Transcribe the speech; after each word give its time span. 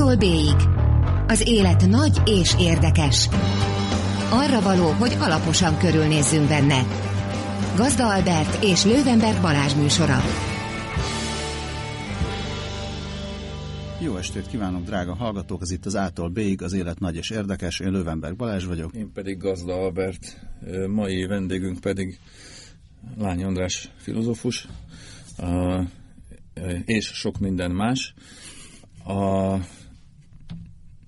A-tól 0.00 0.16
B-ig. 0.16 0.68
Az 1.26 1.48
élet 1.48 1.86
nagy 1.86 2.20
és 2.24 2.54
érdekes. 2.58 3.28
Arra 4.30 4.60
való, 4.60 4.90
hogy 4.90 5.16
alaposan 5.18 5.78
körülnézzünk 5.78 6.48
benne. 6.48 6.86
Gazda 7.76 8.14
Albert 8.14 8.64
és 8.64 8.84
Lővenberg 8.84 9.40
Balázs 9.40 9.74
műsora. 9.74 10.18
Jó 14.00 14.16
estét 14.16 14.46
kívánok, 14.46 14.84
drága 14.84 15.14
hallgatók! 15.14 15.62
Ez 15.62 15.70
itt 15.70 15.86
az 15.86 15.94
A-tól 15.94 16.28
B-ig, 16.28 16.62
az 16.62 16.72
élet 16.72 16.98
nagy 16.98 17.16
és 17.16 17.30
érdekes. 17.30 17.80
Én 17.80 17.90
Lővenberg 17.90 18.36
Balázs 18.36 18.64
vagyok. 18.64 18.92
Én 18.94 19.12
pedig 19.12 19.38
Gazda 19.38 19.72
Albert. 19.74 20.40
Mai 20.88 21.26
vendégünk 21.26 21.80
pedig 21.80 22.18
Lány 23.18 23.44
András 23.44 23.90
filozófus, 23.96 24.68
és 26.84 27.06
sok 27.06 27.38
minden 27.38 27.70
más. 27.70 28.14
A, 29.04 29.56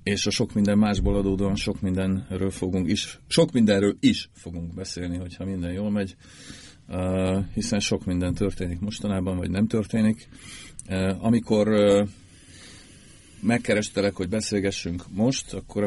és 0.02 0.26
a 0.26 0.30
sok 0.30 0.52
minden 0.52 0.78
másból 0.78 1.16
adódóan 1.16 1.56
sok 1.56 1.80
mindenről 1.80 2.50
fogunk 2.50 2.90
is, 2.90 3.20
sok 3.26 3.52
mindenről 3.52 3.96
is 4.00 4.30
fogunk 4.34 4.74
beszélni, 4.74 5.16
hogyha 5.16 5.44
minden 5.44 5.72
jól 5.72 5.90
megy, 5.90 6.16
hiszen 7.54 7.80
sok 7.80 8.04
minden 8.04 8.34
történik 8.34 8.80
mostanában, 8.80 9.36
vagy 9.36 9.50
nem 9.50 9.66
történik. 9.66 10.28
Amikor 11.18 11.68
megkerestelek, 13.40 14.14
hogy 14.14 14.28
beszélgessünk 14.28 15.04
most, 15.10 15.54
akkor 15.54 15.84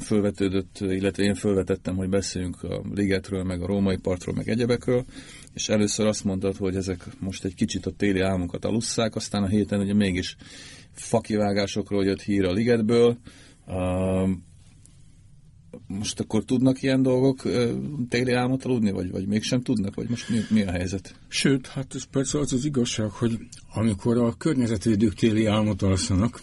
fölvetődött, 0.00 0.78
illetve 0.80 1.22
én 1.22 1.34
fölvetettem, 1.34 1.96
hogy 1.96 2.08
beszéljünk 2.08 2.62
a 2.62 2.82
ligetről, 2.94 3.42
meg 3.42 3.62
a 3.62 3.66
római 3.66 3.96
partról, 3.96 4.34
meg 4.34 4.48
egyebekről, 4.48 5.04
és 5.54 5.68
először 5.68 6.06
azt 6.06 6.24
mondtad, 6.24 6.56
hogy 6.56 6.76
ezek 6.76 7.06
most 7.18 7.44
egy 7.44 7.54
kicsit 7.54 7.86
a 7.86 7.90
téli 7.90 8.20
álmunkat 8.20 8.64
alusszák, 8.64 9.14
aztán 9.14 9.42
a 9.42 9.48
héten 9.48 9.80
ugye 9.80 9.94
mégis 9.94 10.36
fakivágásokról 11.02 12.04
jött 12.04 12.22
hír 12.22 12.44
a 12.44 12.52
ligetből, 12.52 13.18
most 15.86 16.20
akkor 16.20 16.44
tudnak 16.44 16.82
ilyen 16.82 17.02
dolgok 17.02 17.42
téli 18.08 18.32
álmot 18.32 18.64
aludni, 18.64 18.90
vagy, 18.90 19.10
vagy 19.10 19.26
mégsem 19.26 19.62
tudnak, 19.62 19.94
vagy 19.94 20.08
most 20.08 20.28
mi, 20.28 20.38
mi 20.50 20.62
a 20.62 20.70
helyzet? 20.70 21.14
Sőt, 21.28 21.66
hát 21.66 21.94
ez 21.94 22.04
persze 22.04 22.38
az 22.38 22.52
az 22.52 22.64
igazság, 22.64 23.10
hogy 23.10 23.38
amikor 23.74 24.18
a 24.18 24.34
környezetvédők 24.36 25.14
téli 25.14 25.46
álmot 25.46 25.82
alszanak, 25.82 26.42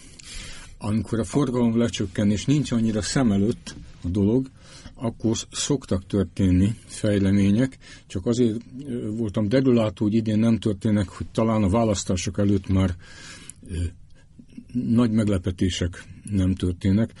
amikor 0.78 1.18
a 1.18 1.24
forgalom 1.24 1.78
lecsökken, 1.78 2.30
és 2.30 2.44
nincs 2.44 2.72
annyira 2.72 3.02
szem 3.02 3.32
előtt 3.32 3.74
a 4.02 4.08
dolog, 4.08 4.50
akkor 4.94 5.36
szoktak 5.50 6.06
történni 6.06 6.74
fejlemények, 6.86 7.78
csak 8.06 8.26
azért 8.26 8.60
voltam 9.16 9.48
degradáltó, 9.48 10.04
hogy 10.04 10.14
idén 10.14 10.38
nem 10.38 10.58
történnek, 10.58 11.08
hogy 11.08 11.26
talán 11.32 11.62
a 11.62 11.68
választások 11.68 12.38
előtt 12.38 12.68
már 12.68 12.94
nagy 14.72 15.10
meglepetések 15.10 16.04
nem 16.30 16.54
történnek. 16.54 17.12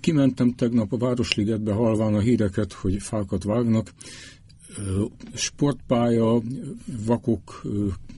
Kimentem 0.00 0.54
tegnap 0.54 0.92
a 0.92 0.96
Városligetbe 0.96 1.72
halván 1.72 2.14
a 2.14 2.20
híreket, 2.20 2.72
hogy 2.72 3.02
fákat 3.02 3.44
vágnak, 3.44 3.92
sportpálya, 5.34 6.42
vakok 7.04 7.62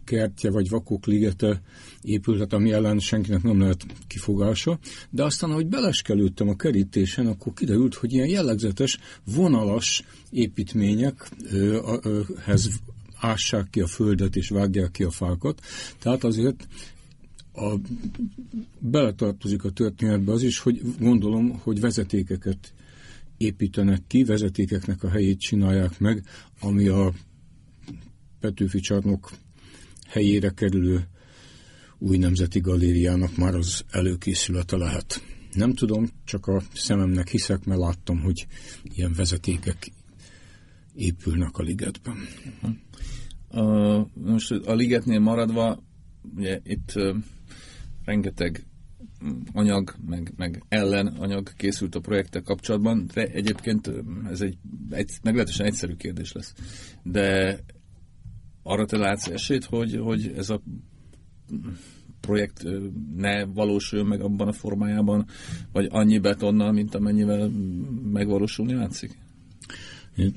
kertje 0.04 0.50
vagy 0.50 0.68
vakok 0.68 1.06
ligete 1.06 1.62
épülhet, 2.02 2.52
ami 2.52 2.72
ellen 2.72 2.98
senkinek 2.98 3.42
nem 3.42 3.60
lehet 3.60 3.86
kifogása, 4.06 4.78
de 5.10 5.24
aztán, 5.24 5.50
ahogy 5.50 5.66
beleskelődtem 5.66 6.48
a 6.48 6.56
kerítésen, 6.56 7.26
akkor 7.26 7.52
kiderült, 7.52 7.94
hogy 7.94 8.12
ilyen 8.12 8.28
jellegzetes, 8.28 8.98
vonalas 9.24 10.04
építményekhez 10.30 12.70
ássák 13.20 13.70
ki 13.70 13.80
a 13.80 13.86
földet 13.86 14.36
és 14.36 14.48
vágják 14.48 14.90
ki 14.90 15.02
a 15.02 15.10
fákat. 15.10 15.60
Tehát 15.98 16.24
azért 16.24 16.68
a, 17.54 17.74
beletartozik 18.78 19.64
a 19.64 19.70
történetbe 19.70 20.32
az 20.32 20.42
is, 20.42 20.58
hogy 20.58 20.82
gondolom, 20.98 21.58
hogy 21.58 21.80
vezetékeket 21.80 22.72
építenek 23.36 24.02
ki, 24.06 24.24
vezetékeknek 24.24 25.02
a 25.02 25.08
helyét 25.08 25.40
csinálják 25.40 25.98
meg, 25.98 26.24
ami 26.60 26.88
a 26.88 27.12
Petőfi 28.40 28.80
csarnok 28.80 29.30
helyére 30.06 30.50
kerülő 30.50 31.06
új 31.98 32.16
nemzeti 32.16 32.60
galériának 32.60 33.36
már 33.36 33.54
az 33.54 33.84
előkészülete 33.90 34.76
lehet. 34.76 35.22
Nem 35.52 35.74
tudom, 35.74 36.08
csak 36.24 36.46
a 36.46 36.62
szememnek 36.74 37.28
hiszek, 37.28 37.64
mert 37.64 37.80
láttam, 37.80 38.20
hogy 38.20 38.46
ilyen 38.94 39.12
vezetékek 39.12 39.92
épülnek 40.94 41.58
a 41.58 41.62
ligetben. 41.62 42.16
A, 43.48 43.62
most 44.14 44.50
a 44.50 44.74
ligetnél 44.74 45.20
maradva, 45.20 45.82
ugye 46.36 46.60
itt 46.64 46.92
uh, 46.94 47.16
rengeteg 48.04 48.66
anyag, 49.52 49.94
meg, 50.06 50.32
meg 50.36 50.62
ellen 50.68 51.06
anyag 51.06 51.52
készült 51.56 51.94
a 51.94 52.00
projektek 52.00 52.42
kapcsolatban, 52.42 53.10
de 53.14 53.26
egyébként 53.26 53.90
ez 54.30 54.40
egy, 54.40 54.58
egy 54.90 55.10
meglehetősen 55.22 55.66
egyszerű 55.66 55.94
kérdés 55.94 56.32
lesz. 56.32 56.54
De 57.02 57.58
arra 58.62 58.86
te 58.86 58.96
látsz 58.96 59.26
esélyt, 59.26 59.64
hogy, 59.64 59.96
hogy 59.96 60.32
ez 60.36 60.50
a 60.50 60.60
projekt 62.20 62.62
ne 63.16 63.44
valósuljon 63.44 64.08
meg 64.08 64.20
abban 64.20 64.48
a 64.48 64.52
formájában, 64.52 65.26
vagy 65.72 65.88
annyi 65.90 66.18
betonnal, 66.18 66.72
mint 66.72 66.94
amennyivel 66.94 67.50
megvalósulni 68.12 68.74
látszik? 68.74 69.18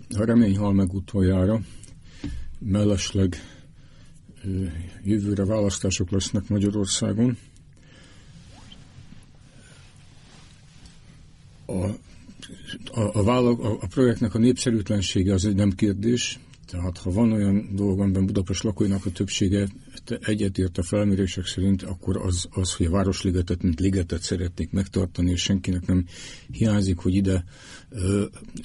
A 0.10 0.26
remény 0.26 0.58
hal 0.58 0.74
meg 0.74 0.94
utoljára. 0.94 1.62
Mellesleg 2.60 3.36
jövőre 5.04 5.46
választások 5.46 6.12
lesznek 6.12 6.48
Magyarországon. 6.48 7.38
A, 11.66 11.74
a, 12.92 13.28
a, 13.28 13.48
a, 13.48 13.78
a 13.82 13.88
projektnek 13.88 14.36
a 14.36 14.40
népszerűtlensége 14.40 15.34
az 15.34 15.46
egy 15.46 15.56
nem 15.56 15.72
kérdés, 15.72 16.40
tehát 16.66 16.98
ha 16.98 17.12
van 17.12 17.32
olyan 17.32 17.70
dolog, 17.76 18.00
amiben 18.00 18.26
Budapest 18.26 18.64
lakóinak 18.64 19.06
a 19.06 19.12
többsége 19.12 19.68
egyetért 20.20 20.78
a 20.78 20.84
felmérések 20.84 21.46
szerint, 21.46 21.84
akkor 21.84 22.18
az, 22.18 22.48
az, 22.52 22.74
hogy 22.74 22.86
a 22.86 22.90
Városligetet, 22.90 23.62
mint 23.62 23.80
ligetet 23.80 24.22
szeretnék 24.22 24.72
megtartani, 24.72 25.32
és 25.32 25.42
senkinek 25.42 25.86
nem 25.86 26.06
hiányzik, 26.52 26.98
hogy 26.98 27.14
ide 27.14 27.44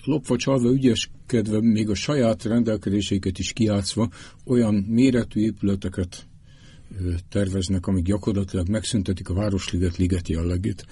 lopva, 0.05 0.37
csalva, 0.37 0.71
ügyeskedve, 0.71 1.60
még 1.60 1.89
a 1.89 1.94
saját 1.94 2.44
rendelkezéseiket 2.44 3.39
is 3.39 3.53
kiátszva, 3.53 4.10
olyan 4.44 4.75
méretű 4.75 5.41
épületeket 5.41 6.27
terveznek, 7.28 7.87
amik 7.87 8.05
gyakorlatilag 8.05 8.69
megszüntetik 8.69 9.28
a 9.28 9.34
Városliget 9.34 9.97
liget 9.97 10.28
jellegét. 10.28 10.87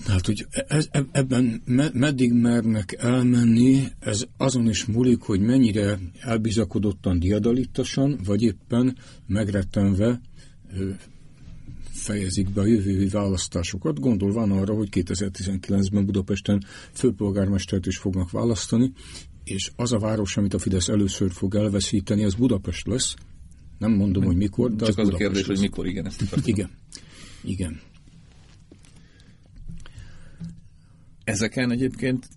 Ö, 0.00 0.04
tehát, 0.04 0.26
hogy 0.26 0.46
ez, 0.68 0.88
ebben 1.12 1.62
meddig 1.92 2.32
mernek 2.32 2.96
elmenni, 2.98 3.82
ez 3.98 4.24
azon 4.36 4.68
is 4.68 4.84
múlik, 4.84 5.20
hogy 5.20 5.40
mennyire 5.40 5.98
elbizakodottan, 6.20 7.18
diadalittasan, 7.18 8.20
vagy 8.24 8.42
éppen 8.42 8.96
megrettenve 9.26 10.20
fejezik 11.92 12.50
be 12.50 12.60
a 12.60 12.66
jövői 12.66 13.08
választásokat, 13.08 14.00
gondolván 14.00 14.50
arra, 14.50 14.74
hogy 14.74 14.88
2019-ben 14.90 16.04
Budapesten 16.06 16.64
főpolgármestert 16.92 17.86
is 17.86 17.96
fognak 17.96 18.30
választani, 18.30 18.92
és 19.44 19.70
az 19.76 19.92
a 19.92 19.98
város, 19.98 20.36
amit 20.36 20.54
a 20.54 20.58
Fidesz 20.58 20.88
először 20.88 21.30
fog 21.32 21.54
elveszíteni, 21.54 22.24
az 22.24 22.34
Budapest 22.34 22.86
lesz. 22.86 23.14
Nem 23.78 23.92
mondom, 23.92 24.24
hogy 24.24 24.36
mikor, 24.36 24.74
de 24.74 24.84
Csak 24.84 24.98
az, 24.98 25.08
az 25.08 25.14
a 25.14 25.16
kérdés, 25.16 25.38
lesz. 25.38 25.46
hogy 25.46 25.58
mikor, 25.58 25.86
igen. 25.86 26.06
Ezt 26.06 26.46
igen. 26.46 26.70
Igen. 27.42 27.80
Ezeken 31.30 31.70
egyébként, 31.70 32.28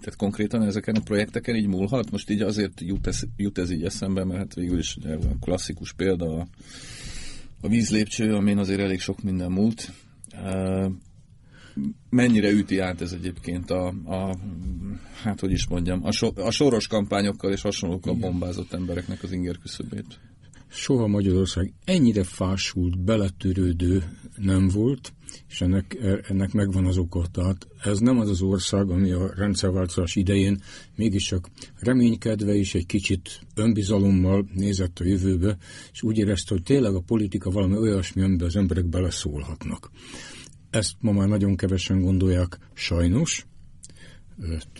tehát 0.00 0.16
konkrétan 0.16 0.62
ezeken 0.62 0.94
a 0.94 1.00
projekteken 1.00 1.56
így 1.56 1.66
múlhat? 1.66 2.10
Most 2.10 2.30
így 2.30 2.40
azért 2.40 2.80
jut 2.80 3.06
ez, 3.06 3.22
jut 3.36 3.58
ez 3.58 3.70
így 3.70 3.84
eszembe, 3.84 4.24
mert 4.24 4.38
hát 4.38 4.54
végül 4.54 4.78
is 4.78 4.96
ugye, 4.96 5.14
a 5.14 5.36
klasszikus 5.40 5.92
példa 5.92 6.38
a, 6.38 6.46
a 7.60 7.68
vízlépcső, 7.68 8.34
amin 8.34 8.58
azért 8.58 8.80
elég 8.80 9.00
sok 9.00 9.22
minden 9.22 9.52
múlt. 9.52 9.92
Mennyire 12.10 12.50
üti 12.50 12.78
át 12.78 13.00
ez 13.00 13.12
egyébként 13.12 13.70
a, 13.70 13.86
a 13.86 14.36
hát 15.22 15.40
hogy 15.40 15.52
is 15.52 15.66
mondjam, 15.66 16.04
a, 16.04 16.12
so, 16.12 16.28
a 16.34 16.50
soros 16.50 16.86
kampányokkal 16.86 17.52
és 17.52 17.60
hasonlókkal 17.60 18.16
Igen. 18.16 18.30
bombázott 18.30 18.72
embereknek 18.72 19.22
az 19.22 19.32
inger 19.32 19.58
küszöbét? 19.58 20.20
Soha 20.72 21.06
Magyarország 21.06 21.72
ennyire 21.84 22.24
fásult, 22.24 23.04
beletörődő 23.04 24.04
nem 24.36 24.68
volt, 24.68 25.12
és 25.48 25.60
ennek, 25.60 25.98
ennek 26.28 26.52
megvan 26.52 26.86
az 26.86 26.98
oka. 26.98 27.26
Tehát 27.32 27.68
ez 27.82 27.98
nem 27.98 28.18
az 28.18 28.28
az 28.28 28.42
ország, 28.42 28.90
ami 28.90 29.10
a 29.10 29.32
rendszerváltozás 29.34 30.16
idején 30.16 30.62
mégiscsak 30.96 31.48
reménykedve 31.78 32.54
és 32.54 32.74
egy 32.74 32.86
kicsit 32.86 33.40
önbizalommal 33.54 34.48
nézett 34.54 34.98
a 34.98 35.04
jövőbe, 35.04 35.56
és 35.92 36.02
úgy 36.02 36.18
érezte, 36.18 36.54
hogy 36.54 36.62
tényleg 36.62 36.94
a 36.94 37.00
politika 37.00 37.50
valami 37.50 37.76
olyasmi, 37.76 38.22
amiben 38.22 38.46
az 38.46 38.56
emberek 38.56 38.86
beleszólhatnak. 38.86 39.90
Ezt 40.70 40.94
ma 41.00 41.12
már 41.12 41.28
nagyon 41.28 41.56
kevesen 41.56 42.00
gondolják 42.00 42.58
sajnos, 42.74 43.46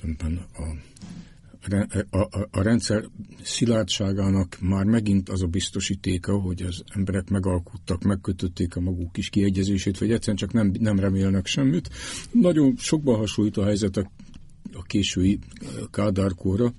többen 0.01 0.47
a 0.53 0.63
a, 2.51 2.63
rendszer 2.63 3.05
szilárdságának 3.43 4.59
már 4.61 4.85
megint 4.85 5.29
az 5.29 5.43
a 5.43 5.47
biztosítéka, 5.47 6.39
hogy 6.39 6.63
az 6.63 6.83
emberek 6.95 7.29
megalkuttak, 7.29 8.03
megkötötték 8.03 8.77
a 8.77 8.81
maguk 8.81 9.13
kis 9.13 9.29
kiegyezését, 9.29 9.99
vagy 9.99 10.13
egyszerűen 10.13 10.37
csak 10.37 10.53
nem, 10.53 10.73
nem 10.79 10.99
remélnek 10.99 11.47
semmit. 11.47 11.91
Nagyon 12.33 12.77
sokban 12.77 13.17
hasonlít 13.17 13.57
a 13.57 13.65
helyzet 13.65 13.97
a, 13.97 14.11
a 14.73 14.83
késői 14.83 15.39
kádárkóra. 15.91 16.75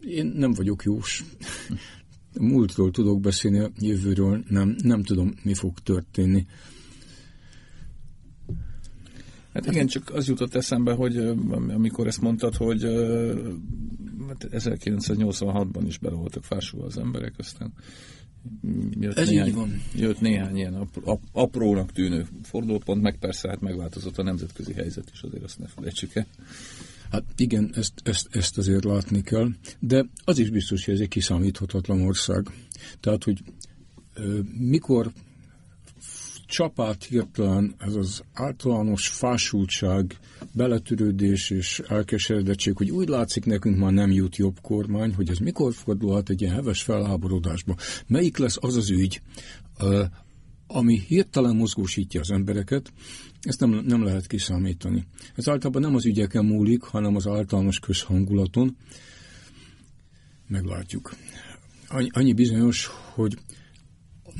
Én 0.00 0.26
nem 0.26 0.52
vagyok 0.52 0.82
jós. 0.82 1.24
Múltról 2.40 2.90
tudok 2.90 3.20
beszélni, 3.20 3.58
a 3.58 3.70
jövőről 3.78 4.44
nem, 4.48 4.76
nem 4.82 5.02
tudom, 5.02 5.34
mi 5.42 5.54
fog 5.54 5.78
történni. 5.78 6.46
Hát 9.52 9.66
igen, 9.66 9.86
csak 9.86 10.10
az 10.14 10.28
jutott 10.28 10.54
eszembe, 10.54 10.92
hogy 10.92 11.16
amikor 11.68 12.06
ezt 12.06 12.20
mondtad, 12.20 12.54
hogy 12.54 12.82
1986-ban 14.40 15.74
hát 15.74 15.86
is 15.86 15.98
bele 15.98 16.16
voltak 16.16 16.44
fásulva 16.44 16.86
az 16.86 16.98
emberek, 16.98 17.34
aztán 17.38 17.72
jött 19.00 19.16
Ez 19.16 19.28
néhány, 19.28 19.48
így 19.48 19.54
van. 19.54 19.82
Jött 19.94 20.20
néhány 20.20 20.56
ilyen 20.56 20.74
ap, 21.04 21.20
aprónak 21.32 21.92
tűnő 21.92 22.26
fordulópont, 22.42 23.02
meg 23.02 23.18
persze 23.18 23.48
hát 23.48 23.60
megváltozott 23.60 24.18
a 24.18 24.22
nemzetközi 24.22 24.72
helyzet 24.72 25.10
is, 25.12 25.22
azért 25.22 25.44
azt 25.44 25.58
ne 25.58 25.66
felejtsük 25.66 26.14
el. 26.14 26.26
Hát 27.10 27.24
igen, 27.36 27.70
ezt, 27.74 27.92
ezt, 28.02 28.28
ezt 28.30 28.58
azért 28.58 28.84
látni 28.84 29.22
kell, 29.22 29.48
de 29.78 30.06
az 30.24 30.38
is 30.38 30.50
biztos, 30.50 30.84
hogy 30.84 30.94
ez 30.94 31.00
egy 31.00 31.08
kiszámíthatatlan 31.08 32.00
ország. 32.00 32.46
Tehát, 33.00 33.24
hogy 33.24 33.42
mikor 34.58 35.10
csapát 36.48 37.04
hirtelen 37.04 37.74
ez 37.78 37.94
az 37.94 38.22
általános 38.32 39.08
fásultság, 39.08 40.18
beletörődés 40.52 41.50
és 41.50 41.82
elkeseredettség, 41.88 42.76
hogy 42.76 42.90
úgy 42.90 43.08
látszik 43.08 43.44
nekünk 43.44 43.78
már 43.78 43.92
nem 43.92 44.10
jut 44.10 44.36
jobb 44.36 44.60
kormány, 44.60 45.14
hogy 45.14 45.30
ez 45.30 45.38
mikor 45.38 45.74
fordulhat 45.74 46.28
egy 46.30 46.40
ilyen 46.40 46.54
heves 46.54 46.82
felháborodásba. 46.82 47.76
Melyik 48.06 48.36
lesz 48.36 48.56
az 48.60 48.76
az 48.76 48.90
ügy, 48.90 49.22
ami 50.66 50.98
hirtelen 51.06 51.56
mozgósítja 51.56 52.20
az 52.20 52.30
embereket, 52.30 52.92
ezt 53.40 53.60
nem, 53.60 53.70
nem 53.70 54.04
lehet 54.04 54.26
kiszámítani. 54.26 55.06
Ez 55.34 55.48
általában 55.48 55.82
nem 55.82 55.94
az 55.94 56.06
ügyeken 56.06 56.44
múlik, 56.44 56.82
hanem 56.82 57.16
az 57.16 57.26
általános 57.26 57.78
közhangulaton. 57.78 58.76
Meglátjuk. 60.46 61.14
Annyi 61.88 62.32
bizonyos, 62.32 62.90
hogy 63.14 63.38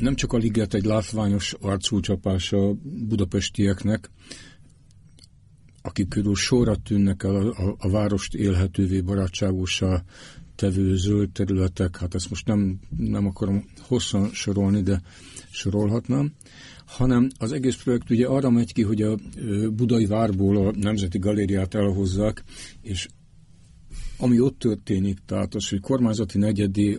nem 0.00 0.15
csak 0.15 0.33
a 0.33 0.37
liget 0.37 0.75
egy 0.75 0.85
látványos 0.85 1.55
arcúcsapása 1.61 2.75
budapestieknek, 3.09 4.11
akik 5.83 6.09
körül 6.09 6.35
sorra 6.35 6.77
tűnnek 6.77 7.23
el 7.23 7.35
a, 7.35 7.69
a, 7.69 7.75
a 7.79 7.91
várost 7.91 8.35
élhetővé, 8.35 9.00
barátságossá 9.00 10.03
tevő 10.55 10.97
zöld 10.97 11.31
területek, 11.31 11.97
hát 11.97 12.15
ezt 12.15 12.31
most 12.31 12.47
nem, 12.47 12.79
nem 12.97 13.27
akarom 13.27 13.65
hosszan 13.81 14.29
sorolni, 14.33 14.83
de 14.83 15.00
sorolhatnám, 15.50 16.33
hanem 16.87 17.29
az 17.39 17.53
egész 17.53 17.83
projekt 17.83 18.11
ugye 18.11 18.27
arra 18.27 18.51
megy 18.51 18.73
ki, 18.73 18.83
hogy 18.83 19.03
a 19.03 19.19
Budai 19.71 20.06
Várból 20.06 20.67
a 20.67 20.73
Nemzeti 20.77 21.19
Galériát 21.19 21.75
elhozzák, 21.75 22.44
és 22.83 23.09
ami 24.19 24.41
ott 24.41 24.59
történik, 24.59 25.19
tehát 25.27 25.55
az, 25.55 25.69
hogy 25.69 25.81
kormányzati 25.81 26.39
negyedé 26.39 26.99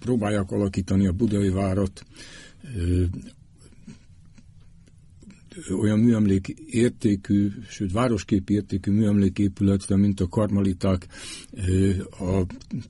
próbálják 0.00 0.50
alakítani 0.50 1.06
a 1.06 1.12
budai 1.12 1.48
várat. 1.48 2.04
Olyan 5.80 5.98
műemlék 5.98 6.48
értékű, 6.66 7.50
sőt 7.68 7.92
városkép 7.92 8.50
értékű 8.50 8.92
műemléképületre, 8.92 9.96
mint 9.96 10.20
a 10.20 10.28
karmaliták, 10.28 11.06
a 12.10 12.42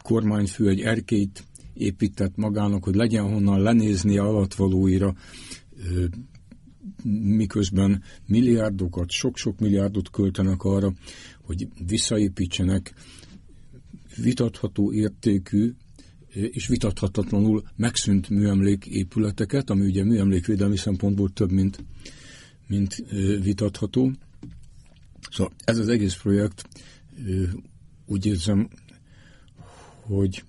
kormányfő 0.03 0.69
egy 0.69 0.81
erkélyt 0.81 1.45
épített 1.75 2.37
magának, 2.37 2.85
hogy 2.85 2.95
legyen 2.95 3.25
honnan 3.25 3.63
lenézni 3.63 4.19
a 4.19 4.25
alatvalóira, 4.25 5.15
miközben 7.25 8.03
milliárdokat, 8.27 9.11
sok-sok 9.11 9.59
milliárdot 9.59 10.11
költenek 10.11 10.63
arra, 10.63 10.93
hogy 11.43 11.69
visszaépítsenek 11.87 12.95
vitatható 14.17 14.93
értékű, 14.93 15.73
és 16.33 16.67
vitathatatlanul 16.67 17.63
megszűnt 17.77 18.29
műemlék 18.29 18.87
épületeket, 18.87 19.71
ami 19.71 19.87
ugye 19.87 20.05
műemlékvédelmi 20.05 20.77
szempontból 20.77 21.31
több, 21.31 21.51
mint, 21.51 21.85
mint 22.67 23.05
vitatható. 23.43 24.13
Szóval 25.31 25.53
ez 25.65 25.79
az 25.79 25.89
egész 25.89 26.15
projekt 26.15 26.69
úgy 28.07 28.27
érzem, 28.27 28.69
hogy 30.01 30.45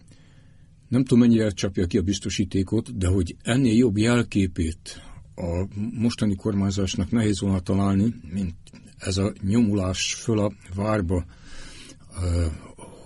nem 0.87 1.03
tudom 1.03 1.19
mennyire 1.19 1.49
csapja 1.49 1.85
ki 1.85 1.97
a 1.97 2.01
biztosítékot, 2.01 2.97
de 2.97 3.07
hogy 3.07 3.35
ennél 3.41 3.75
jobb 3.75 3.97
jelképét 3.97 5.01
a 5.35 5.67
mostani 5.93 6.35
kormányzásnak 6.35 7.11
nehéz 7.11 7.39
volna 7.39 7.59
találni, 7.59 8.15
mint 8.33 8.55
ez 8.97 9.17
a 9.17 9.33
nyomulás 9.41 10.13
föl 10.13 10.39
a 10.39 10.53
várba, 10.75 11.25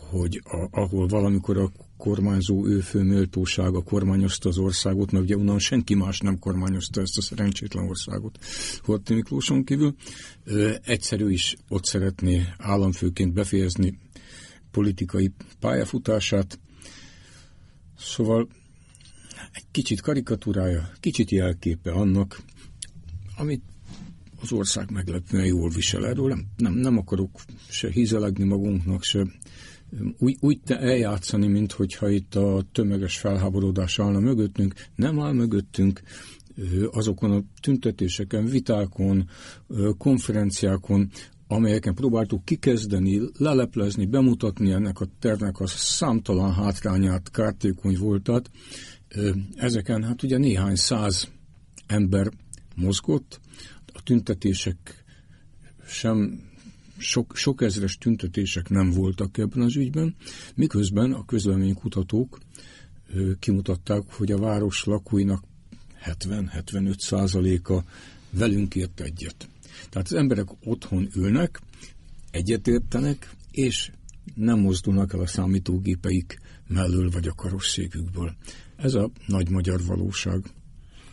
hogy 0.09 0.41
a, 0.43 0.67
ahol 0.71 1.07
valamikor 1.07 1.57
a 1.57 1.71
kormányzó 1.97 2.67
őfő 2.67 3.03
méltósága 3.03 3.81
kormányozta 3.81 4.49
az 4.49 4.57
országot, 4.57 5.11
mert 5.11 5.23
ugye 5.23 5.37
onnan 5.37 5.59
senki 5.59 5.95
más 5.95 6.19
nem 6.19 6.39
kormányozta 6.39 7.01
ezt 7.01 7.17
a 7.17 7.21
szerencsétlen 7.21 7.87
országot 7.87 8.37
Horthy 8.83 9.13
Miklóson 9.13 9.63
kívül. 9.63 9.95
Egyszerű 10.81 11.29
is 11.29 11.55
ott 11.69 11.85
szeretné 11.85 12.43
államfőként 12.57 13.33
befejezni 13.33 13.99
politikai 14.71 15.31
pályafutását. 15.59 16.59
Szóval 17.97 18.47
egy 19.51 19.65
kicsit 19.71 20.01
karikatúrája, 20.01 20.89
kicsit 20.99 21.31
jelképe 21.31 21.91
annak, 21.91 22.41
amit 23.37 23.61
az 24.41 24.51
ország 24.51 24.91
meglepően 24.91 25.45
jól 25.45 25.69
visel. 25.69 26.07
Erről 26.07 26.27
nem, 26.27 26.45
nem, 26.57 26.73
nem 26.73 26.97
akarok 26.97 27.41
se 27.69 27.91
hízelegni 27.91 28.43
magunknak, 28.43 29.03
se 29.03 29.25
úgy, 30.17 30.37
úgy 30.39 30.59
eljátszani, 30.65 31.47
mintha 31.47 32.09
itt 32.09 32.35
a 32.35 32.63
tömeges 32.71 33.17
felháborodás 33.17 33.99
állna 33.99 34.19
mögöttünk, 34.19 34.73
nem 34.95 35.19
áll 35.19 35.33
mögöttünk, 35.33 36.01
azokon 36.91 37.31
a 37.31 37.43
tüntetéseken, 37.61 38.45
vitákon, 38.45 39.29
konferenciákon, 39.97 41.09
amelyeken 41.47 41.95
próbáltuk 41.95 42.45
kikezdeni, 42.45 43.21
leleplezni, 43.37 44.05
bemutatni 44.05 44.71
ennek 44.71 44.99
a 44.99 45.07
tervnek 45.19 45.59
a 45.59 45.67
számtalan 45.67 46.53
hátrányát, 46.53 47.31
kártékony 47.31 47.97
voltat. 47.97 48.49
Ezeken 49.55 50.03
hát 50.03 50.23
ugye 50.23 50.37
néhány 50.37 50.75
száz 50.75 51.31
ember 51.87 52.31
mozgott, 52.75 53.39
a 53.93 54.03
tüntetések 54.03 55.03
sem 55.87 56.41
sok, 56.97 57.35
sok 57.35 57.61
ezres 57.61 57.97
tüntetések 57.97 58.69
nem 58.69 58.91
voltak 58.91 59.37
ebben 59.37 59.61
az 59.61 59.75
ügyben, 59.75 60.15
miközben 60.55 61.11
a 61.11 61.25
közleménykutatók 61.25 62.39
kimutatták, 63.39 64.01
hogy 64.13 64.31
a 64.31 64.37
város 64.37 64.83
lakóinak 64.83 65.43
70-75 66.05 66.99
százaléka 66.99 67.83
velünk 68.29 68.75
ért 68.75 68.99
egyet. 68.99 69.49
Tehát 69.89 70.07
az 70.07 70.13
emberek 70.13 70.47
otthon 70.63 71.09
ülnek, 71.15 71.61
egyetértenek, 72.31 73.35
és 73.51 73.91
nem 74.35 74.59
mozdulnak 74.59 75.13
el 75.13 75.19
a 75.19 75.27
számítógépeik 75.27 76.39
mellől 76.67 77.09
vagy 77.09 77.27
a 77.27 77.33
karosszékükből. 77.33 78.35
Ez 78.75 78.93
a 78.93 79.11
nagy 79.27 79.49
magyar 79.49 79.85
valóság. 79.85 80.43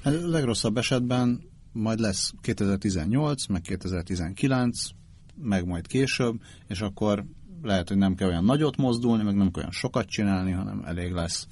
A 0.02 0.08
legrosszabb 0.08 0.76
esetben 0.76 1.40
majd 1.72 1.98
lesz 1.98 2.32
2018, 2.40 3.46
meg 3.46 3.60
2019, 3.60 4.88
meg 5.34 5.66
majd 5.66 5.86
később, 5.86 6.40
és 6.66 6.80
akkor 6.80 7.24
lehet, 7.62 7.88
hogy 7.88 7.96
nem 7.96 8.14
kell 8.14 8.28
olyan 8.28 8.44
nagyot 8.44 8.76
mozdulni, 8.76 9.22
meg 9.22 9.34
nem 9.34 9.50
kell 9.50 9.60
olyan 9.60 9.72
sokat 9.72 10.06
csinálni, 10.06 10.50
hanem 10.50 10.82
elég 10.86 11.12
lesz 11.12 11.46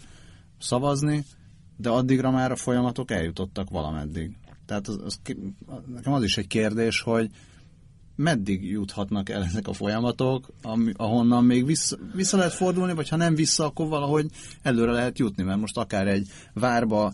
szavazni, 0.59 1.25
de 1.77 1.89
addigra 1.89 2.31
már 2.31 2.53
a 2.53 2.57
folyamatok 2.57 3.11
eljutottak 3.11 3.71
valameddig. 3.71 4.37
Tehát 4.67 4.89
az, 4.89 5.01
az, 5.05 5.21
nekem 5.87 6.13
az 6.13 6.23
is 6.23 6.37
egy 6.37 6.47
kérdés, 6.47 7.01
hogy 7.01 7.31
meddig 8.21 8.71
juthatnak 8.71 9.29
el 9.29 9.45
ezek 9.45 9.69
a 9.69 9.73
folyamatok, 9.73 10.49
ami, 10.63 10.93
ahonnan 10.97 11.45
még 11.45 11.67
vissza, 11.67 11.97
vissza 12.15 12.37
lehet 12.37 12.53
fordulni, 12.53 12.95
vagy 12.95 13.09
ha 13.09 13.17
nem 13.17 13.35
vissza, 13.35 13.65
akkor 13.65 13.89
valahogy 13.89 14.27
előre 14.63 14.93
lehet 14.93 15.19
jutni, 15.19 15.43
mert 15.43 15.61
most 15.61 15.77
akár 15.77 16.09
egy 16.09 16.29
várba 16.55 17.13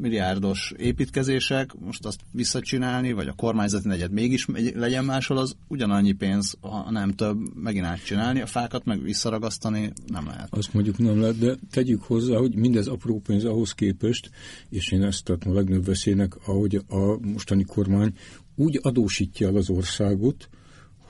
milliárdos 0.00 0.72
építkezések, 0.76 1.74
most 1.78 2.06
azt 2.06 2.20
visszacsinálni, 2.30 3.12
vagy 3.12 3.28
a 3.28 3.32
kormányzati 3.32 3.88
negyed 3.88 4.12
mégis 4.12 4.46
legyen 4.74 5.04
máshol, 5.04 5.38
az 5.38 5.56
ugyanannyi 5.68 6.12
pénz, 6.12 6.56
ha 6.60 6.90
nem 6.90 7.12
több, 7.12 7.38
megint 7.54 7.84
átcsinálni, 7.84 8.40
a 8.40 8.46
fákat 8.46 8.84
meg 8.84 9.02
visszaragasztani 9.02 9.92
nem 10.06 10.26
lehet. 10.26 10.48
Azt 10.50 10.74
mondjuk 10.74 10.98
nem 10.98 11.20
lehet, 11.20 11.38
de 11.38 11.54
tegyük 11.70 12.02
hozzá, 12.02 12.36
hogy 12.36 12.54
mindez 12.54 12.86
apró 12.86 13.20
pénz 13.20 13.44
ahhoz 13.44 13.72
képest, 13.72 14.30
és 14.68 14.92
én 14.92 15.02
ezt 15.02 15.24
tartom 15.24 15.52
a 15.52 15.54
legnagyobb 15.54 15.84
veszélynek, 15.84 16.36
ahogy 16.46 16.74
a 16.88 17.26
mostani 17.26 17.64
kormány 17.64 18.14
úgy 18.56 18.78
adósítja 18.82 19.48
el 19.48 19.56
az 19.56 19.70
országot, 19.70 20.48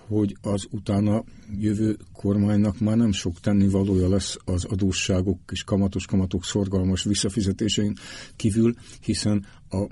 hogy 0.07 0.37
az 0.41 0.67
utána 0.71 1.25
jövő 1.59 1.97
kormánynak 2.13 2.79
már 2.79 2.97
nem 2.97 3.13
sok 3.13 3.41
tennivalója 3.41 4.09
lesz 4.09 4.37
az 4.45 4.65
adósságok 4.65 5.41
és 5.53 5.65
kamatos 5.65 6.07
kamatok 6.07 6.45
szorgalmas 6.45 7.05
visszafizetésén 7.05 7.95
kívül, 8.37 8.75
hiszen 9.01 9.47
a 9.69 9.87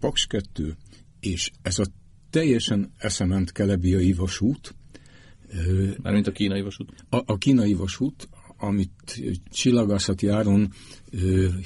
Paks 0.00 0.26
2 0.26 0.76
és 1.20 1.50
ez 1.62 1.78
a 1.78 1.84
teljesen 2.30 2.92
eszement 2.98 3.52
kelebiai 3.52 4.12
vasút, 4.12 4.74
Mármint 6.02 6.26
a 6.26 6.32
kínai 6.32 6.60
vasút? 6.60 7.04
A, 7.08 7.22
a 7.26 7.38
kínai 7.38 7.74
vasút, 7.74 8.28
amit 8.62 9.22
csillagászati 9.50 10.28
áron 10.28 10.72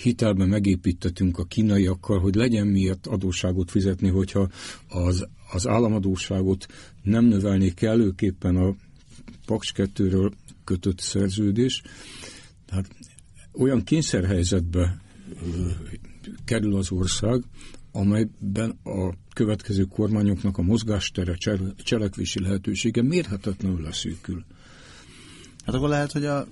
hitelben 0.03 0.49
megépítettünk 0.49 1.39
a 1.39 1.45
kínaiakkal, 1.45 2.19
hogy 2.19 2.35
legyen 2.35 2.67
miért 2.67 3.07
adósságot 3.07 3.71
fizetni, 3.71 4.09
hogyha 4.09 4.49
az, 4.89 5.27
az 5.53 5.67
államadóságot 5.67 6.67
nem 7.03 7.25
növelnék 7.25 7.75
kellőképpen 7.75 8.57
a 8.57 8.75
Paks 9.47 9.73
2-ről 9.77 10.33
kötött 10.65 10.99
szerződés. 11.01 11.83
Tehát 12.67 12.89
olyan 13.53 13.85
kényszerhelyzetbe 13.85 15.01
kerül 16.45 16.77
az 16.77 16.91
ország, 16.91 17.43
amelyben 17.93 18.79
a 18.85 19.13
következő 19.35 19.85
kormányoknak 19.85 20.59
a 20.59 20.63
mozgástere, 20.63 21.37
cselekvési 21.77 22.41
lehetősége 22.41 23.03
mérhetetlenül 23.03 23.81
leszűkül. 23.81 24.45
Hát 25.65 25.75
akkor 25.75 25.89
lehet, 25.89 26.13
hogy 26.13 26.25
a 26.25 26.47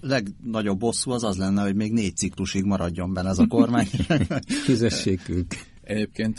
legnagyobb 0.00 0.78
bosszú 0.78 1.10
az 1.10 1.24
az 1.24 1.36
lenne, 1.36 1.62
hogy 1.62 1.74
még 1.74 1.92
négy 1.92 2.16
ciklusig 2.16 2.64
maradjon 2.64 3.12
benne 3.12 3.28
ez 3.28 3.38
a 3.38 3.46
kormány. 3.46 3.86
Fizessék 4.64 5.28
ők. 5.28 5.54
Egyébként 5.82 6.38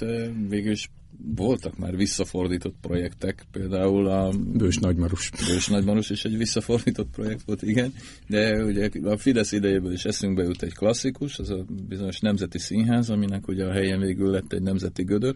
végül 0.50 0.72
is 0.72 0.90
voltak 1.36 1.78
már 1.78 1.96
visszafordított 1.96 2.76
projektek, 2.82 3.46
például 3.52 4.08
a... 4.08 4.34
Bős 4.54 4.78
Nagymarus. 4.78 5.32
Bős 5.48 5.68
Nagymarus 5.68 6.10
is 6.10 6.26
egy 6.26 6.38
visszafordított 6.38 7.10
projekt 7.10 7.44
volt, 7.46 7.62
igen, 7.62 7.94
de 8.28 8.64
ugye 8.64 8.90
a 9.04 9.18
Fidesz 9.18 9.52
idejéből 9.52 9.92
is 9.92 10.06
eszünkbe 10.06 10.44
jut 10.44 10.64
egy 10.64 10.74
klasszikus, 10.74 11.40
az 11.40 11.50
a 11.50 11.66
bizonyos 11.88 12.20
Nemzeti 12.20 12.60
Színház, 12.60 13.10
aminek 13.10 13.48
ugye 13.48 13.66
a 13.66 13.72
helyen 13.72 14.00
végül 14.00 14.32
lett 14.32 14.54
egy 14.54 14.62
nemzeti 14.62 15.04
gödör, 15.04 15.36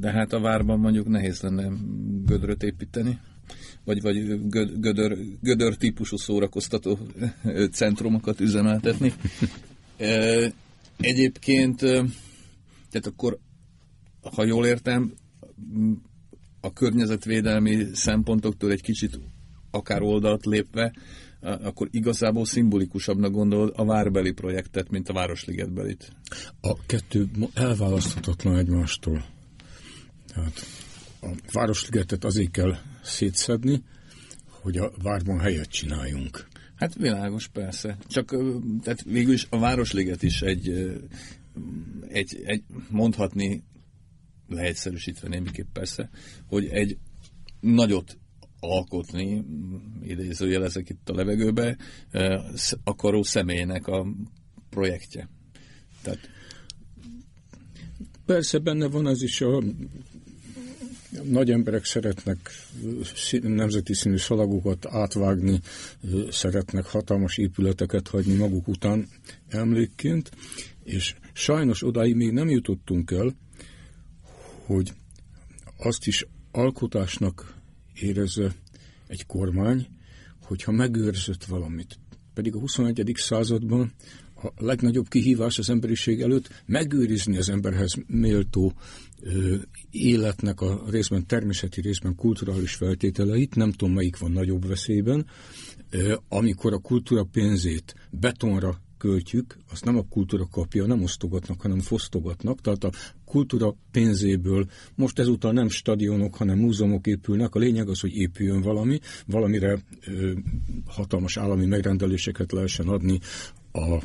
de 0.00 0.10
hát 0.10 0.32
a 0.32 0.40
várban 0.40 0.78
mondjuk 0.78 1.08
nehéz 1.08 1.40
lenne 1.40 1.72
gödröt 2.24 2.62
építeni, 2.62 3.18
vagy, 3.88 4.02
vagy 4.02 4.48
gödör, 4.80 5.18
gödör 5.40 5.76
típusú 5.76 6.16
szórakoztató 6.16 6.98
centrumokat 7.72 8.40
üzemeltetni. 8.40 9.12
Egyébként, 10.98 11.78
tehát 12.90 13.06
akkor 13.06 13.38
ha 14.34 14.44
jól 14.44 14.66
értem, 14.66 15.12
a 16.60 16.72
környezetvédelmi 16.72 17.86
szempontoktól 17.92 18.70
egy 18.70 18.82
kicsit 18.82 19.20
akár 19.70 20.02
oldalt 20.02 20.44
lépve, 20.44 20.92
akkor 21.40 21.88
igazából 21.90 22.44
szimbolikusabbnak 22.44 23.32
gondolod 23.32 23.72
a 23.76 23.84
várbeli 23.84 24.32
projektet, 24.32 24.90
mint 24.90 25.08
a 25.08 25.12
Városligetbelit. 25.12 26.12
A 26.60 26.84
kettő 26.86 27.28
elválaszthatatlan 27.54 28.56
egymástól. 28.56 29.24
Tehát 30.34 30.60
a 31.20 31.28
Városligetet 31.52 32.24
azért 32.24 32.50
kell 32.50 32.76
szétszedni, 33.02 33.82
hogy 34.50 34.76
a 34.76 34.92
várban 35.02 35.38
helyet 35.38 35.68
csináljunk. 35.68 36.48
Hát 36.74 36.94
világos, 36.94 37.48
persze. 37.48 37.98
Csak 38.06 38.36
tehát 38.82 39.02
végül 39.02 39.32
is 39.32 39.46
a 39.50 39.58
Városliget 39.58 40.22
is 40.22 40.42
egy, 40.42 40.68
egy, 42.08 42.42
egy 42.44 42.62
mondhatni 42.90 43.62
leegyszerűsítve 44.48 45.28
némiképp 45.28 45.66
persze, 45.72 46.10
hogy 46.46 46.66
egy 46.66 46.98
nagyot 47.60 48.18
alkotni, 48.60 49.44
idézőjelezek 50.02 50.88
itt 50.88 51.08
a 51.08 51.14
levegőbe, 51.14 51.76
akaró 52.84 53.22
személynek 53.22 53.86
a 53.86 54.06
projektje. 54.70 55.28
Tehát... 56.02 56.30
Persze 58.26 58.58
benne 58.58 58.88
van 58.88 59.06
az 59.06 59.22
is 59.22 59.40
a 59.40 59.62
nagy 61.22 61.50
emberek 61.50 61.84
szeretnek 61.84 62.50
nemzeti 63.42 63.94
színű 63.94 64.16
szalagokat 64.16 64.86
átvágni, 64.86 65.60
szeretnek 66.30 66.86
hatalmas 66.86 67.36
épületeket 67.36 68.08
hagyni 68.08 68.34
maguk 68.34 68.68
után 68.68 69.08
emlékként, 69.48 70.30
és 70.84 71.14
sajnos 71.32 71.82
odáig 71.82 72.14
még 72.14 72.32
nem 72.32 72.48
jutottunk 72.48 73.10
el, 73.10 73.34
hogy 74.66 74.92
azt 75.76 76.06
is 76.06 76.26
alkotásnak 76.50 77.54
érezze 77.94 78.54
egy 79.06 79.26
kormány, 79.26 79.86
hogyha 80.42 80.72
megőrzött 80.72 81.44
valamit. 81.44 81.98
Pedig 82.34 82.54
a 82.54 82.58
21. 82.58 83.12
században 83.14 83.92
a 84.42 84.52
legnagyobb 84.56 85.08
kihívás 85.08 85.58
az 85.58 85.70
emberiség 85.70 86.20
előtt 86.20 86.62
megőrizni 86.66 87.36
az 87.36 87.48
emberhez 87.48 87.94
méltó 88.06 88.72
életnek 89.90 90.60
a 90.60 90.82
részben 90.90 91.26
természeti, 91.26 91.80
részben 91.80 92.14
kulturális 92.14 92.74
feltételeit, 92.74 93.54
nem 93.54 93.72
tudom 93.72 93.94
melyik 93.94 94.18
van 94.18 94.30
nagyobb 94.30 94.66
veszélyben, 94.66 95.26
amikor 96.28 96.72
a 96.72 96.78
kultúra 96.78 97.24
pénzét 97.24 97.94
betonra 98.10 98.80
költjük, 98.98 99.56
azt 99.70 99.84
nem 99.84 99.96
a 99.96 100.06
kultúra 100.08 100.46
kapja, 100.50 100.86
nem 100.86 101.02
osztogatnak, 101.02 101.60
hanem 101.60 101.80
fosztogatnak. 101.80 102.60
Tehát 102.60 102.84
a 102.84 102.92
kultúra 103.24 103.74
pénzéből 103.90 104.66
most 104.94 105.18
ezúttal 105.18 105.52
nem 105.52 105.68
stadionok, 105.68 106.34
hanem 106.34 106.58
múzeumok 106.58 107.06
épülnek. 107.06 107.54
A 107.54 107.58
lényeg 107.58 107.88
az, 107.88 108.00
hogy 108.00 108.16
épüljön 108.16 108.60
valami, 108.60 109.00
valamire 109.26 109.78
ö, 110.06 110.32
hatalmas 110.86 111.36
állami 111.36 111.66
megrendeléseket 111.66 112.52
lehessen 112.52 112.88
adni 112.88 113.18
a 113.72 113.98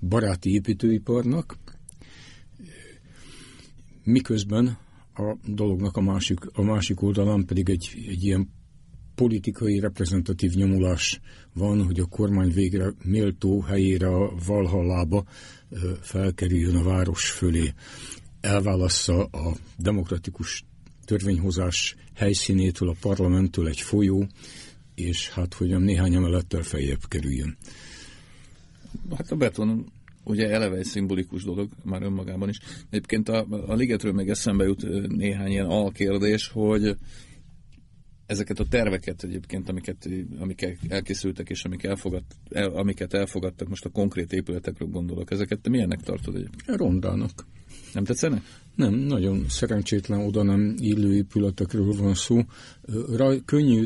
baráti 0.00 0.52
építőiparnak, 0.52 1.58
miközben 4.04 4.78
a 5.14 5.36
dolognak 5.46 5.96
a 5.96 6.00
másik, 6.00 6.40
a 6.52 6.62
másik 6.62 7.02
oldalán 7.02 7.44
pedig 7.44 7.68
egy, 7.68 8.04
egy 8.08 8.24
ilyen 8.24 8.50
politikai 9.14 9.78
reprezentatív 9.78 10.52
nyomulás 10.54 11.20
van, 11.52 11.84
hogy 11.84 12.00
a 12.00 12.06
kormány 12.06 12.52
végre 12.52 12.92
méltó 13.04 13.60
helyére 13.60 14.08
a 14.08 14.34
Valhallába 14.46 15.24
felkerüljön 16.00 16.76
a 16.76 16.82
város 16.82 17.30
fölé, 17.30 17.72
elválassza 18.40 19.24
a 19.24 19.56
demokratikus 19.76 20.64
törvényhozás 21.04 21.96
helyszínétől, 22.14 22.88
a 22.88 22.96
parlamenttől 23.00 23.68
egy 23.68 23.80
folyó, 23.80 24.26
és 24.94 25.28
hát 25.28 25.54
hogy 25.54 25.78
néhány 25.78 26.14
emelettel 26.14 26.62
feljebb 26.62 27.08
kerüljön. 27.08 27.56
Hát 29.16 29.30
a 29.30 29.36
beton 29.36 29.86
ugye 30.24 30.50
eleve 30.50 30.76
egy 30.76 30.84
szimbolikus 30.84 31.44
dolog 31.44 31.68
már 31.84 32.02
önmagában 32.02 32.48
is. 32.48 32.58
Egyébként 32.90 33.28
a, 33.28 33.46
a 33.66 33.74
ligetről 33.74 34.12
még 34.12 34.28
eszembe 34.28 34.64
jut 34.64 35.08
néhány 35.08 35.50
ilyen 35.50 35.66
alkérdés, 35.66 36.48
hogy 36.48 36.96
ezeket 38.26 38.58
a 38.58 38.66
terveket 38.68 39.22
egyébként, 39.22 39.68
amiket, 39.68 40.08
amiket 40.38 40.78
elkészültek, 40.88 41.50
és 41.50 41.64
amik 41.64 41.82
elfogad, 41.82 42.22
el, 42.50 42.68
amiket 42.68 43.14
elfogadtak, 43.14 43.68
most 43.68 43.84
a 43.84 43.88
konkrét 43.88 44.32
épületekről 44.32 44.88
gondolok, 44.88 45.30
ezeket 45.30 45.60
te 45.60 45.70
milyennek 45.70 46.00
tartod 46.00 46.34
egyébként? 46.34 46.78
Rondának. 46.78 47.46
Nem 47.92 48.04
tetszenek? 48.04 48.42
Nem, 48.74 48.94
nagyon 48.94 49.44
szerencsétlen 49.48 50.20
oda 50.20 50.42
nem 50.42 50.74
illő 50.78 51.14
épületekről 51.14 51.92
van 51.92 52.14
szó. 52.14 52.40
Raj, 53.16 53.40
könnyű, 53.44 53.84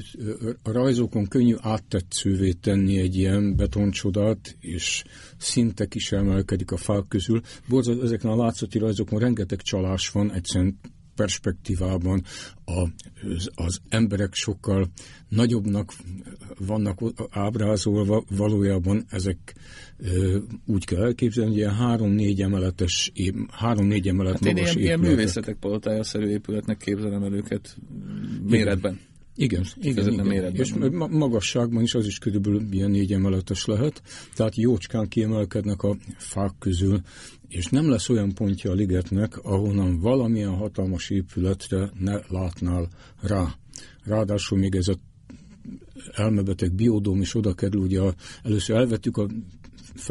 a 0.62 0.72
rajzokon 0.72 1.26
könnyű 1.26 1.54
áttetszővé 1.58 2.52
tenni 2.52 2.98
egy 2.98 3.16
ilyen 3.16 3.56
betoncsodát, 3.56 4.56
és 4.60 5.04
szintek 5.36 5.94
is 5.94 6.12
emelkedik 6.12 6.70
a 6.70 6.76
fák 6.76 7.04
közül. 7.08 7.40
Borzad, 7.68 8.02
ezeken 8.02 8.30
a 8.30 8.36
látszati 8.36 8.78
rajzokon 8.78 9.18
rengeteg 9.18 9.60
csalás 9.60 10.10
van, 10.10 10.32
egyszerűen 10.32 10.78
perspektívában 11.18 12.22
a, 12.64 12.88
az 13.54 13.80
emberek 13.88 14.34
sokkal 14.34 14.88
nagyobbnak 15.28 15.92
vannak 16.58 16.98
ábrázolva, 17.30 18.24
valójában 18.36 19.04
ezek 19.10 19.54
úgy 20.66 20.84
kell 20.84 21.02
elképzelni, 21.02 21.50
hogy 21.50 21.58
ilyen 21.58 21.74
három-négy 21.74 22.42
emeletes, 22.42 23.12
három-négy 23.50 24.08
emelet 24.08 24.32
hát 24.32 24.54
magas 24.54 24.74
én 24.74 24.82
ilyen, 24.82 25.00
ilyen 25.00 25.10
művészetek 25.10 25.56
palotája-szerű 25.56 26.26
épületnek 26.26 26.76
képzelem 26.76 27.22
el 27.22 27.32
őket 27.32 27.76
méretben. 28.46 28.92
Igen, 28.92 29.06
igen, 29.40 29.64
igen. 29.80 30.26
Méretben. 30.26 30.60
és 30.60 30.74
magasságban 31.10 31.82
is 31.82 31.94
az 31.94 32.06
is 32.06 32.18
körülbelül 32.18 32.62
ilyen 32.70 32.90
négy 32.90 33.12
emeletes 33.12 33.64
lehet, 33.64 34.02
tehát 34.34 34.56
jócskán 34.56 35.08
kiemelkednek 35.08 35.82
a 35.82 35.96
fák 36.16 36.52
közül, 36.58 37.00
és 37.48 37.66
nem 37.66 37.90
lesz 37.90 38.08
olyan 38.08 38.34
pontja 38.34 38.70
a 38.70 38.74
ligetnek, 38.74 39.38
ahonnan 39.38 40.00
valamilyen 40.00 40.56
hatalmas 40.56 41.10
épületre 41.10 41.90
ne 41.98 42.20
látnál 42.28 42.88
rá. 43.20 43.54
Ráadásul 44.04 44.58
még 44.58 44.74
ez 44.74 44.88
a 44.88 44.98
elmebeteg 46.14 46.72
biodóm 46.72 47.20
is 47.20 47.34
oda 47.34 47.54
kerül, 47.54 47.80
ugye 47.80 48.00
először 48.42 48.76
elvettük 48.76 49.16
a 49.16 49.26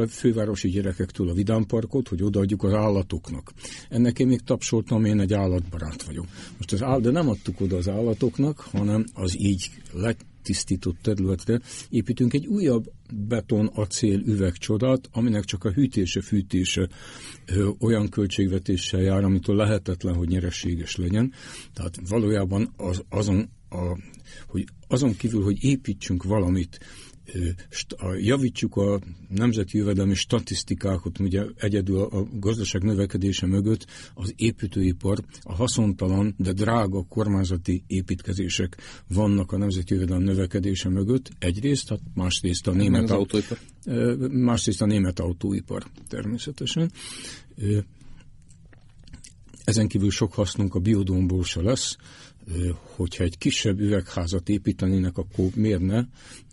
fővárosi 0.09 0.69
gyerekektől 0.69 1.29
a 1.29 1.33
vidámparkot, 1.33 2.07
hogy 2.07 2.23
odaadjuk 2.23 2.63
az 2.63 2.73
állatoknak. 2.73 3.53
Ennek 3.89 4.19
én 4.19 4.27
még 4.27 4.41
tapsoltam, 4.41 5.05
én 5.05 5.19
egy 5.19 5.33
állatbarát 5.33 6.03
vagyok. 6.03 6.25
Most 6.57 6.71
az 6.71 6.83
áll, 6.83 6.99
de 6.99 7.11
nem 7.11 7.29
adtuk 7.29 7.61
oda 7.61 7.77
az 7.77 7.89
állatoknak, 7.89 8.59
hanem 8.59 9.05
az 9.13 9.39
így 9.39 9.69
lett 9.93 10.25
tisztított 10.47 10.97
területre 11.01 11.59
építünk 11.89 12.33
egy 12.33 12.47
újabb 12.47 12.91
beton, 13.27 13.67
acél, 13.73 14.19
üvegcsodát, 14.19 15.09
aminek 15.11 15.43
csak 15.43 15.63
a 15.63 15.71
hűtése, 15.71 16.21
fűtése 16.21 16.89
ö, 17.45 17.69
olyan 17.79 18.09
költségvetéssel 18.09 19.01
jár, 19.01 19.23
amitől 19.23 19.55
lehetetlen, 19.55 20.15
hogy 20.15 20.27
nyereséges 20.27 20.95
legyen. 20.95 21.33
Tehát 21.73 21.99
valójában 22.09 22.73
az, 22.77 23.03
azon, 23.09 23.49
a, 23.69 23.97
hogy 24.47 24.65
azon 24.87 25.15
kívül, 25.17 25.43
hogy 25.43 25.63
építsünk 25.63 26.23
valamit, 26.23 26.79
javítsuk 28.19 28.75
a 28.75 28.99
nemzeti 29.29 29.77
jövedelmi 29.77 30.13
statisztikákat, 30.13 31.19
ugye 31.19 31.43
egyedül 31.55 32.01
a 32.01 32.27
gazdaság 32.33 32.83
növekedése 32.83 33.45
mögött 33.45 33.85
az 34.13 34.33
építőipar, 34.35 35.19
a 35.41 35.53
haszontalan, 35.53 36.35
de 36.37 36.53
drága 36.53 37.03
kormányzati 37.03 37.83
építkezések 37.87 38.77
vannak 39.07 39.51
a 39.51 39.57
nemzeti 39.57 39.93
jövedelem 39.93 40.23
növekedése 40.23 40.89
mögött, 40.89 41.29
egyrészt, 41.39 41.89
hát 41.89 42.01
másrészt 42.13 42.67
a 42.67 42.71
német 42.71 43.09
autóipar. 43.09 43.57
Másrészt 44.29 44.81
a 44.81 44.85
német 44.85 45.19
autóipar 45.19 45.83
természetesen. 46.07 46.91
Ezen 49.63 49.87
kívül 49.87 50.11
sok 50.11 50.33
hasznunk 50.33 50.75
a 50.75 50.79
biodómból 50.79 51.43
se 51.43 51.61
lesz, 51.61 51.97
hogyha 52.95 53.23
egy 53.23 53.37
kisebb 53.37 53.79
üvegházat 53.79 54.49
építenének, 54.49 55.17
akkor 55.17 55.49
miért 55.55 55.81
ne? 55.81 56.03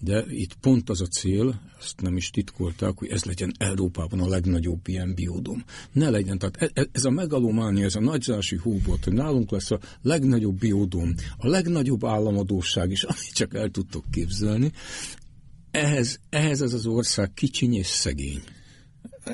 De 0.01 0.25
itt 0.29 0.55
pont 0.55 0.91
az 0.91 1.01
a 1.01 1.07
cél, 1.07 1.61
ezt 1.79 2.01
nem 2.01 2.17
is 2.17 2.31
titkolták, 2.31 2.99
hogy 2.99 3.09
ez 3.09 3.25
legyen 3.25 3.53
Európában 3.59 4.21
a 4.21 4.29
legnagyobb 4.29 4.89
ilyen 4.89 5.15
biodom. 5.15 5.65
Ne 5.93 6.11
legyen, 6.11 6.39
tehát 6.39 6.57
e, 6.57 6.71
e, 6.81 6.87
ez 6.93 7.05
a 7.05 7.11
megalománia, 7.11 7.85
ez 7.85 7.95
a 7.95 8.01
nagyzási 8.01 8.57
hóbot, 8.57 9.05
hogy 9.05 9.13
nálunk 9.13 9.51
lesz 9.51 9.71
a 9.71 9.81
legnagyobb 10.03 10.59
biodom, 10.59 11.15
a 11.37 11.49
legnagyobb 11.49 12.05
államadóság 12.05 12.91
is, 12.91 13.03
amit 13.11 13.33
csak 13.33 13.55
el 13.55 13.69
tudtok 13.69 14.05
képzelni, 14.11 14.73
ehhez, 15.71 16.21
ehhez 16.31 16.63
ez 16.63 16.73
az 16.73 16.87
ország 16.87 17.33
kicsiny 17.35 17.75
és 17.75 17.87
szegény. 17.87 18.43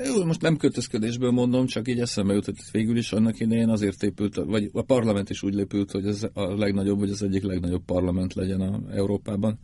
Jó, 0.05 0.25
most 0.25 0.41
nem 0.41 0.57
költözködésből 0.57 1.31
mondom, 1.31 1.65
csak 1.65 1.87
így 1.87 1.99
eszembe 1.99 2.33
jutott 2.33 2.57
itt 2.57 2.71
végül 2.71 2.97
is 2.97 3.11
annak 3.11 3.39
idején 3.39 3.69
azért 3.69 4.03
épült, 4.03 4.35
vagy 4.35 4.69
a 4.73 4.81
parlament 4.81 5.29
is 5.29 5.43
úgy 5.43 5.53
lépült, 5.53 5.91
hogy 5.91 6.05
ez 6.05 6.23
a 6.33 6.55
legnagyobb, 6.55 6.99
vagy 6.99 7.09
az 7.09 7.23
egyik 7.23 7.43
legnagyobb 7.43 7.83
parlament 7.85 8.33
legyen 8.33 8.61
a 8.61 8.81
Európában. 8.91 9.59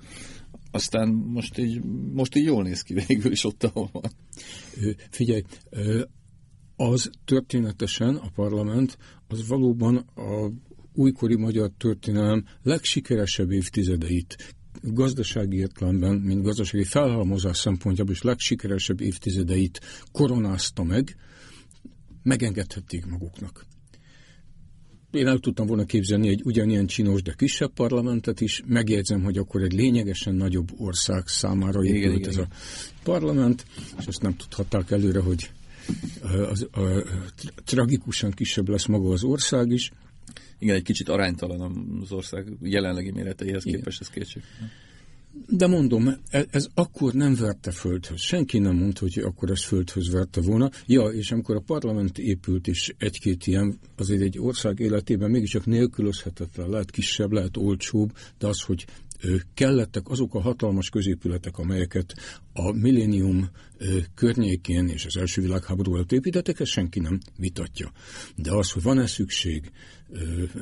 Aztán 0.71 1.09
most 1.09 1.57
így, 1.57 1.81
most 2.13 2.35
így 2.35 2.45
jól 2.45 2.63
néz 2.63 2.81
ki 2.81 2.93
végül 3.07 3.31
is 3.31 3.43
ott, 3.43 3.63
ahol 3.63 3.89
van. 3.91 4.11
Figyelj, 5.09 5.41
az 6.75 7.09
történetesen 7.25 8.15
a 8.15 8.29
parlament, 8.35 8.97
az 9.27 9.47
valóban 9.47 9.95
a 10.15 10.51
újkori 10.93 11.35
magyar 11.35 11.71
történelem 11.77 12.43
legsikeresebb 12.63 13.51
évtizedeit 13.51 14.55
gazdasági 14.81 15.57
értelemben, 15.57 16.15
mint 16.15 16.43
gazdasági 16.43 16.83
felhalmozás 16.83 17.57
szempontjából 17.57 18.13
is 18.13 18.21
legsikeresebb 18.21 19.01
évtizedeit 19.01 19.81
koronázta 20.11 20.83
meg, 20.83 21.15
megengedhették 22.23 23.05
maguknak. 23.05 23.65
Én 25.11 25.27
el 25.27 25.37
tudtam 25.37 25.67
volna 25.67 25.85
képzelni 25.85 26.29
egy 26.29 26.41
ugyanilyen 26.43 26.85
csinos, 26.85 27.21
de 27.21 27.33
kisebb 27.37 27.73
parlamentet 27.73 28.41
is. 28.41 28.63
Megjegyzem, 28.65 29.23
hogy 29.23 29.37
akkor 29.37 29.61
egy 29.61 29.73
lényegesen 29.73 30.35
nagyobb 30.35 30.69
ország 30.77 31.27
számára 31.27 31.83
épült 31.83 32.15
igen, 32.15 32.29
ez 32.29 32.33
igen. 32.33 32.47
a 32.49 32.55
parlament, 33.03 33.65
és 33.99 34.05
ezt 34.05 34.21
nem 34.21 34.35
tudhatták 34.35 34.91
előre, 34.91 35.19
hogy 35.19 35.51
az, 36.49 36.67
a, 36.71 36.79
a, 36.79 37.03
tragikusan 37.65 38.31
kisebb 38.31 38.69
lesz 38.69 38.85
maga 38.85 39.09
az 39.09 39.23
ország 39.23 39.71
is. 39.71 39.91
Igen, 40.59 40.75
egy 40.75 40.83
kicsit 40.83 41.09
aránytalan 41.09 41.99
az 42.01 42.11
ország 42.11 42.47
jelenlegi 42.61 43.11
méreteihez 43.11 43.63
képest, 43.63 44.01
ez 44.01 44.09
kétség. 44.09 44.41
De 45.49 45.67
mondom, 45.67 46.07
e- 46.29 46.45
ez 46.51 46.67
akkor 46.73 47.13
nem 47.13 47.35
verte 47.35 47.71
földhöz. 47.71 48.21
Senki 48.21 48.59
nem 48.59 48.75
mondta, 48.75 48.99
hogy 48.99 49.19
akkor 49.19 49.49
ez 49.49 49.63
földhöz 49.63 50.11
verte 50.11 50.41
volna. 50.41 50.69
Ja, 50.85 51.03
és 51.03 51.31
amikor 51.31 51.55
a 51.55 51.63
parlament 51.65 52.17
épült, 52.17 52.67
és 52.67 52.95
egy-két 52.97 53.47
ilyen, 53.47 53.79
azért 53.97 54.21
egy 54.21 54.39
ország 54.39 54.79
életében 54.79 55.29
mégiscsak 55.29 55.65
nélkülözhetetlen, 55.65 56.69
lehet 56.69 56.91
kisebb, 56.91 57.31
lehet 57.31 57.57
olcsóbb, 57.57 58.11
de 58.37 58.47
az, 58.47 58.61
hogy 58.61 58.85
kellettek 59.53 60.09
azok 60.09 60.35
a 60.35 60.41
hatalmas 60.41 60.89
középületek, 60.89 61.57
amelyeket 61.57 62.13
a 62.53 62.71
millénium 62.71 63.49
környékén 64.15 64.87
és 64.87 65.05
az 65.05 65.17
első 65.17 65.41
világháború 65.41 65.93
alatt 65.93 66.11
építettek, 66.11 66.59
ezt 66.59 66.71
senki 66.71 66.99
nem 66.99 67.19
vitatja. 67.37 67.91
De 68.35 68.51
az, 68.51 68.71
hogy 68.71 68.83
van-e 68.83 69.07
szükség 69.07 69.71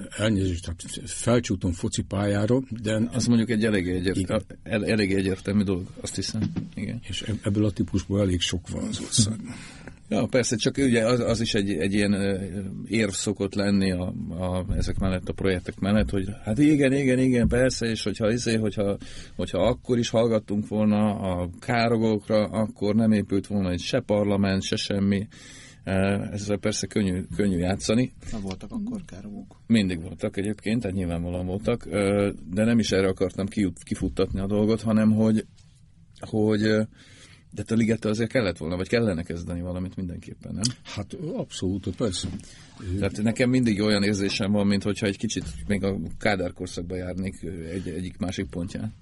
elnézést, 0.09 0.61
tehát 0.61 1.09
felcsúton 1.09 1.71
focipályára, 1.71 2.61
de... 2.69 3.09
Az 3.11 3.25
mondjuk 3.25 3.49
egy 3.49 3.65
elég, 3.65 3.87
egyért, 3.87 4.57
elég 4.63 5.13
egyértelmű 5.13 5.63
dolog, 5.63 5.87
azt 6.01 6.15
hiszem. 6.15 6.51
Igen. 6.75 6.99
És 7.03 7.23
ebből 7.41 7.65
a 7.65 7.71
típusból 7.71 8.21
elég 8.21 8.41
sok 8.41 8.69
van 8.69 8.83
az 8.83 8.99
országban. 8.99 9.55
Ja, 10.09 10.25
persze, 10.25 10.55
csak 10.55 10.77
ugye 10.77 11.05
az, 11.05 11.19
az 11.19 11.41
is 11.41 11.53
egy, 11.53 11.69
egy 11.71 11.93
ilyen 11.93 12.13
érv 12.87 13.09
szokott 13.09 13.53
lenni 13.53 13.91
a, 13.91 14.13
a, 14.29 14.65
ezek 14.75 14.97
mellett, 14.97 15.29
a 15.29 15.33
projektek 15.33 15.79
mellett, 15.79 16.09
hogy 16.09 16.27
hát 16.43 16.57
igen, 16.57 16.93
igen, 16.93 17.19
igen, 17.19 17.47
persze, 17.47 17.85
és 17.85 18.03
hogyha, 18.03 18.31
izé, 18.31 18.55
hogyha, 18.55 18.97
hogyha 19.35 19.67
akkor 19.67 19.97
is 19.97 20.09
hallgattunk 20.09 20.67
volna 20.67 21.19
a 21.19 21.49
károgókra, 21.59 22.43
akkor 22.45 22.95
nem 22.95 23.11
épült 23.11 23.47
volna 23.47 23.69
egy 23.69 23.79
se 23.79 23.99
parlament, 23.99 24.63
se 24.63 24.75
semmi. 24.75 25.27
Ezzel 26.31 26.57
persze 26.57 26.87
könnyű, 26.87 27.21
könnyű 27.35 27.57
játszani. 27.57 28.11
Nem 28.31 28.41
voltak 28.41 28.71
akkor 28.71 29.01
károgók? 29.05 29.61
Mindig 29.67 30.01
voltak 30.01 30.37
egyébként, 30.37 30.81
tehát 30.81 30.95
nyilvánvalóan 30.95 31.45
voltak, 31.45 31.85
de 32.49 32.63
nem 32.63 32.79
is 32.79 32.91
erre 32.91 33.07
akartam 33.07 33.45
kifuttatni 33.83 34.39
a 34.39 34.47
dolgot, 34.47 34.81
hanem 34.81 35.11
hogy, 35.11 35.45
hogy 36.19 36.87
de 37.55 37.63
a 37.67 37.73
ligettel 37.73 38.11
azért 38.11 38.31
kellett 38.31 38.57
volna, 38.57 38.75
vagy 38.75 38.87
kellene 38.87 39.23
kezdeni 39.23 39.61
valamit 39.61 39.95
mindenképpen, 39.95 40.53
nem? 40.53 40.75
Hát 40.83 41.13
abszolút, 41.35 41.95
persze. 41.95 42.27
Tehát 42.99 43.21
nekem 43.21 43.49
mindig 43.49 43.81
olyan 43.81 44.03
érzésem 44.03 44.51
van, 44.51 44.67
mint 44.67 44.83
hogyha 44.83 45.05
egy 45.05 45.17
kicsit 45.17 45.43
még 45.67 45.83
a 45.83 45.97
Kádár 46.19 46.53
korszakba 46.53 46.95
járnék 46.95 47.43
egy, 47.71 47.87
egyik 47.87 48.17
másik 48.17 48.49
pontján 48.49 48.93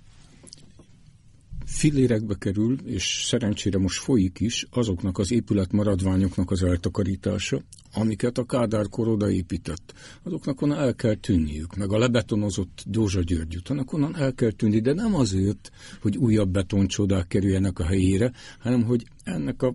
fillérekbe 1.65 2.36
kerül, 2.39 2.78
és 2.86 3.23
szerencsére 3.26 3.78
most 3.78 3.99
folyik 3.99 4.39
is 4.39 4.65
azoknak 4.71 5.17
az 5.17 5.32
épület 5.32 5.71
maradványoknak 5.71 6.52
az 6.52 6.63
eltakarítása, 6.63 7.62
amiket 7.93 8.38
a 8.38 8.45
Kádár 8.45 8.89
kor 8.89 9.08
odaépített. 9.08 9.93
Azoknak 10.23 10.62
onnan 10.62 10.78
el 10.78 10.95
kell 10.95 11.15
tűnniük, 11.15 11.76
meg 11.76 11.91
a 11.91 11.97
lebetonozott 11.97 12.84
Dózsa 12.86 13.21
György 13.21 13.62
annak 13.69 13.93
onnan 13.93 14.15
el 14.17 14.34
kell 14.34 14.52
tűnni, 14.52 14.80
de 14.80 14.93
nem 14.93 15.15
azért, 15.15 15.71
hogy 16.02 16.17
újabb 16.17 16.49
betoncsodák 16.49 17.28
kerüljenek 17.28 17.80
a 17.80 17.86
helyére, 17.86 18.32
hanem 18.60 18.84
hogy 18.84 19.04
ennek 19.23 19.62
a 19.62 19.73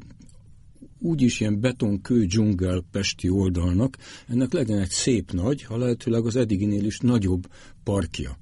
úgyis 1.01 1.40
ilyen 1.40 1.61
betonkő 1.61 2.27
dzsungel 2.27 2.85
pesti 2.90 3.29
oldalnak, 3.29 3.96
ennek 4.29 4.53
legyen 4.53 4.79
egy 4.79 4.90
szép 4.90 5.33
nagy, 5.33 5.62
ha 5.62 5.77
lehetőleg 5.77 6.27
az 6.27 6.37
eddiginél 6.37 6.85
is 6.85 6.98
nagyobb 6.98 7.51
parkja. 7.85 8.38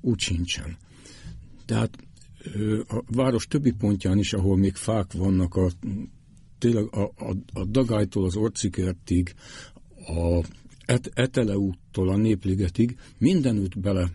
Úgy 0.00 0.18
sincsen. 0.18 0.76
Tehát 1.64 1.96
a 2.88 3.02
város 3.06 3.46
többi 3.46 3.72
pontján 3.72 4.18
is, 4.18 4.32
ahol 4.32 4.56
még 4.56 4.74
fák 4.74 5.12
vannak, 5.12 5.54
a, 5.54 5.70
tényleg 6.58 6.94
a, 6.94 7.02
a, 7.02 7.36
a 7.52 7.64
Dagálytól 7.64 8.24
az 8.24 8.36
Orcikertig, 8.36 9.34
a 10.06 10.44
Et, 10.86 11.10
Etele 11.14 11.56
úttól 11.56 12.08
a 12.08 12.16
Népligetig, 12.16 12.96
mindenütt 13.18 13.78
bele 13.78 14.10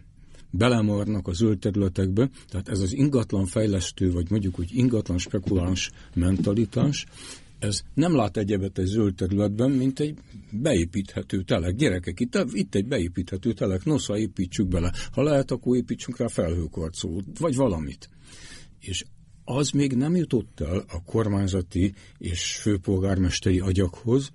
belemarnak 0.49 1.27
a 1.27 1.33
zöld 1.33 1.59
területekbe, 1.59 2.29
tehát 2.47 2.69
ez 2.69 2.79
az 2.79 2.93
ingatlan 2.93 3.45
fejlesztő, 3.45 4.11
vagy 4.11 4.29
mondjuk 4.29 4.55
hogy 4.55 4.69
ingatlan 4.71 5.17
spekuláns 5.17 5.91
mentalitás, 6.13 7.05
ez 7.59 7.81
nem 7.93 8.15
lát 8.15 8.37
egyebet 8.37 8.77
egy 8.77 8.85
zöld 8.85 9.15
területben, 9.15 9.71
mint 9.71 9.99
egy 9.99 10.17
beépíthető 10.51 11.41
telek. 11.41 11.75
Gyerekek, 11.75 12.19
itt, 12.19 12.37
itt 12.51 12.75
egy 12.75 12.85
beépíthető 12.85 13.53
telek, 13.53 13.83
nosza 13.85 14.17
építsük 14.17 14.67
bele. 14.67 14.93
Ha 15.11 15.23
lehet, 15.23 15.51
akkor 15.51 15.75
építsünk 15.75 16.17
rá 16.17 16.27
felhőkarcolót, 16.27 17.25
vagy 17.39 17.55
valamit. 17.55 18.09
És 18.79 19.05
az 19.43 19.69
még 19.69 19.93
nem 19.93 20.15
jutott 20.15 20.59
el 20.59 20.85
a 20.87 21.03
kormányzati 21.03 21.93
és 22.17 22.55
főpolgármesteri 22.55 23.59
agyakhoz, 23.59 24.31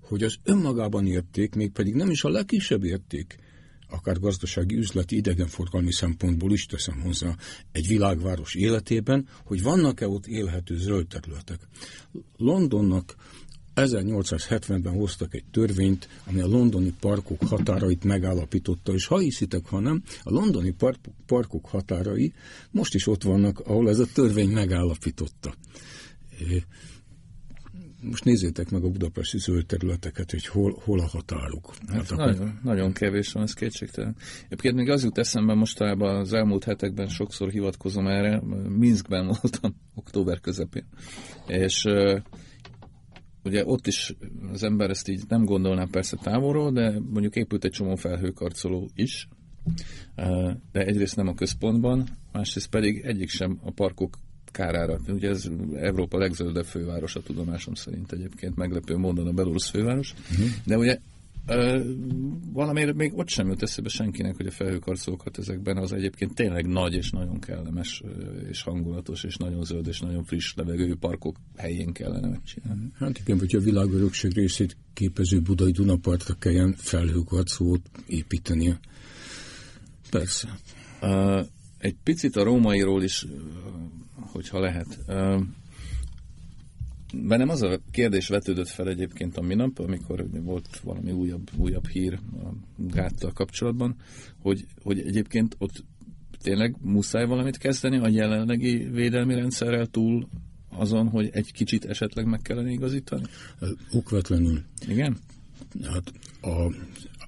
hogy 0.00 0.22
az 0.22 0.36
önmagában 0.42 1.06
érték, 1.06 1.54
mégpedig 1.54 1.94
nem 1.94 2.10
is 2.10 2.24
a 2.24 2.28
legkisebb 2.28 2.84
érték, 2.84 3.38
akár 3.88 4.20
gazdasági, 4.20 4.76
üzleti, 4.76 5.16
idegenforgalmi 5.16 5.92
szempontból 5.92 6.52
is 6.52 6.66
teszem 6.66 7.00
hozzá 7.00 7.36
egy 7.72 7.86
világváros 7.86 8.54
életében, 8.54 9.28
hogy 9.44 9.62
vannak-e 9.62 10.08
ott 10.08 10.26
élhető 10.26 10.76
zöld 10.76 11.06
területek. 11.06 11.60
Londonnak 12.36 13.14
1870-ben 13.86 14.92
hoztak 14.92 15.34
egy 15.34 15.44
törvényt, 15.50 16.08
ami 16.26 16.40
a 16.40 16.46
londoni 16.46 16.94
parkok 17.00 17.42
határait 17.42 18.04
megállapította, 18.04 18.92
és 18.92 19.06
ha 19.06 19.18
hiszitek, 19.18 19.66
ha 19.66 19.80
nem, 19.80 20.02
a 20.22 20.30
londoni 20.30 20.70
park- 20.70 21.10
parkok 21.26 21.66
határai 21.66 22.32
most 22.70 22.94
is 22.94 23.06
ott 23.06 23.22
vannak, 23.22 23.60
ahol 23.60 23.88
ez 23.88 23.98
a 23.98 24.06
törvény 24.14 24.50
megállapította. 24.50 25.54
most 28.00 28.24
nézzétek 28.24 28.70
meg 28.70 28.84
a 28.84 28.88
budapesti 28.88 29.38
zöld 29.38 29.66
területeket, 29.66 30.30
hogy 30.30 30.46
hol, 30.46 30.80
hol 30.84 31.00
a 31.00 31.06
határuk. 31.06 31.74
Hát, 31.86 32.08
hát 32.08 32.18
nagyon, 32.18 32.48
akkor... 32.48 32.60
nagyon 32.62 32.92
kevés 32.92 33.32
van, 33.32 33.42
ez 33.42 33.52
kétségtelen. 33.52 34.16
Egyébként 34.44 34.74
még 34.74 34.90
az 34.90 35.04
jut 35.04 35.18
eszembe 35.18 35.54
mostanában 35.54 36.16
az 36.16 36.32
elmúlt 36.32 36.64
hetekben 36.64 37.08
sokszor 37.08 37.50
hivatkozom 37.50 38.06
erre, 38.06 38.40
Minskben 38.68 39.26
voltam 39.26 39.74
október 39.94 40.40
közepén, 40.40 40.86
és 41.46 41.86
ugye 43.44 43.64
ott 43.66 43.86
is 43.86 44.14
az 44.52 44.62
ember 44.62 44.90
ezt 44.90 45.08
így 45.08 45.22
nem 45.28 45.44
gondolná 45.44 45.86
persze 45.90 46.16
távolról, 46.16 46.72
de 46.72 46.98
mondjuk 47.10 47.36
épült 47.36 47.64
egy 47.64 47.70
csomó 47.70 47.94
felhőkarcoló 47.94 48.90
is, 48.94 49.28
de 50.72 50.84
egyrészt 50.84 51.16
nem 51.16 51.28
a 51.28 51.34
központban, 51.34 52.08
másrészt 52.32 52.68
pedig 52.68 53.00
egyik 53.04 53.28
sem 53.28 53.58
a 53.62 53.70
parkok 53.70 54.18
kárára. 54.52 54.98
Ugye 55.08 55.28
ez 55.28 55.48
Európa 55.74 56.18
legzöldebb 56.18 56.64
fővárosa 56.64 57.20
tudomásom 57.20 57.74
szerint 57.74 58.12
egyébként, 58.12 58.56
meglepő 58.56 58.96
módon 58.96 59.26
a 59.26 59.32
belorusz 59.32 59.68
főváros. 59.68 60.14
Uh-huh. 60.30 60.46
De 60.64 60.78
ugye 60.78 60.98
valamiért 62.52 62.94
még 62.94 63.18
ott 63.18 63.28
sem 63.28 63.48
jött 63.48 63.62
eszébe 63.62 63.88
senkinek, 63.88 64.36
hogy 64.36 64.46
a 64.46 64.50
felhőkarcolókat 64.50 65.38
ezekben 65.38 65.76
az 65.76 65.92
egyébként 65.92 66.34
tényleg 66.34 66.66
nagy 66.66 66.94
és 66.94 67.10
nagyon 67.10 67.40
kellemes 67.40 68.02
és 68.48 68.62
hangulatos 68.62 69.24
és 69.24 69.36
nagyon 69.36 69.64
zöld 69.64 69.86
és 69.86 70.00
nagyon 70.00 70.24
friss 70.24 70.54
levegő 70.54 70.96
parkok 70.96 71.36
helyén 71.56 71.92
kellene 71.92 72.28
megcsinálni. 72.28 72.92
Hát 72.98 73.18
igen, 73.18 73.38
hogy 73.38 73.54
a 73.54 73.60
világörökség 73.60 74.32
részét 74.32 74.76
képező 74.94 75.40
budai 75.40 75.70
Dunapartra 75.70 76.34
kelljen 76.34 76.74
felhőkarcolót 76.76 77.90
építeni. 78.06 78.78
Persze. 80.10 80.58
Uh, 81.02 81.46
egy 81.78 81.96
picit 82.02 82.36
a 82.36 82.42
rómairól 82.42 83.02
is, 83.02 83.26
hogyha 84.14 84.60
lehet. 84.60 84.98
Uh, 85.06 85.40
Bennem 87.12 87.48
az 87.48 87.62
a 87.62 87.80
kérdés 87.90 88.28
vetődött 88.28 88.68
fel 88.68 88.88
egyébként 88.88 89.36
a 89.36 89.42
minap, 89.42 89.78
amikor 89.78 90.26
volt 90.30 90.80
valami 90.82 91.10
újabb, 91.10 91.50
újabb 91.56 91.86
hír 91.86 92.18
a 92.42 92.52
gáttal 92.76 93.32
kapcsolatban, 93.32 93.96
hogy, 94.42 94.66
hogy 94.82 94.98
egyébként 94.98 95.56
ott 95.58 95.84
tényleg 96.42 96.76
muszáj 96.80 97.26
valamit 97.26 97.58
kezdeni 97.58 97.98
a 97.98 98.08
jelenlegi 98.08 98.88
védelmi 98.92 99.34
rendszerrel 99.34 99.86
túl 99.86 100.28
azon, 100.68 101.08
hogy 101.08 101.28
egy 101.32 101.52
kicsit 101.52 101.84
esetleg 101.84 102.26
meg 102.26 102.40
kellene 102.42 102.70
igazítani? 102.70 103.24
Okvetlenül. 103.92 104.62
Igen? 104.88 105.16
Hát 105.82 106.12
a, 106.40 106.64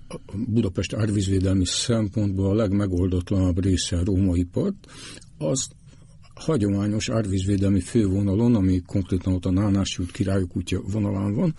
a 0.09 0.21
Budapest 0.49 0.93
árvízvédelmi 0.93 1.65
szempontból 1.67 2.51
a 2.51 2.55
legmegoldatlanabb 2.55 3.63
része 3.63 3.99
a 3.99 4.05
római 4.05 4.45
part, 4.45 4.91
az 5.39 5.69
hagyományos 6.43 7.09
árvízvédelmi 7.09 7.81
fővonalon, 7.81 8.55
ami 8.55 8.83
konkrétan 8.87 9.35
ott 9.35 9.45
a 9.45 9.51
Nánás 9.51 9.99
út 9.99 10.11
királyok 10.11 10.57
útja 10.57 10.81
vonalán 10.93 11.35
van, 11.35 11.55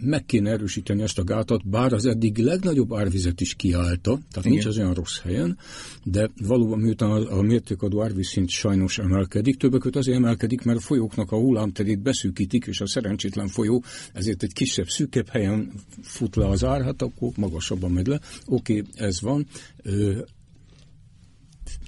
meg 0.00 0.24
kéne 0.26 0.50
erősíteni 0.50 1.02
ezt 1.02 1.18
a 1.18 1.24
gátat, 1.24 1.68
bár 1.68 1.92
az 1.92 2.06
eddig 2.06 2.38
legnagyobb 2.38 2.94
árvizet 2.94 3.40
is 3.40 3.54
kiállta, 3.54 4.10
tehát 4.10 4.36
Igen. 4.38 4.52
nincs 4.52 4.64
az 4.64 4.78
olyan 4.78 4.94
rossz 4.94 5.20
helyen, 5.20 5.58
de 6.04 6.30
valóban 6.46 6.78
miután 6.78 7.10
a, 7.10 7.38
a 7.38 7.42
mértékadó 7.42 8.02
árvízszint 8.02 8.48
sajnos 8.48 8.98
emelkedik, 8.98 9.56
többek 9.56 9.80
között 9.80 9.96
azért 9.96 10.16
emelkedik, 10.16 10.62
mert 10.62 10.78
a 10.78 10.80
folyóknak 10.82 11.32
a 11.32 11.36
hullámterét 11.36 12.02
beszűkítik, 12.02 12.64
és 12.66 12.80
a 12.80 12.86
szerencsétlen 12.86 13.48
folyó 13.48 13.82
ezért 14.12 14.42
egy 14.42 14.52
kisebb, 14.52 14.88
szűkebb 14.88 15.28
helyen 15.28 15.72
fut 16.02 16.36
le 16.36 16.46
az 16.46 16.64
ár, 16.64 16.82
hát 16.82 17.02
akkor 17.02 17.30
magasabban 17.36 17.90
megy 17.90 18.06
le. 18.06 18.20
Oké, 18.46 18.78
okay, 18.78 19.06
ez 19.06 19.20
van 19.20 19.46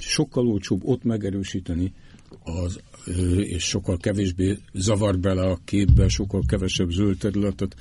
sokkal 0.03 0.47
olcsóbb 0.47 0.85
ott 0.85 1.03
megerősíteni 1.05 1.93
az, 2.45 2.81
és 3.41 3.65
sokkal 3.65 3.97
kevésbé 3.97 4.59
zavar 4.73 5.19
bele 5.19 5.43
a 5.43 5.59
képbe, 5.65 6.09
sokkal 6.09 6.43
kevesebb 6.47 6.91
zöld 6.91 7.19
területet 7.19 7.77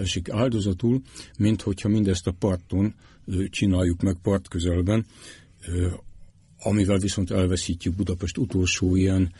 esik 0.00 0.30
áldozatul, 0.30 1.02
mint 1.38 1.62
hogyha 1.62 1.88
mindezt 1.88 2.26
a 2.26 2.34
parton 2.38 2.94
csináljuk 3.50 4.02
meg 4.02 4.16
part 4.22 4.48
közelben, 4.48 5.06
amivel 6.62 6.98
viszont 6.98 7.30
elveszítjük 7.30 7.94
Budapest 7.94 8.38
utolsó 8.38 8.96
ilyen 8.96 9.32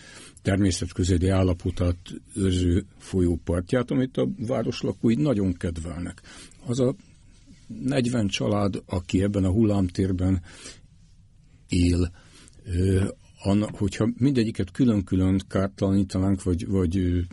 természetközeli 0.42 1.28
állapotát 1.28 1.96
őrző 2.34 2.84
folyópartját, 2.98 3.90
amit 3.90 4.16
a 4.16 4.28
város 4.38 4.80
lakói 4.80 5.14
nagyon 5.14 5.52
kedvelnek. 5.52 6.22
Az 6.66 6.80
a 6.80 6.94
40 7.84 8.28
család, 8.28 8.82
aki 8.86 9.22
ebben 9.22 9.44
a 9.44 9.50
hullámtérben 9.50 10.42
él, 11.70 12.12
anna, 13.42 13.68
hogyha 13.72 14.08
mindegyiket 14.16 14.70
külön-külön 14.70 15.40
kártalanítanánk, 15.48 16.42
vagy, 16.42 16.66
vagy 16.66 17.26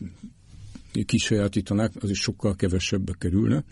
kisajátítanák, 1.06 1.92
az 2.00 2.10
is 2.10 2.20
sokkal 2.20 2.56
kevesebbe 2.56 3.16
kerülne, 3.20 3.64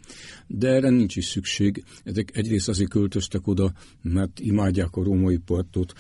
de 0.48 0.68
erre 0.68 0.90
nincs 0.90 1.16
is 1.16 1.26
szükség. 1.26 1.84
Ezek 2.04 2.38
egyrészt 2.38 2.70
azért 2.70 2.90
költöztek 2.90 3.48
oda, 3.48 3.74
mert 4.02 4.40
imádják 4.40 4.96
a 4.96 5.04
római 5.04 5.38
partot, 5.38 5.94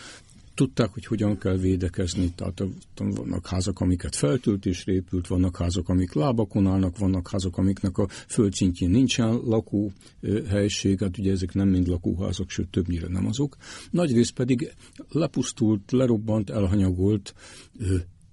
tudták, 0.55 0.89
hogy 0.93 1.05
hogyan 1.05 1.37
kell 1.37 1.57
védekezni, 1.57 2.33
tehát 2.35 2.63
vannak 2.95 3.47
házak, 3.47 3.79
amiket 3.79 4.15
feltöltésre 4.15 4.93
épült, 4.93 5.27
vannak 5.27 5.57
házak, 5.57 5.89
amik 5.89 6.13
lábakon 6.13 6.67
állnak, 6.67 6.97
vannak 6.97 7.29
házak, 7.29 7.57
amiknek 7.57 7.97
a 7.97 8.07
földszintjén 8.07 8.89
nincsen 8.89 9.33
lakóhelység, 9.33 10.99
hát 10.99 11.17
ugye 11.17 11.31
ezek 11.31 11.53
nem 11.53 11.67
mind 11.67 11.87
lakóházak, 11.87 12.49
sőt 12.49 12.69
többnyire 12.69 13.07
nem 13.07 13.25
azok. 13.25 13.57
Nagyrészt 13.91 14.33
pedig 14.33 14.73
lepusztult, 15.09 15.91
lerobbant, 15.91 16.49
elhanyagolt 16.49 17.33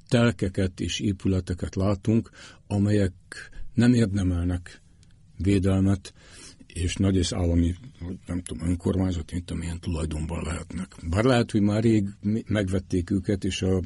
telkeket 0.09 0.81
és 0.81 1.01
épületeket 1.01 1.75
látunk, 1.75 2.31
amelyek 2.67 3.13
nem 3.75 3.95
érdemelnek 3.95 4.83
védelmet, 5.37 6.13
és 6.75 6.97
nagy 6.97 7.17
és 7.17 7.33
állami, 7.33 7.75
nem 8.27 8.43
tudom, 8.43 8.69
önkormányzat, 8.69 9.33
mint 9.33 9.51
amilyen 9.51 9.81
tulajdonban 9.81 10.43
lehetnek. 10.43 10.97
Bár 11.11 11.25
lehet, 11.25 11.51
hogy 11.51 11.61
már 11.61 11.83
rég 11.83 12.09
megvették 12.47 13.11
őket, 13.11 13.45
és 13.45 13.63
a 13.63 13.83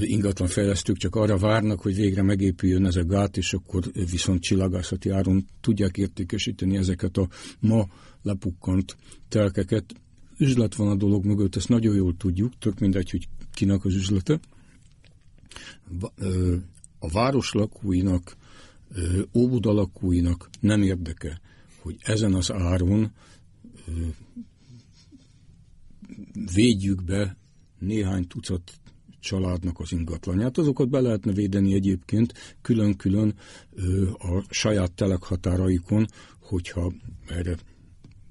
ingatlan 0.00 0.48
fejlesztők 0.48 0.96
csak 0.96 1.14
arra 1.14 1.38
várnak, 1.38 1.80
hogy 1.80 1.94
végre 1.94 2.22
megépüljön 2.22 2.86
ez 2.86 2.96
a 2.96 3.04
gát, 3.04 3.36
és 3.36 3.52
akkor 3.52 3.84
viszont 4.10 4.42
csillagászati 4.42 5.10
áron 5.10 5.46
tudják 5.60 5.96
értékesíteni 5.96 6.76
ezeket 6.76 7.16
a 7.16 7.28
ma 7.60 7.86
lepukkant 8.22 8.96
telkeket. 9.28 9.84
Üzlet 10.38 10.74
van 10.74 10.88
a 10.88 10.94
dolog 10.94 11.24
mögött, 11.24 11.56
ezt 11.56 11.68
nagyon 11.68 11.94
jól 11.94 12.16
tudjuk, 12.16 12.58
tök 12.58 12.78
mindegy, 12.78 13.10
hogy 13.10 13.28
kinek 13.52 13.84
az 13.84 13.94
üzlete. 13.94 14.40
A 16.98 17.08
város 17.08 17.52
lakóinak, 17.52 18.36
Óbuda 19.34 19.72
lakóinak 19.72 20.50
nem 20.60 20.82
érdeke, 20.82 21.40
hogy 21.82 21.96
ezen 22.00 22.34
az 22.34 22.52
áron 22.52 23.12
védjük 26.54 27.04
be 27.04 27.36
néhány 27.78 28.26
tucat 28.26 28.72
családnak 29.20 29.80
az 29.80 29.92
ingatlanját. 29.92 30.58
Azokat 30.58 30.88
be 30.88 31.00
lehetne 31.00 31.32
védeni 31.32 31.74
egyébként 31.74 32.32
külön-külön 32.62 33.34
a 34.18 34.44
saját 34.48 34.92
telekhatáraikon, 34.92 36.06
hogyha 36.40 36.92
erre 37.26 37.56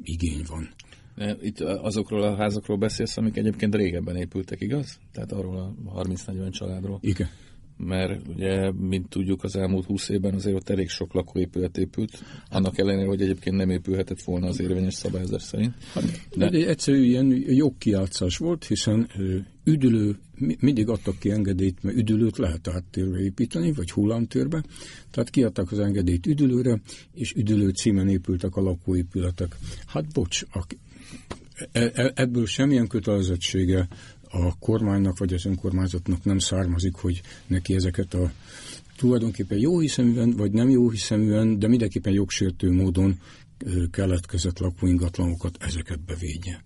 igény 0.04 0.44
van. 0.48 0.70
Itt 1.42 1.60
azokról 1.60 2.22
a 2.22 2.36
házakról 2.36 2.78
beszélsz, 2.78 3.18
amik 3.18 3.38
egyébként 3.38 3.76
régebben 3.76 4.16
épültek, 4.16 4.62
igaz? 4.62 5.00
Tehát 5.12 5.32
arról 5.32 5.58
a 5.58 6.04
30-40 6.04 6.52
családról. 6.52 7.00
Igen 7.02 7.30
mert 7.88 8.28
ugye, 8.28 8.72
mint 8.72 9.10
tudjuk, 9.10 9.44
az 9.44 9.56
elmúlt 9.56 9.86
20 9.86 10.10
évben 10.10 10.34
azért 10.34 10.56
ott 10.56 10.70
elég 10.70 10.90
sok 10.90 11.14
lakóépület 11.14 11.78
épült, 11.78 12.24
annak 12.50 12.78
ellenére, 12.78 13.08
hogy 13.08 13.22
egyébként 13.22 13.56
nem 13.56 13.70
épülhetett 13.70 14.22
volna 14.22 14.48
az 14.48 14.60
érvényes 14.60 14.94
szabályozás 14.94 15.42
szerint. 15.44 15.74
Hát, 15.94 16.04
de... 16.36 16.48
egy 16.48 16.64
egyszerű 16.64 17.04
ilyen 17.04 17.44
jogkiátszás 17.48 18.38
volt, 18.38 18.66
hiszen 18.66 19.10
üdülő, 19.64 20.18
mindig 20.60 20.90
adtak 20.90 21.20
ki 21.20 21.32
engedélyt, 21.32 21.84
mert 21.84 21.98
üdülőt 21.98 22.38
lehet 22.38 22.68
áttérve 22.68 23.20
építeni, 23.20 23.72
vagy 23.72 23.92
hullámtérbe, 23.92 24.64
tehát 25.12 25.30
kiadtak 25.30 25.72
az 25.72 25.80
engedélyt 25.80 26.26
üdülőre, 26.26 26.82
és 27.14 27.34
üdülő 27.34 27.70
címen 27.70 28.10
épültek 28.10 28.56
a 28.56 28.62
lakóépületek. 28.62 29.56
Hát 29.86 30.14
bocs, 30.14 30.44
a, 30.52 30.66
e, 31.72 31.92
e, 31.94 32.12
ebből 32.16 32.46
semmilyen 32.46 32.88
kötelezettsége 32.88 33.88
a 34.30 34.58
kormánynak 34.60 35.18
vagy 35.18 35.34
az 35.34 35.46
önkormányzatnak 35.46 36.24
nem 36.24 36.40
származik, 36.40 36.96
hogy 36.96 37.22
neki 37.48 37.76
ezeket 37.76 38.14
a 38.14 38.32
tulajdonképpen 38.98 39.58
jó 39.58 39.80
hiszeműen, 39.80 40.32
vagy 40.32 40.52
nem 40.52 40.70
jó 40.70 40.90
hiszeműen, 40.90 41.60
de 41.60 41.68
mindenképpen 41.68 42.14
jogsértő 42.14 42.72
módon 42.72 43.20
keletkezett 43.92 44.60
lakóingatlanokat 44.60 45.58
ezeket 45.60 46.06
bevédje. 46.06 46.64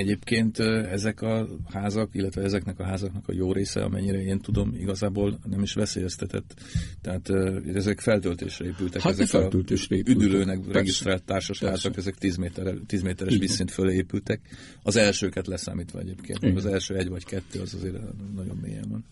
Egyébként 0.00 0.58
ezek 0.58 1.22
a 1.22 1.48
házak, 1.68 2.14
illetve 2.14 2.42
ezeknek 2.42 2.78
a 2.78 2.84
házaknak 2.84 3.28
a 3.28 3.32
jó 3.32 3.52
része, 3.52 3.82
amennyire 3.82 4.22
én 4.22 4.38
tudom, 4.38 4.74
igazából 4.74 5.38
nem 5.50 5.62
is 5.62 5.72
veszélyeztetett. 5.72 6.54
Tehát 7.00 7.30
ezek 7.74 8.00
feltöltésre 8.00 8.64
épültek. 8.66 9.02
Hát 9.02 9.12
ezek 9.12 9.26
feltöltésre 9.26 9.96
épültek. 9.96 10.22
üdülőnek 10.22 10.56
Persze. 10.56 10.72
regisztrált 10.72 11.22
társasházak, 11.22 11.96
ezek 11.96 12.14
10, 12.14 12.36
méter, 12.36 12.74
10 12.86 13.02
méteres 13.02 13.34
Igen. 13.34 13.46
vízszint 13.46 13.70
fölé 13.70 13.94
épültek. 13.94 14.40
Az 14.82 14.96
elsőket 14.96 15.46
leszámítva 15.46 15.98
egyébként. 15.98 16.42
Igen. 16.42 16.56
Az 16.56 16.66
első 16.66 16.96
egy 16.96 17.08
vagy 17.08 17.24
kettő 17.24 17.60
az 17.60 17.74
azért 17.74 17.98
nagyon 18.34 18.56
mélyen 18.62 18.86
van. 18.88 19.04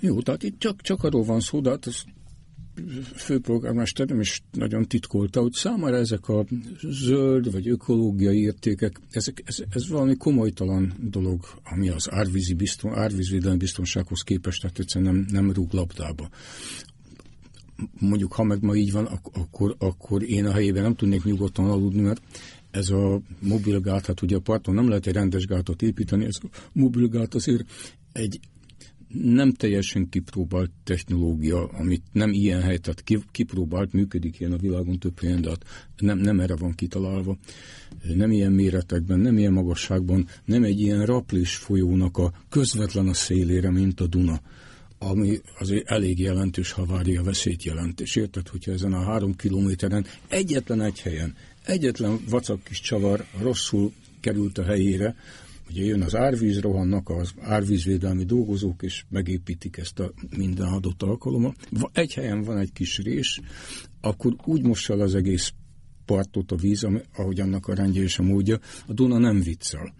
Jó, 0.00 0.22
tehát 0.22 0.42
itt 0.42 0.58
csak, 0.58 0.80
csak 0.80 1.04
arról 1.04 1.24
van 1.24 1.40
szó, 1.40 1.60
de 1.60 1.70
hát 1.70 1.86
ez 1.86 2.02
főpolgármester 3.14 4.06
nem 4.06 4.20
is 4.20 4.42
nagyon 4.52 4.86
titkolta, 4.86 5.40
hogy 5.40 5.52
számára 5.52 5.96
ezek 5.96 6.28
a 6.28 6.46
zöld 6.82 7.52
vagy 7.52 7.68
ökológiai 7.68 8.40
értékek, 8.40 9.00
ezek, 9.10 9.42
ez, 9.44 9.56
ez 9.70 9.88
valami 9.88 10.16
komolytalan 10.16 10.94
dolog, 11.00 11.44
ami 11.64 11.88
az 11.88 12.10
árvízi 12.10 12.54
bizton, 12.54 12.94
árvízvédelmi 12.94 13.58
biztonsághoz 13.58 14.22
képest, 14.22 14.60
tehát 14.60 14.78
egyszerűen 14.78 15.14
nem, 15.14 15.26
nem 15.30 15.52
rúg 15.52 15.72
labdába. 15.72 16.28
Mondjuk, 17.98 18.32
ha 18.32 18.42
meg 18.42 18.62
ma 18.62 18.74
így 18.74 18.92
van, 18.92 19.04
akkor, 19.32 19.76
akkor 19.78 20.22
én 20.22 20.46
a 20.46 20.52
helyében 20.52 20.82
nem 20.82 20.94
tudnék 20.94 21.24
nyugodtan 21.24 21.64
aludni, 21.64 22.00
mert 22.00 22.20
ez 22.70 22.90
a 22.90 23.20
mobilgát, 23.40 24.06
hát 24.06 24.22
ugye 24.22 24.36
a 24.36 24.40
parton 24.40 24.74
nem 24.74 24.88
lehet 24.88 25.06
egy 25.06 25.14
rendes 25.14 25.46
gátat 25.46 25.82
építeni, 25.82 26.24
ez 26.24 26.36
a 26.42 26.46
mobilgát 26.72 27.34
azért 27.34 27.64
egy 28.12 28.40
nem 29.12 29.52
teljesen 29.52 30.08
kipróbált 30.08 30.70
technológia, 30.84 31.66
amit 31.66 32.02
nem 32.12 32.32
ilyen 32.32 32.62
hely, 32.62 32.76
tehát 32.76 33.04
kipróbált, 33.30 33.92
működik 33.92 34.40
ilyen 34.40 34.52
a 34.52 34.56
világon 34.56 34.98
több 34.98 35.20
helyen, 35.20 35.40
de 35.40 35.48
hát 35.48 35.64
nem, 35.98 36.18
nem 36.18 36.40
erre 36.40 36.56
van 36.56 36.74
kitalálva. 36.74 37.36
Nem 38.14 38.30
ilyen 38.30 38.52
méretekben, 38.52 39.18
nem 39.18 39.38
ilyen 39.38 39.52
magasságban, 39.52 40.28
nem 40.44 40.64
egy 40.64 40.80
ilyen 40.80 41.06
raplis 41.06 41.56
folyónak 41.56 42.16
a 42.16 42.32
közvetlen 42.48 43.08
a 43.08 43.14
szélére, 43.14 43.70
mint 43.70 44.00
a 44.00 44.06
Duna 44.06 44.40
ami 44.98 45.40
azért 45.58 45.90
elég 45.90 46.18
jelentős 46.18 46.72
havária 46.72 47.22
veszélyt 47.22 47.62
jelent. 47.62 48.00
És 48.00 48.16
érted, 48.16 48.48
hogyha 48.48 48.72
ezen 48.72 48.92
a 48.92 49.04
három 49.04 49.36
kilométeren 49.36 50.06
egyetlen 50.28 50.80
egy 50.80 51.00
helyen, 51.00 51.34
egyetlen 51.64 52.18
vacak 52.28 52.64
kis 52.64 52.80
csavar 52.80 53.24
rosszul 53.40 53.92
került 54.20 54.58
a 54.58 54.64
helyére, 54.64 55.16
Ugye 55.68 55.84
jön 55.84 56.02
az 56.02 56.16
árvíz, 56.16 56.60
rohannak 56.60 57.08
az 57.08 57.34
árvízvédelmi 57.40 58.24
dolgozók, 58.24 58.82
és 58.82 59.04
megépítik 59.08 59.76
ezt 59.76 59.98
a 59.98 60.12
minden 60.36 60.66
adott 60.66 61.02
alkalommal. 61.02 61.54
Egy 61.92 62.14
helyen 62.14 62.42
van 62.42 62.58
egy 62.58 62.72
kis 62.72 62.98
rés, 62.98 63.40
akkor 64.00 64.36
úgy 64.44 64.62
mossa 64.62 64.94
az 64.94 65.14
egész 65.14 65.52
partot 66.04 66.52
a 66.52 66.56
víz, 66.56 66.86
ahogy 67.14 67.40
annak 67.40 67.66
a 67.66 67.74
rendje 67.74 68.02
és 68.02 68.18
a 68.18 68.22
módja, 68.22 68.58
a 68.86 68.92
Duna 68.92 69.18
nem 69.18 69.40
viccel. 69.40 69.94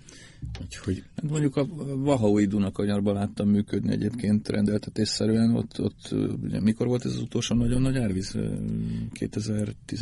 Úgyhogy... 0.61 1.03
Hát 1.17 1.31
mondjuk 1.31 1.57
a 1.57 1.67
Vahaui 1.97 2.47
Dunakanyarban 2.47 3.15
láttam 3.15 3.49
működni 3.49 3.93
egyébként 3.93 4.49
rendeltetésszerűen, 4.49 5.55
ott, 5.55 5.81
ott 5.81 6.15
ugye, 6.43 6.61
mikor 6.61 6.87
volt 6.87 7.05
ez 7.05 7.13
az 7.13 7.21
utolsó 7.21 7.55
nagyon 7.55 7.83
nagy 7.83 7.97
árvíz? 7.97 8.39
2010 9.13 10.01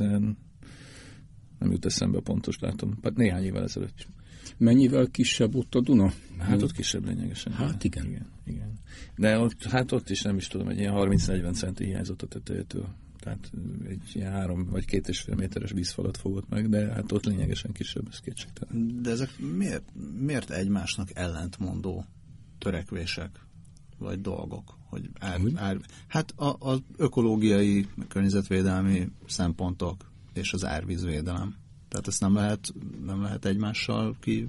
nem 1.59 1.71
jut 1.71 1.87
eszembe 1.87 2.21
pontos 2.21 2.59
látom, 2.59 2.99
hát 3.03 3.17
néhány 3.17 3.45
évvel 3.45 3.63
ezelőtt. 3.63 4.07
Mennyivel 4.57 5.07
kisebb 5.07 5.55
ott 5.55 5.75
a 5.75 5.81
Duna? 5.81 6.13
Hát 6.39 6.63
ott 6.63 6.73
kisebb 6.73 7.07
lényegesen. 7.07 7.53
Hát 7.53 7.85
igen. 7.85 8.07
igen, 8.07 8.27
igen. 8.45 8.73
De 9.17 9.39
ott, 9.39 9.65
hát 9.65 9.93
ott 9.93 10.11
is 10.11 10.23
nem 10.23 10.37
is 10.37 10.47
tudom, 10.47 10.69
egy 10.69 10.79
ilyen 10.79 10.93
30-40 10.97 11.55
centi 11.55 11.85
hiányzott 11.85 12.23
a 12.23 12.27
tetejétől. 12.27 12.89
Tehát 13.21 13.51
egy 13.89 14.11
ilyen 14.13 14.33
három 14.33 14.69
vagy 14.71 14.85
két 14.85 15.09
és 15.09 15.21
fél 15.21 15.35
méteres 15.35 15.71
vízfalat 15.71 16.17
fogott 16.17 16.49
meg, 16.49 16.69
de 16.69 16.93
hát 16.93 17.13
ott 17.13 17.25
lényegesen 17.25 17.73
kisebb, 17.73 18.07
ez 18.11 18.21
kétségtelen. 18.21 19.03
De 19.03 19.11
ezek 19.11 19.31
miért, 19.57 19.93
miért 20.21 20.51
egymásnak 20.51 21.09
ellentmondó 21.15 22.05
törekvések, 22.59 23.31
vagy 23.99 24.21
dolgok? 24.21 24.79
Hogy 24.89 25.11
ár, 25.19 25.41
ár, 25.55 25.79
hát 26.07 26.35
az 26.59 26.83
ökológiai, 26.97 27.87
környezetvédelmi 28.09 29.09
szempontok 29.27 30.11
és 30.33 30.53
az 30.53 30.65
árvízvédelem. 30.65 31.55
Tehát 31.97 32.11
ezt 32.11 32.21
nem 32.21 32.35
lehet, 32.35 32.75
nem 33.07 33.23
lehet 33.23 33.45
egymással 33.45 34.17
ki 34.21 34.47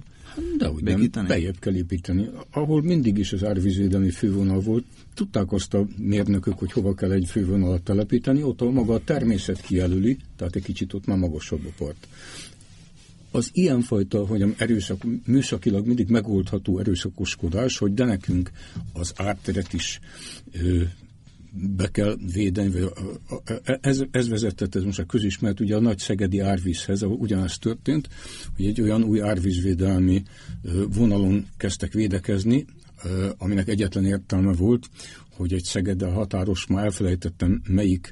de 0.58 0.70
úgy 0.70 0.82
nem, 0.82 1.26
bejebb 1.26 1.58
kell 1.58 1.74
építeni. 1.74 2.28
Ahol 2.50 2.82
mindig 2.82 3.18
is 3.18 3.32
az 3.32 3.44
árvízvédelmi 3.44 4.10
fővonal 4.10 4.60
volt, 4.60 4.84
tudták 5.14 5.52
azt 5.52 5.74
a 5.74 5.86
mérnökök, 5.96 6.58
hogy 6.58 6.72
hova 6.72 6.94
kell 6.94 7.12
egy 7.12 7.26
fővonalat 7.26 7.82
telepíteni, 7.82 8.42
ott 8.42 8.60
ahol 8.60 8.72
maga 8.72 8.94
a 8.94 9.04
természet 9.04 9.60
kijelöli, 9.60 10.16
tehát 10.36 10.56
egy 10.56 10.62
kicsit 10.62 10.92
ott 10.92 11.06
már 11.06 11.18
magasabb 11.18 11.66
a 11.66 11.72
part. 11.78 12.08
Az 13.30 13.50
ilyenfajta, 13.52 14.26
hogy 14.26 14.54
erőszak, 14.56 15.02
műszakilag 15.26 15.86
mindig 15.86 16.08
megoldható 16.08 16.78
erőszakoskodás, 16.78 17.78
hogy 17.78 17.94
de 17.94 18.04
nekünk 18.04 18.50
az 18.92 19.12
árteret 19.16 19.72
is 19.72 20.00
ö, 20.52 20.82
be 21.52 21.88
kell 21.88 22.16
védeni, 22.32 22.70
ez, 23.80 24.02
ez 24.10 24.28
vezetett, 24.28 24.74
ez 24.74 24.82
most 24.82 24.98
a 24.98 25.04
közismert, 25.04 25.60
ugye 25.60 25.76
a 25.76 25.80
nagy 25.80 25.98
szegedi 25.98 26.40
árvízhez, 26.40 27.02
ahol 27.02 27.16
ugyanez 27.16 27.58
történt, 27.58 28.08
hogy 28.56 28.66
egy 28.66 28.80
olyan 28.80 29.02
új 29.02 29.20
árvízvédelmi 29.20 30.22
vonalon 30.88 31.46
kezdtek 31.56 31.92
védekezni, 31.92 32.64
aminek 33.38 33.68
egyetlen 33.68 34.04
értelme 34.04 34.52
volt, 34.52 34.88
hogy 35.36 35.52
egy 35.52 35.64
Szegeddel 35.64 36.10
határos, 36.10 36.66
már 36.66 36.84
elfelejtettem 36.84 37.62
melyik 37.68 38.10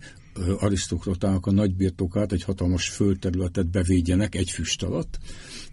arisztokratának 0.59 1.47
a 1.47 1.51
nagybirtokát, 1.51 2.33
egy 2.33 2.43
hatalmas 2.43 2.89
földterületet 2.89 3.71
bevédjenek 3.71 4.35
egy 4.35 4.51
füst 4.51 4.83
alatt, 4.83 5.19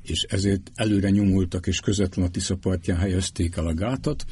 és 0.01 0.21
ezért 0.21 0.71
előre 0.75 1.09
nyomultak, 1.09 1.67
és 1.67 1.79
közvetlen 1.79 2.25
a 2.25 2.29
Tisza 2.29 2.55
partján 2.55 2.97
helyezték 2.97 3.55
el 3.55 3.67
a 3.67 3.73
gátat, 3.73 4.25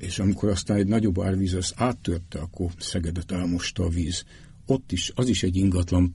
és 0.00 0.18
amikor 0.18 0.48
aztán 0.48 0.76
egy 0.76 0.86
nagyobb 0.86 1.20
árvíz 1.20 1.54
az 1.54 1.72
áttörte, 1.76 2.38
akkor 2.38 2.70
Szegedet 2.78 3.32
elmosta 3.32 3.84
a 3.84 3.88
víz. 3.88 4.24
Ott 4.66 4.92
is, 4.92 5.12
az 5.14 5.28
is 5.28 5.42
egy 5.42 5.56
ingatlan 5.56 6.14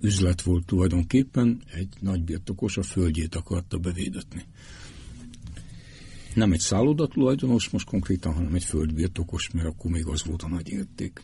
üzlet 0.00 0.42
volt 0.42 0.66
tulajdonképpen, 0.66 1.62
egy 1.74 1.88
nagy 2.00 2.22
birtokos 2.22 2.76
a 2.76 2.82
földjét 2.82 3.34
akarta 3.34 3.78
bevédetni. 3.78 4.44
Nem 6.34 6.52
egy 6.52 6.60
szálloda 6.60 7.06
tulajdonos 7.06 7.68
most 7.68 7.86
konkrétan, 7.86 8.32
hanem 8.32 8.54
egy 8.54 8.64
földbirtokos, 8.64 9.50
mert 9.50 9.66
akkor 9.66 9.90
még 9.90 10.06
az 10.06 10.24
volt 10.24 10.42
a 10.42 10.48
nagy 10.48 10.68
érték. 10.68 11.22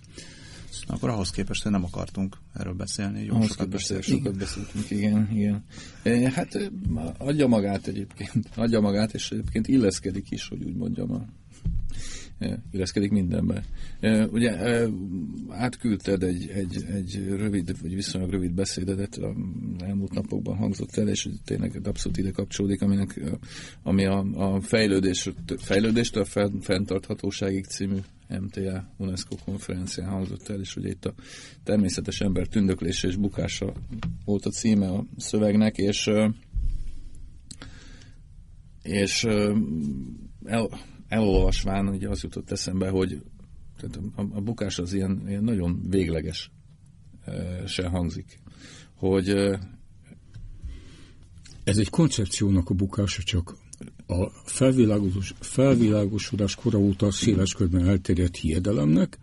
Akkor 0.87 1.09
ahhoz 1.09 1.31
képest, 1.31 1.63
hogy 1.63 1.73
nem 1.73 1.85
akartunk 1.85 2.37
erről 2.55 2.75
beszélni. 2.75 3.25
Jó, 3.25 3.35
ahhoz 3.35 3.49
sokat, 3.49 3.69
beszél, 3.69 4.01
sokat 4.01 4.37
beszéltünk, 4.37 4.91
igen, 4.91 5.29
igen. 5.33 5.65
E, 6.03 6.31
hát 6.31 6.71
adja 7.19 7.47
magát 7.47 7.87
egyébként, 7.87 8.49
adja 8.55 8.81
magát, 8.81 9.15
és 9.15 9.31
egyébként 9.31 9.69
illeszkedik 9.69 10.31
is, 10.31 10.49
hogy 10.49 10.65
úgy 10.65 10.77
mondjam, 10.77 11.13
a 11.13 11.25
illeszkedik 12.71 13.11
mindenbe. 13.11 13.65
Ugye 14.31 14.57
átküldted 15.49 16.23
egy, 16.23 16.49
egy, 16.49 16.85
egy 16.93 17.27
rövid, 17.29 17.81
vagy 17.83 17.95
viszonylag 17.95 18.31
rövid 18.31 18.53
beszédedet, 18.53 19.17
a 19.17 19.35
elmúlt 19.79 20.13
napokban 20.13 20.57
hangzott 20.57 20.97
el, 20.97 21.09
és 21.09 21.29
tényleg 21.45 21.81
abszolút 21.85 22.19
ide 22.19 22.31
kapcsolódik, 22.31 22.83
aminek, 22.83 23.21
ami 23.83 24.05
a, 24.05 24.19
a 24.35 24.61
fejlődés, 24.61 25.31
fejlődéstől 25.57 26.23
a 26.23 26.49
fenntarthatóságig 26.61 27.65
című 27.65 27.99
MTA 28.41 28.93
UNESCO 28.97 29.37
konferencián 29.45 30.09
hangzott 30.09 30.49
el, 30.49 30.61
és 30.61 30.77
ugye 30.77 30.89
itt 30.89 31.05
a 31.05 31.15
természetes 31.65 32.21
ember 32.21 32.47
tündöklése 32.47 33.09
és 33.09 33.17
bukása 33.17 33.73
volt 34.25 34.47
a 34.47 34.51
címe 34.51 34.89
a 34.89 35.05
szövegnek, 35.17 35.77
és 35.77 36.11
és 38.83 39.25
el, 40.45 40.69
elolvasván 41.09 41.89
ugye 41.89 42.09
az 42.09 42.23
jutott 42.23 42.51
eszembe, 42.51 42.89
hogy 42.89 43.23
tehát 43.81 44.01
a, 44.17 44.21
a 44.37 44.41
bukás 44.41 44.79
az 44.79 44.93
ilyen, 44.93 45.23
ilyen 45.29 45.45
nagyon 45.45 45.81
végleges 45.89 46.51
se 47.67 47.89
hangzik. 47.89 48.41
Hogy 48.95 49.29
ez 51.65 51.79
egy 51.79 51.91
koncepciónak 51.91 52.71
a 52.71 52.75
bukása, 52.75 53.23
csak 53.23 53.57
a 54.07 54.29
felvilágos, 54.45 55.35
felvilágosodás 55.41 56.55
kora 56.55 56.79
óta 56.79 57.11
széles 57.11 57.55
körben 57.55 57.89
elterjedt 57.89 58.37
hiedelemnek, 58.37 59.19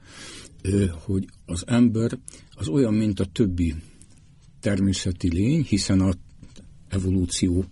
hogy 0.91 1.25
az 1.45 1.63
ember 1.67 2.17
az 2.55 2.67
olyan, 2.67 2.93
mint 2.93 3.19
a 3.19 3.25
többi 3.25 3.75
természeti 4.59 5.33
lény, 5.33 5.63
hiszen 5.63 5.99
a 6.01 6.13
evolúció 6.87 7.65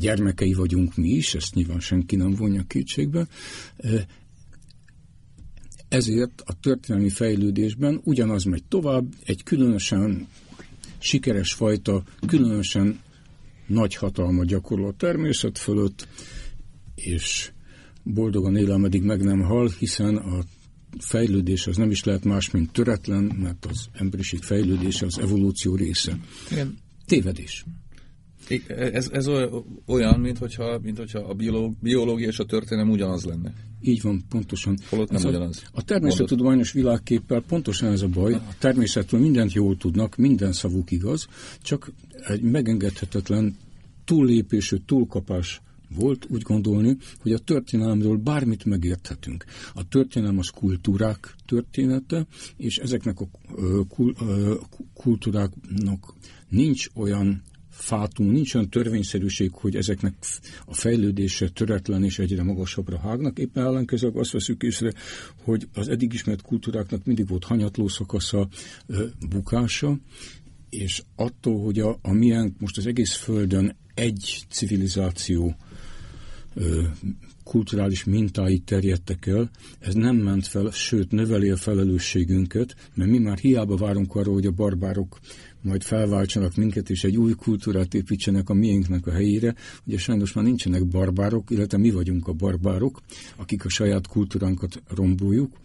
gyermekei 0.00 0.52
vagyunk 0.52 0.96
mi 0.96 1.08
is, 1.08 1.34
ezt 1.34 1.54
nyilván 1.54 1.80
senki 1.80 2.16
nem 2.16 2.34
vonja 2.34 2.62
kétségbe, 2.62 3.26
ezért 5.88 6.42
a 6.46 6.60
történelmi 6.60 7.08
fejlődésben 7.08 8.00
ugyanaz 8.04 8.44
megy 8.44 8.64
tovább, 8.64 9.04
egy 9.24 9.42
különösen 9.42 10.28
sikeres 10.98 11.52
fajta, 11.52 12.02
különösen 12.26 13.00
nagy 13.66 13.94
hatalma 13.94 14.44
gyakorló 14.44 14.86
a 14.86 14.94
természet 14.96 15.58
fölött, 15.58 16.08
és 16.94 17.50
boldogan 18.02 18.56
él, 18.56 18.70
ameddig 18.70 19.02
meg 19.02 19.22
nem 19.22 19.40
hal, 19.40 19.70
hiszen 19.78 20.16
a 20.16 20.38
fejlődés 20.98 21.66
az 21.66 21.76
nem 21.76 21.90
is 21.90 22.04
lehet 22.04 22.24
más, 22.24 22.50
mint 22.50 22.72
töretlen, 22.72 23.22
mert 23.22 23.66
az 23.66 23.88
emberiség 23.92 24.42
fejlődése 24.42 25.06
az 25.06 25.18
evolúció 25.18 25.74
része. 25.74 26.18
Igen. 26.50 26.78
Tévedés. 27.06 27.64
Ez, 28.68 29.08
ez 29.12 29.28
olyan, 29.86 30.20
mint 30.20 30.38
hogyha, 30.38 30.78
mint 30.82 30.98
hogyha 30.98 31.18
a 31.18 31.34
biológia 31.80 32.28
és 32.28 32.38
a 32.38 32.44
történelem 32.44 32.90
ugyanaz 32.90 33.24
lenne. 33.24 33.52
Így 33.80 34.02
van, 34.02 34.24
pontosan. 34.28 34.78
Holott 34.88 35.08
nem 35.08 35.16
ez 35.16 35.24
ugyanaz. 35.24 35.62
A, 35.64 35.68
a 35.72 35.82
természettudományos 35.82 36.72
világképpel 36.72 37.40
pontosan 37.40 37.92
ez 37.92 38.02
a 38.02 38.08
baj. 38.08 38.34
A 38.34 38.54
természetről 38.58 39.20
mindent 39.20 39.52
jól 39.52 39.76
tudnak, 39.76 40.16
minden 40.16 40.52
szavuk 40.52 40.90
igaz, 40.90 41.26
csak 41.62 41.92
egy 42.26 42.42
megengedhetetlen 42.42 43.56
túllépésű, 44.04 44.76
túlkapás 44.86 45.60
volt 45.94 46.26
úgy 46.28 46.42
gondolni, 46.42 46.96
hogy 47.20 47.32
a 47.32 47.38
történelemről 47.38 48.16
bármit 48.16 48.64
megérthetünk. 48.64 49.44
A 49.74 49.88
történelem 49.88 50.38
az 50.38 50.48
kultúrák 50.48 51.34
története, 51.46 52.26
és 52.56 52.76
ezeknek 52.76 53.20
a 53.20 53.28
kultúráknak 54.94 56.14
nincs 56.48 56.86
olyan 56.94 57.42
fátum, 57.80 58.26
nincs 58.26 58.54
olyan 58.54 58.70
törvényszerűség, 58.70 59.50
hogy 59.52 59.76
ezeknek 59.76 60.14
a 60.64 60.74
fejlődése 60.74 61.48
töretlen 61.48 62.04
és 62.04 62.18
egyre 62.18 62.42
magasabbra 62.42 62.98
hágnak. 62.98 63.38
Éppen 63.38 63.64
ellenkezőleg 63.64 64.16
azt 64.16 64.30
veszük 64.30 64.62
észre, 64.62 64.92
hogy 65.42 65.68
az 65.74 65.88
eddig 65.88 66.12
ismert 66.12 66.42
kultúráknak 66.42 67.04
mindig 67.04 67.28
volt 67.28 67.44
hanyatló 67.44 67.88
szakasza, 67.88 68.48
bukása, 69.28 69.98
és 70.70 71.02
attól, 71.16 71.64
hogy 71.64 71.78
a, 71.78 71.98
a 72.02 72.12
milyen 72.12 72.54
most 72.58 72.76
az 72.76 72.86
egész 72.86 73.14
Földön 73.14 73.76
egy 73.94 74.44
civilizáció 74.48 75.56
kulturális 77.44 78.04
mintái 78.04 78.58
terjedtek 78.58 79.26
el, 79.26 79.50
ez 79.78 79.94
nem 79.94 80.16
ment 80.16 80.46
fel, 80.46 80.70
sőt 80.70 81.10
növeli 81.10 81.50
a 81.50 81.56
felelősségünket, 81.56 82.74
mert 82.94 83.10
mi 83.10 83.18
már 83.18 83.38
hiába 83.38 83.76
várunk 83.76 84.14
arra, 84.14 84.32
hogy 84.32 84.46
a 84.46 84.50
barbárok 84.50 85.18
majd 85.62 85.82
felváltsanak 85.82 86.54
minket, 86.54 86.90
és 86.90 87.04
egy 87.04 87.16
új 87.16 87.32
kultúrát 87.32 87.94
építsenek 87.94 88.48
a 88.48 88.54
miénknek 88.54 89.06
a 89.06 89.12
helyére. 89.12 89.54
Ugye 89.84 89.98
sajnos 89.98 90.32
már 90.32 90.44
nincsenek 90.44 90.86
barbárok, 90.86 91.50
illetve 91.50 91.78
mi 91.78 91.90
vagyunk 91.90 92.28
a 92.28 92.32
barbárok, 92.32 93.00
akik 93.36 93.64
a 93.64 93.68
saját 93.68 94.06
kultúránkat 94.06 94.82
romboljuk. 94.88 95.56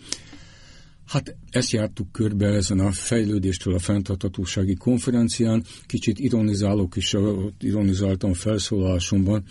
Hát 1.05 1.35
ezt 1.49 1.71
jártuk 1.71 2.11
körbe 2.11 2.47
ezen 2.47 2.79
a 2.79 2.91
fejlődéstől 2.91 3.73
a 3.73 3.79
fenntarthatósági 3.79 4.75
konferencián. 4.75 5.63
Kicsit 5.85 6.19
ironizálok 6.19 6.95
is, 6.95 7.15
ironizáltam 7.59 8.33
felszólásomban, 8.33 9.43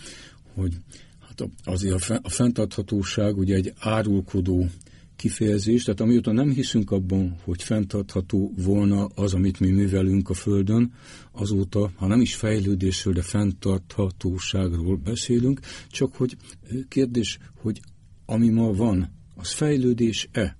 hogy 0.53 0.73
hát 1.19 1.49
azért 1.63 2.09
a 2.21 2.29
fenntarthatóság 2.29 3.37
ugye 3.37 3.55
egy 3.55 3.73
árulkodó 3.79 4.69
kifejezés, 5.15 5.83
tehát 5.83 5.99
amióta 5.99 6.31
nem 6.31 6.49
hiszünk 6.49 6.91
abban, 6.91 7.35
hogy 7.43 7.63
fenntartható 7.63 8.53
volna 8.57 9.05
az, 9.05 9.33
amit 9.33 9.59
mi 9.59 9.69
művelünk 9.69 10.29
a 10.29 10.33
Földön, 10.33 10.93
azóta, 11.31 11.91
ha 11.95 12.07
nem 12.07 12.21
is 12.21 12.35
fejlődésről, 12.35 13.13
de 13.13 13.21
fenntarthatóságról 13.21 14.95
beszélünk, 14.95 15.59
csak 15.89 16.15
hogy 16.15 16.37
kérdés, 16.87 17.37
hogy 17.61 17.81
ami 18.25 18.49
ma 18.49 18.73
van, 18.73 19.13
az 19.35 19.51
fejlődés-e? 19.51 20.57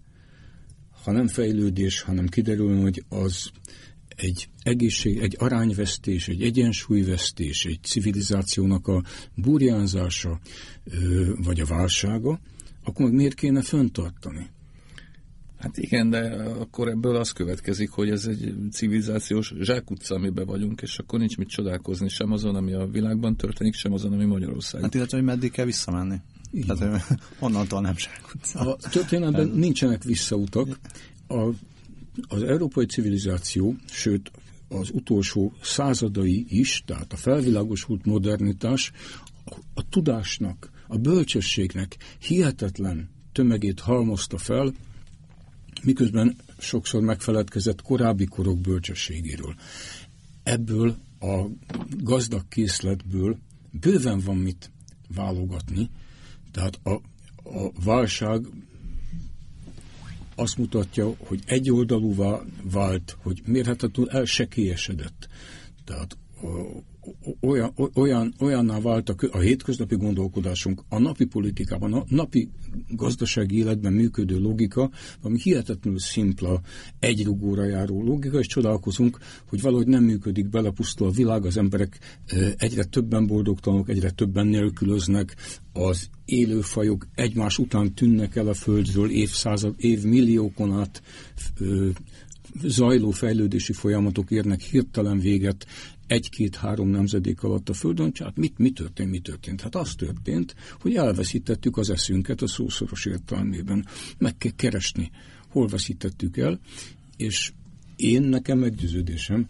Ha 1.04 1.12
nem 1.12 1.28
fejlődés, 1.28 2.02
hanem 2.02 2.28
kiderül, 2.28 2.82
hogy 2.82 3.04
az 3.10 3.52
egy 4.16 4.50
egészség, 4.64 5.18
egy 5.18 5.36
arányvesztés, 5.40 6.28
egy 6.28 6.44
egyensúlyvesztés, 6.44 7.66
egy 7.66 7.80
civilizációnak 7.82 8.88
a 8.88 9.04
burjánzása, 9.36 10.40
vagy 11.44 11.60
a 11.60 11.66
válsága, 11.66 12.40
akkor 12.86 13.06
meg 13.06 13.14
miért 13.14 13.34
kéne 13.34 13.62
föntartani? 13.62 14.50
Hát 15.58 15.78
igen, 15.78 16.10
de 16.10 16.20
akkor 16.60 16.88
ebből 16.88 17.16
az 17.16 17.32
következik, 17.32 17.90
hogy 17.90 18.10
ez 18.10 18.26
egy 18.26 18.54
civilizációs 18.72 19.54
zsákutca, 19.60 20.16
amiben 20.16 20.46
vagyunk, 20.46 20.82
és 20.82 20.98
akkor 20.98 21.20
nincs 21.20 21.38
mit 21.38 21.50
csodálkozni 21.50 22.10
sem 22.10 22.32
azon, 22.32 22.56
ami 22.56 22.74
a 22.74 22.88
világban 22.88 23.36
történik, 23.36 23.74
sem 23.74 23.94
azon, 23.94 24.14
ami 24.14 24.26
Magyarországon. 24.26 24.84
Hát 24.84 24.96
illetve, 24.96 25.18
hogy 25.18 25.26
meddig 25.26 25.52
kell 25.52 25.66
visszamenni. 25.66 26.16
Igen. 26.52 26.78
Tehát 26.78 27.20
onnantól 27.40 27.82
nem 27.82 27.98
zsákutca. 27.98 28.60
A 28.60 28.90
történelemben 28.90 29.48
nincsenek 29.48 30.04
visszautak. 30.04 30.80
A, 31.28 31.50
az 32.28 32.44
európai 32.44 32.86
civilizáció, 32.86 33.76
sőt 33.86 34.32
az 34.68 34.90
utolsó 34.94 35.54
századai 35.62 36.46
is, 36.48 36.84
tehát 36.86 37.14
a 37.14 37.16
felvilágosult 37.16 38.06
modernitás 38.06 38.92
a, 39.46 39.56
a 39.74 39.90
tudásnak, 39.90 40.72
a 40.88 40.98
bölcsességnek 40.98 41.98
hihetetlen 42.20 43.10
tömegét 43.32 43.80
halmozta 43.80 44.38
fel, 44.38 44.74
miközben 45.84 46.36
sokszor 46.58 47.02
megfeledkezett 47.02 47.82
korábbi 47.82 48.26
korok 48.26 48.60
bölcsességéről. 48.60 49.56
Ebből 50.44 50.98
a 51.20 51.46
gazdag 51.98 52.48
készletből 52.48 53.38
bőven 53.72 54.20
van 54.20 54.38
mit 54.38 54.72
válogatni, 55.16 55.90
tehát 56.52 56.80
a, 56.84 56.92
a 57.44 57.72
válság 57.84 58.46
azt 60.36 60.58
mutatja, 60.58 61.16
hogy 61.18 61.40
egyoldalúvá 61.46 62.42
vált, 62.72 63.18
hogy 63.22 63.42
mérhetetlenül 63.46 64.12
elsekélyesedett. 64.12 65.28
Tehát 65.84 66.18
olyan, 67.42 67.74
olyan, 67.94 68.34
olyanná 68.40 68.80
vált 68.80 69.10
a, 69.10 69.16
a 69.32 69.40
hétköznapi 69.40 69.96
gondolkodásunk, 69.96 70.84
a 70.90 71.00
napi 71.00 71.26
politikában, 71.26 71.94
a 71.94 72.04
napi 72.08 72.50
gazdasági 72.90 73.58
életben 73.58 73.94
működő 73.94 74.40
logika, 74.40 74.92
ami 75.22 75.40
hihetetlenül 75.42 76.00
szimpla, 76.00 76.62
egyrugóra 77.00 77.66
járó 77.66 78.04
logika, 78.04 78.40
és 78.40 78.48
csodálkozunk, 78.48 79.18
hogy 79.50 79.62
valahogy 79.62 79.88
nem 79.88 80.04
működik 80.04 80.50
bele, 80.50 80.70
pusztul 80.70 81.08
a 81.08 81.12
világ, 81.12 81.46
az 81.46 81.58
emberek 81.58 82.00
egyre 82.58 82.84
többen 82.84 83.28
boldogtalanok, 83.28 83.90
egyre 83.90 84.10
többen 84.10 84.48
nélkülöznek, 84.48 85.36
az 85.74 86.10
élőfajok 86.26 87.08
egymás 87.16 87.58
után 87.58 87.94
tűnnek 87.94 88.36
el 88.36 88.48
a 88.48 88.54
Földről 88.54 89.10
évszázad, 89.10 89.74
évmilliókon 89.78 90.74
át 90.74 91.02
zajló 92.64 93.12
fejlődési 93.12 93.74
folyamatok 93.74 94.32
érnek 94.32 94.62
hirtelen 94.62 95.20
véget, 95.20 95.66
egy-két-három 96.08 96.88
nemzedék 96.88 97.44
alatt 97.44 97.70
a 97.70 97.74
Földön, 97.74 98.12
hát 98.20 98.38
mit, 98.38 98.58
mi 98.58 98.70
történt, 98.70 99.10
mi 99.10 99.20
történt? 99.20 99.62
Hát 99.62 99.76
az 99.76 99.96
történt, 99.96 100.56
hogy 100.80 100.96
elveszítettük 100.96 101.78
az 101.78 101.90
eszünket 101.90 102.42
a 102.42 102.48
szószoros 102.48 103.06
értelmében. 103.06 103.86
Meg 104.18 104.38
kell 104.38 104.52
keresni, 104.56 105.12
hol 105.50 105.68
veszítettük 105.68 106.38
el, 106.38 106.60
és 107.18 107.54
én 107.96 108.22
nekem 108.22 108.60
meggyőződésem, 108.60 109.48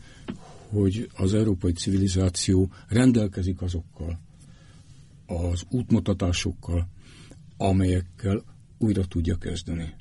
hogy 0.70 1.10
az 1.16 1.34
európai 1.34 1.72
civilizáció 1.72 2.72
rendelkezik 2.88 3.62
azokkal 3.62 4.20
az 5.26 5.64
útmutatásokkal, 5.70 6.88
amelyekkel 7.58 8.44
újra 8.78 9.06
tudja 9.06 9.38
kezdeni. 9.38 9.94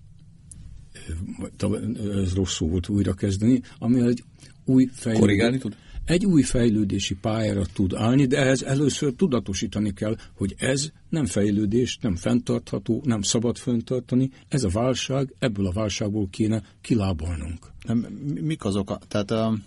Ez 2.23 2.35
rossz 2.35 2.55
szó 2.55 2.69
volt 2.69 2.89
újra 2.89 3.15
kezdeni, 3.15 3.63
ami 3.79 4.01
egy 4.01 4.25
új 4.65 4.89
fejlődés. 4.93 5.21
Korrigálni 5.21 5.59
tud? 5.59 5.77
egy 6.05 6.27
új 6.27 6.43
fejlődési 6.43 7.15
pályára 7.15 7.63
tud 7.73 7.95
állni, 7.95 8.27
de 8.27 8.39
ehhez 8.39 8.63
először 8.63 9.15
tudatosítani 9.15 9.93
kell, 9.93 10.17
hogy 10.37 10.55
ez 10.59 10.91
nem 11.09 11.27
fejlődés, 11.27 11.99
nem 12.01 12.17
fenntartható, 12.17 13.03
nem 13.05 13.23
szabad 13.23 13.57
fenntartani, 13.57 14.31
ez 14.49 14.65
a 14.65 14.69
válság, 14.69 15.35
ebből 15.39 15.67
a 15.67 15.73
válságból 15.73 16.29
kéne 16.31 16.63
kilábalnunk. 16.81 17.73
Nem, 17.87 17.99
mik 18.41 18.65
azok 18.65 18.91
a, 18.91 18.99
tehát 19.09 19.61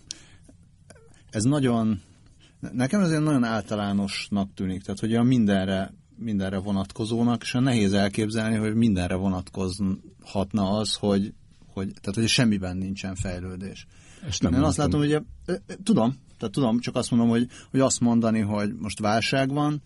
ez 1.29 1.43
nagyon, 1.43 2.01
nekem 2.71 3.01
ez 3.01 3.09
nagyon 3.09 3.43
általánosnak 3.43 4.53
tűnik, 4.53 4.81
tehát 4.81 4.99
hogy 4.99 5.13
a 5.13 5.23
mindenre 5.23 5.93
mindenre 6.17 6.57
vonatkozónak, 6.57 7.41
és 7.41 7.51
nehéz 7.51 7.93
elképzelni, 7.93 8.55
hogy 8.55 8.75
mindenre 8.75 9.15
vonatkozhatna 9.15 10.69
az, 10.69 10.93
hogy, 10.93 11.33
hogy, 11.73 11.93
tehát, 12.01 12.15
hogy 12.15 12.27
semmiben 12.27 12.77
nincsen 12.77 13.15
fejlődés. 13.15 13.87
Ezt 14.27 14.41
nem 14.41 14.53
Én 14.53 14.61
azt 14.61 14.77
látom, 14.77 14.99
hogy 14.99 15.21
tudom, 15.83 16.15
tehát 16.37 16.53
tudom, 16.53 16.79
csak 16.79 16.95
azt 16.95 17.11
mondom, 17.11 17.29
hogy, 17.29 17.47
hogy 17.71 17.79
azt 17.79 17.99
mondani, 17.99 18.39
hogy 18.39 18.73
most 18.79 18.99
válság 18.99 19.53
van, 19.53 19.81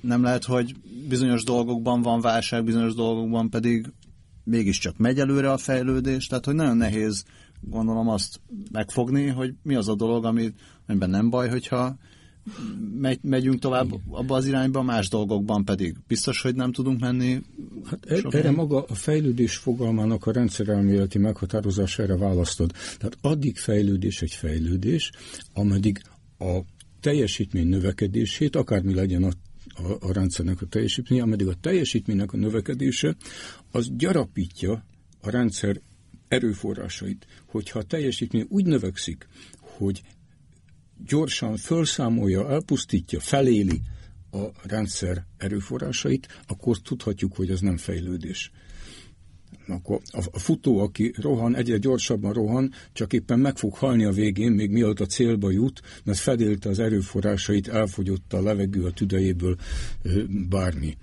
nem 0.00 0.22
lehet, 0.22 0.44
hogy 0.44 0.74
bizonyos 1.08 1.44
dolgokban 1.44 2.02
van 2.02 2.20
válság, 2.20 2.64
bizonyos 2.64 2.94
dolgokban 2.94 3.50
pedig 3.50 3.92
mégiscsak 4.44 4.96
megy 4.96 5.18
előre 5.18 5.52
a 5.52 5.56
fejlődés, 5.56 6.26
tehát 6.26 6.44
hogy 6.44 6.54
nagyon 6.54 6.76
nehéz 6.76 7.24
gondolom 7.60 8.08
azt 8.08 8.40
megfogni, 8.72 9.26
hogy 9.26 9.54
mi 9.62 9.74
az 9.74 9.88
a 9.88 9.94
dolog, 9.94 10.24
ami, 10.24 10.52
amiben 10.86 11.10
nem 11.10 11.30
baj, 11.30 11.48
hogyha 11.48 11.96
megy, 12.98 13.18
megyünk 13.22 13.58
tovább 13.58 13.88
abba 14.10 14.36
az 14.36 14.46
irányba, 14.46 14.82
más 14.82 15.08
dolgokban 15.08 15.64
pedig 15.64 15.96
biztos, 16.06 16.40
hogy 16.42 16.54
nem 16.54 16.72
tudunk 16.72 17.00
menni. 17.00 17.40
Hát 17.84 18.04
e- 18.06 18.36
erre 18.36 18.50
maga 18.50 18.82
a 18.82 18.94
fejlődés 18.94 19.56
fogalmának 19.56 20.26
a 20.26 20.32
rendszerelméleti 20.32 21.18
meghatározására 21.18 22.16
választod. 22.16 22.72
Tehát 22.72 23.18
addig 23.20 23.56
fejlődés 23.56 24.22
egy 24.22 24.32
fejlődés, 24.32 25.10
ameddig 25.54 26.02
a 26.38 26.58
teljesítmény 27.00 27.66
növekedését, 27.66 28.56
akármi 28.56 28.94
legyen 28.94 29.22
a 29.22 29.30
a, 29.74 30.06
a 30.06 30.12
rendszernek 30.12 30.62
a 30.62 30.66
teljesítménye, 30.66 31.22
ameddig 31.22 31.46
a 31.46 31.54
teljesítménynek 31.60 32.32
a 32.32 32.36
növekedése, 32.36 33.16
az 33.70 33.90
gyarapítja 33.96 34.84
a 35.20 35.30
rendszer 35.30 35.80
erőforrásait. 36.28 37.26
Hogyha 37.46 37.78
a 37.78 37.82
teljesítmény 37.82 38.46
úgy 38.48 38.64
növekszik, 38.64 39.28
hogy 39.60 40.02
gyorsan 41.06 41.56
felszámolja, 41.56 42.50
elpusztítja, 42.50 43.20
feléli 43.20 43.80
a 44.30 44.44
rendszer 44.62 45.26
erőforrásait, 45.36 46.42
akkor 46.46 46.78
tudhatjuk, 46.78 47.36
hogy 47.36 47.50
ez 47.50 47.60
nem 47.60 47.76
fejlődés. 47.76 48.50
akkor 49.66 50.00
a, 50.10 50.38
futó, 50.38 50.78
aki 50.78 51.14
rohan, 51.20 51.56
egyre 51.56 51.76
gyorsabban 51.76 52.32
rohan, 52.32 52.72
csak 52.92 53.12
éppen 53.12 53.38
meg 53.38 53.56
fog 53.56 53.74
halni 53.74 54.04
a 54.04 54.10
végén, 54.10 54.52
még 54.52 54.70
mielőtt 54.70 55.00
a 55.00 55.06
célba 55.06 55.50
jut, 55.50 55.82
mert 56.04 56.18
fedélte 56.18 56.68
az 56.68 56.78
erőforrásait, 56.78 57.68
elfogyott 57.68 58.32
a 58.32 58.42
levegő 58.42 58.84
a 58.84 58.90
tüdejéből 58.90 59.56
bármi 60.48 60.96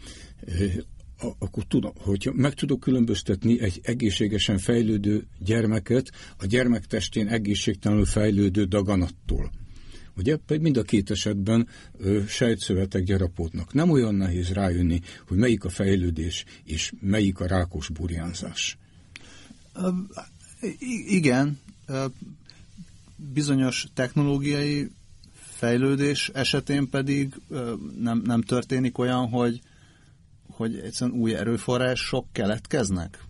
akkor 1.39 1.63
tudom, 1.63 1.91
hogy 1.97 2.29
meg 2.33 2.53
tudok 2.53 2.79
különböztetni 2.79 3.61
egy 3.61 3.79
egészségesen 3.83 4.57
fejlődő 4.57 5.27
gyermeket 5.39 6.11
a 6.37 6.45
gyermek 6.45 6.85
testén 6.85 7.27
egészségtelenül 7.27 8.05
fejlődő 8.05 8.63
daganattól. 8.63 9.51
Ugye 10.17 10.37
mind 10.47 10.77
a 10.77 10.83
két 10.83 11.11
esetben 11.11 11.67
ö, 11.97 12.21
sejtszövetek 12.27 13.03
gyarapodnak. 13.03 13.73
Nem 13.73 13.89
olyan 13.89 14.15
nehéz 14.15 14.49
rájönni, 14.49 15.01
hogy 15.27 15.37
melyik 15.37 15.63
a 15.63 15.69
fejlődés 15.69 16.45
és 16.63 16.91
melyik 17.01 17.39
a 17.39 17.47
rákos 17.47 17.89
burjánzás. 17.89 18.77
igen, 21.07 21.59
bizonyos 23.15 23.87
technológiai 23.93 24.89
fejlődés 25.33 26.29
esetén 26.33 26.89
pedig 26.89 27.33
nem, 27.99 28.21
nem 28.25 28.41
történik 28.41 28.97
olyan, 28.97 29.29
hogy, 29.29 29.61
hogy 30.47 30.79
egyszerűen 30.79 31.19
új 31.19 31.35
erőforrások 31.35 32.25
keletkeznek? 32.31 33.23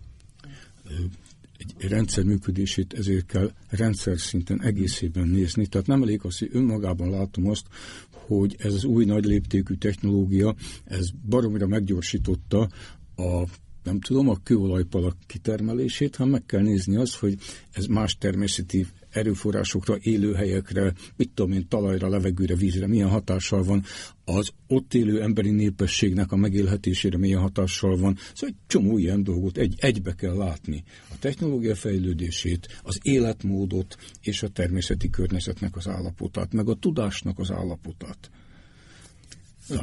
Egy 1.58 1.88
rendszer 1.88 2.24
működését 2.24 2.94
ezért 2.94 3.26
kell 3.26 3.52
rendszer 3.68 4.18
szinten 4.18 4.62
egészében 4.62 5.28
nézni. 5.28 5.66
Tehát 5.66 5.86
nem 5.86 6.02
elég 6.02 6.20
az, 6.22 6.38
hogy 6.38 6.50
önmagában 6.52 7.10
látom 7.10 7.48
azt, 7.48 7.66
hogy 8.10 8.56
ez 8.58 8.74
az 8.74 8.84
új 8.84 9.04
nagy 9.04 9.24
léptékű 9.24 9.74
technológia, 9.74 10.54
ez 10.84 11.06
baromira 11.28 11.66
meggyorsította 11.66 12.68
a 13.16 13.44
nem 13.86 14.00
tudom, 14.00 14.28
a 14.28 14.36
kőolajpalak 14.42 15.16
kitermelését, 15.26 16.16
hanem 16.16 16.32
meg 16.32 16.46
kell 16.46 16.60
nézni 16.60 16.96
azt, 16.96 17.14
hogy 17.14 17.38
ez 17.70 17.86
más 17.86 18.16
természeti 18.16 18.86
erőforrásokra, 19.10 19.96
élőhelyekre, 20.00 20.92
mit 21.16 21.30
tudom 21.34 21.52
én, 21.52 21.68
talajra, 21.68 22.08
levegőre, 22.08 22.54
vízre 22.54 22.86
milyen 22.86 23.08
hatással 23.08 23.62
van, 23.62 23.84
az 24.28 24.50
ott 24.66 24.94
élő 24.94 25.22
emberi 25.22 25.50
népességnek 25.50 26.32
a 26.32 26.36
megélhetésére 26.36 27.18
milyen 27.18 27.40
hatással 27.40 27.96
van. 27.96 28.16
Szóval 28.34 28.48
egy 28.48 28.66
csomó 28.66 28.98
ilyen 28.98 29.22
dolgot 29.22 29.56
egy, 29.56 29.74
egybe 29.78 30.14
kell 30.14 30.36
látni. 30.36 30.84
A 31.10 31.18
technológia 31.18 31.74
fejlődését, 31.74 32.80
az 32.82 32.98
életmódot 33.02 33.96
és 34.20 34.42
a 34.42 34.48
természeti 34.48 35.10
környezetnek 35.10 35.76
az 35.76 35.88
állapotát, 35.88 36.52
meg 36.52 36.68
a 36.68 36.74
tudásnak 36.74 37.38
az 37.38 37.50
állapotát. 37.50 38.30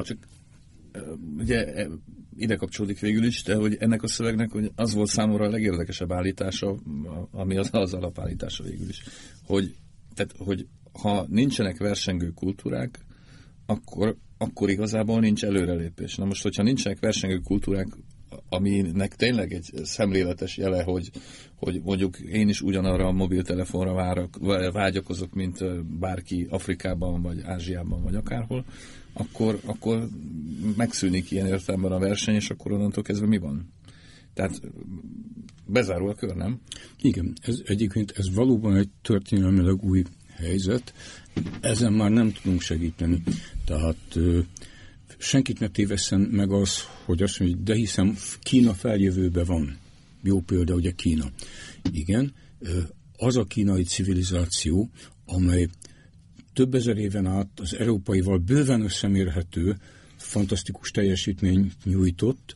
Csak 0.02 0.18
ugye 1.38 1.64
e, 1.64 1.88
ide 2.36 2.56
kapcsolódik 2.56 2.98
végül 2.98 3.24
is, 3.24 3.42
de 3.42 3.54
hogy 3.54 3.76
ennek 3.80 4.02
a 4.02 4.08
szövegnek 4.08 4.50
hogy 4.50 4.72
az 4.74 4.94
volt 4.94 5.08
számomra 5.08 5.44
a 5.44 5.50
legérdekesebb 5.50 6.12
állítása, 6.12 6.76
ami 7.30 7.56
az, 7.56 7.68
az 7.72 7.94
alapállítása 7.94 8.64
végül 8.64 8.88
is, 8.88 9.02
hogy, 9.46 9.74
tehát, 10.14 10.34
hogy 10.38 10.66
ha 10.92 11.26
nincsenek 11.28 11.78
versengő 11.78 12.30
kultúrák, 12.30 12.98
akkor, 13.66 14.16
akkor 14.44 14.70
igazából 14.70 15.20
nincs 15.20 15.44
előrelépés. 15.44 16.16
Na 16.16 16.24
most, 16.24 16.42
hogyha 16.42 16.62
nincsenek 16.62 16.98
versengő 17.00 17.38
kultúrák, 17.38 17.86
aminek 18.48 19.16
tényleg 19.16 19.52
egy 19.52 19.70
szemléletes 19.82 20.56
jele, 20.56 20.82
hogy, 20.82 21.10
hogy 21.56 21.80
mondjuk 21.82 22.18
én 22.18 22.48
is 22.48 22.60
ugyanarra 22.60 23.06
a 23.06 23.12
mobiltelefonra 23.12 23.92
várok, 23.92 24.38
vágyakozok, 24.72 25.34
mint 25.34 25.84
bárki 25.98 26.46
Afrikában, 26.50 27.22
vagy 27.22 27.40
Ázsiában, 27.44 28.02
vagy 28.02 28.14
akárhol, 28.14 28.64
akkor, 29.12 29.60
akkor 29.64 30.08
megszűnik 30.76 31.30
ilyen 31.30 31.46
értelemben 31.46 31.92
a 31.92 31.98
verseny, 31.98 32.34
és 32.34 32.50
akkor 32.50 32.72
onnantól 32.72 33.02
kezdve 33.02 33.26
mi 33.26 33.38
van? 33.38 33.72
Tehát 34.34 34.60
bezárul 35.66 36.10
a 36.10 36.14
kör, 36.14 36.34
nem? 36.34 36.60
Igen, 37.00 37.32
ez 37.42 37.62
egyébként 37.64 38.12
ez 38.16 38.34
valóban 38.34 38.76
egy 38.76 38.88
történelmileg 39.02 39.82
új 39.82 40.02
helyzet. 40.36 40.92
Ezen 41.60 41.92
már 41.92 42.10
nem 42.10 42.32
tudunk 42.32 42.60
segíteni. 42.60 43.22
Tehát 43.64 44.18
senkit 45.18 45.58
ne 45.58 45.68
tévesszen 45.68 46.20
meg 46.20 46.52
az, 46.52 46.78
hogy 47.04 47.22
azt 47.22 47.38
mondja, 47.38 47.58
de 47.58 47.74
hiszem 47.74 48.18
Kína 48.40 48.74
feljövőbe 48.74 49.44
van. 49.44 49.78
Jó 50.22 50.40
példa 50.40 50.74
ugye 50.74 50.90
Kína. 50.90 51.30
Igen, 51.92 52.32
az 53.16 53.36
a 53.36 53.44
kínai 53.44 53.82
civilizáció, 53.82 54.90
amely 55.26 55.68
több 56.52 56.74
ezer 56.74 56.96
éven 56.96 57.26
át 57.26 57.48
az 57.60 57.76
európaival 57.76 58.38
bőven 58.38 58.82
összemérhető, 58.82 59.76
fantasztikus 60.16 60.90
teljesítmény 60.90 61.72
nyújtott, 61.84 62.54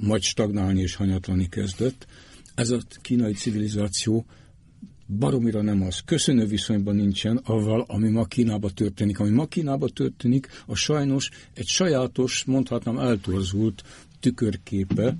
majd 0.00 0.22
stagnálni 0.22 0.80
és 0.80 0.94
hanyatlani 0.94 1.48
kezdett. 1.48 2.06
Ez 2.54 2.70
a 2.70 2.80
kínai 3.00 3.32
civilizáció 3.32 4.26
baromira 5.18 5.62
nem 5.62 5.82
az. 5.82 6.00
Köszönő 6.04 6.46
viszonyban 6.46 6.94
nincsen 6.96 7.36
avval, 7.36 7.84
ami 7.88 8.08
ma 8.08 8.24
Kínában 8.24 8.70
történik. 8.74 9.18
Ami 9.20 9.30
ma 9.30 9.46
Kínában 9.46 9.90
történik, 9.94 10.48
a 10.66 10.74
sajnos 10.74 11.30
egy 11.54 11.66
sajátos, 11.66 12.44
mondhatnám 12.44 12.98
eltorzult 12.98 13.82
tükörképe 14.20 15.16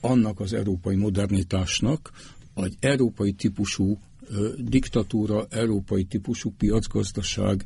annak 0.00 0.40
az 0.40 0.52
európai 0.52 0.96
modernitásnak, 0.96 2.10
egy 2.54 2.76
európai 2.80 3.32
típusú 3.32 3.98
diktatúra, 4.58 5.46
európai 5.50 6.04
típusú 6.04 6.52
piacgazdaság, 6.58 7.64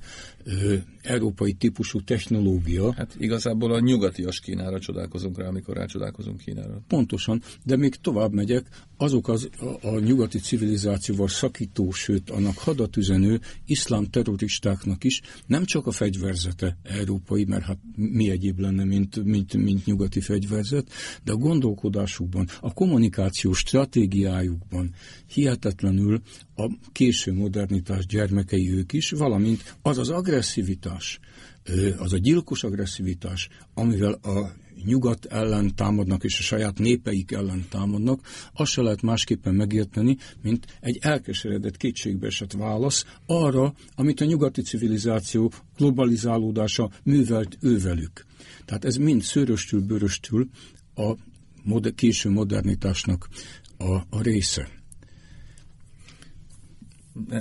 európai 1.09 1.52
típusú 1.52 2.00
technológia. 2.00 2.92
Hát 2.92 3.16
igazából 3.18 3.72
a 3.72 3.80
nyugatias 3.80 4.40
Kínára 4.40 4.78
csodálkozunk 4.78 5.38
rá, 5.38 5.46
amikor 5.46 5.76
rácsodálkozunk 5.76 6.36
Kínára. 6.40 6.82
Pontosan, 6.88 7.42
de 7.64 7.76
még 7.76 7.94
tovább 7.94 8.32
megyek, 8.32 8.66
azok 8.96 9.28
az, 9.28 9.48
a, 9.59 9.86
a 9.88 9.98
nyugati 9.98 10.38
civilizációval 10.38 11.28
szakító, 11.28 11.90
sőt 11.90 12.30
annak 12.30 12.56
hadatüzenő 12.56 13.40
iszlám 13.66 14.04
terroristáknak 14.04 15.04
is 15.04 15.20
nem 15.46 15.64
csak 15.64 15.86
a 15.86 15.90
fegyverzete 15.90 16.78
európai, 16.82 17.44
mert 17.44 17.64
hát 17.64 17.78
mi 17.96 18.30
egyéb 18.30 18.59
lenne, 18.59 18.84
mint, 18.84 19.24
mint, 19.24 19.54
mint 19.54 19.84
nyugati 19.84 20.20
fegyverzet, 20.20 20.90
de 21.24 21.32
a 21.32 21.36
gondolkodásukban, 21.36 22.48
a 22.61 22.72
kommunikációs 22.72 23.59
stratégiájukban 23.59 24.94
hihetetlenül 25.26 26.20
a 26.54 26.70
késő 26.92 27.32
modernitás 27.32 28.06
gyermekei 28.06 28.72
ők 28.72 28.92
is, 28.92 29.11
valamint 29.11 29.76
az 29.82 29.98
az 29.98 30.09
agresszivitás, 30.09 30.97
az 31.99 32.12
a 32.12 32.18
gyilkos 32.18 32.64
agresszivitás, 32.64 33.49
amivel 33.74 34.12
a 34.12 34.53
nyugat 34.84 35.24
ellen 35.24 35.74
támadnak, 35.74 36.24
és 36.24 36.38
a 36.38 36.42
saját 36.42 36.78
népeik 36.78 37.32
ellen 37.32 37.66
támadnak, 37.70 38.20
azt 38.53 38.72
se 38.72 38.82
lehet 38.82 39.03
másképpen 39.03 39.55
megérteni, 39.55 40.16
mint 40.42 40.78
egy 40.80 40.99
elkeseredett, 41.01 41.76
kétségbeesett 41.76 42.53
válasz 42.53 43.05
arra, 43.26 43.74
amit 43.94 44.20
a 44.20 44.24
nyugati 44.24 44.62
civilizáció 44.62 45.53
globalizálódása 45.76 46.90
művelt 47.03 47.59
ővelük. 47.61 48.24
Tehát 48.64 48.84
ez 48.84 48.96
mind 48.96 49.22
szöröstül, 49.22 49.80
bőröstül 49.80 50.49
a 50.94 51.14
késő 51.94 52.30
modernitásnak 52.30 53.28
a, 53.76 53.92
a 53.94 54.22
része 54.22 54.78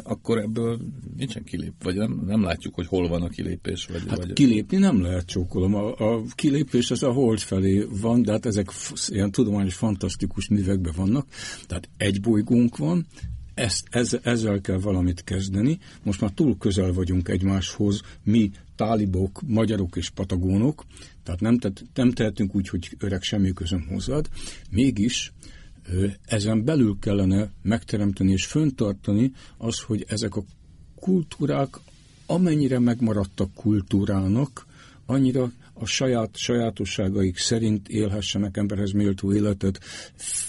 akkor 0.04 0.38
ebből 0.38 0.80
nincsen 1.18 1.44
kilép, 1.44 1.74
vagy 1.84 1.96
nem, 1.96 2.24
nem 2.26 2.42
látjuk, 2.42 2.76
hogy 2.76 2.88
hol 2.88 3.08
van 3.08 3.22
a 3.22 3.30
kilépés. 3.30 3.86
Vagy, 3.86 4.04
hát 4.08 4.18
vagy... 4.18 4.34
kilépni 4.34 4.78
nem 4.78 5.02
lehet 5.02 5.26
csókolom. 5.26 5.76
A, 5.76 5.94
a 5.98 6.24
kilépés 6.36 6.92
az 6.92 7.04
a 7.04 7.12
hold 7.12 7.40
felé 7.40 7.88
van, 8.02 8.22
de 8.22 8.32
hát 8.32 8.46
ezek 8.46 8.72
ilyen 9.08 9.32
tudományos, 9.32 9.74
fantasztikus 9.76 10.48
művekben 10.48 10.94
vannak. 10.96 11.28
Tehát 11.68 11.90
egy 11.98 12.22
bolygónk 12.22 12.78
van, 12.78 13.06
ezt, 13.58 13.88
ez, 13.90 14.18
ezzel 14.24 14.62
kell 14.62 14.78
valamit 14.78 15.24
kezdeni. 15.24 15.80
Most 16.04 16.22
már 16.22 16.32
túl 16.32 16.58
közel 16.58 16.94
vagyunk 16.94 17.30
egymáshoz, 17.30 18.02
mi 18.24 18.52
tálibok, 18.76 19.42
magyarok 19.46 19.96
és 19.96 20.10
patagónok, 20.10 20.86
tehát 21.24 21.40
nem, 21.40 21.58
te, 21.58 21.72
nem 21.94 22.12
tehetünk 22.12 22.56
úgy, 22.56 22.70
hogy 22.70 22.90
öreg 23.00 23.22
semmi 23.22 23.54
közöm 23.54 23.88
hozzád. 23.90 24.30
Mégis 24.70 25.34
ezen 26.26 26.64
belül 26.64 26.98
kellene 27.00 27.52
megteremteni 27.62 28.32
és 28.32 28.46
föntartani 28.46 29.32
az, 29.58 29.80
hogy 29.80 30.06
ezek 30.08 30.36
a 30.36 30.44
kultúrák 31.00 31.80
amennyire 32.26 32.80
megmaradtak 32.80 33.54
kultúrának, 33.54 34.66
annyira 35.06 35.52
a 35.80 35.86
saját 35.86 36.38
sajátosságaik 36.38 37.38
szerint 37.38 37.88
élhessenek 37.88 38.58
emberhez 38.58 38.92
méltó 38.92 39.34
életet, 39.34 39.80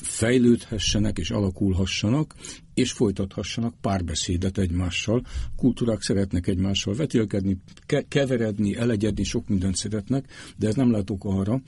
fejlődhessenek 0.03 1.18
és 1.18 1.30
alakulhassanak, 1.30 2.34
és 2.74 2.93
folytathassanak 2.93 3.74
párbeszédet 3.80 4.59
egymással. 4.59 5.22
Kultúrák 5.57 6.03
szeretnek 6.03 6.47
egymással 6.47 6.95
vetélkedni, 6.95 7.57
ke- 7.86 8.09
keveredni, 8.09 8.76
elegyedni, 8.76 9.24
sok 9.24 9.49
mindent 9.49 9.76
szeretnek, 9.76 10.26
de 10.57 10.66
ez 10.66 10.74
nem 10.74 10.91
lehet 10.91 11.11
ok 11.11 11.24
arra, 11.24 11.61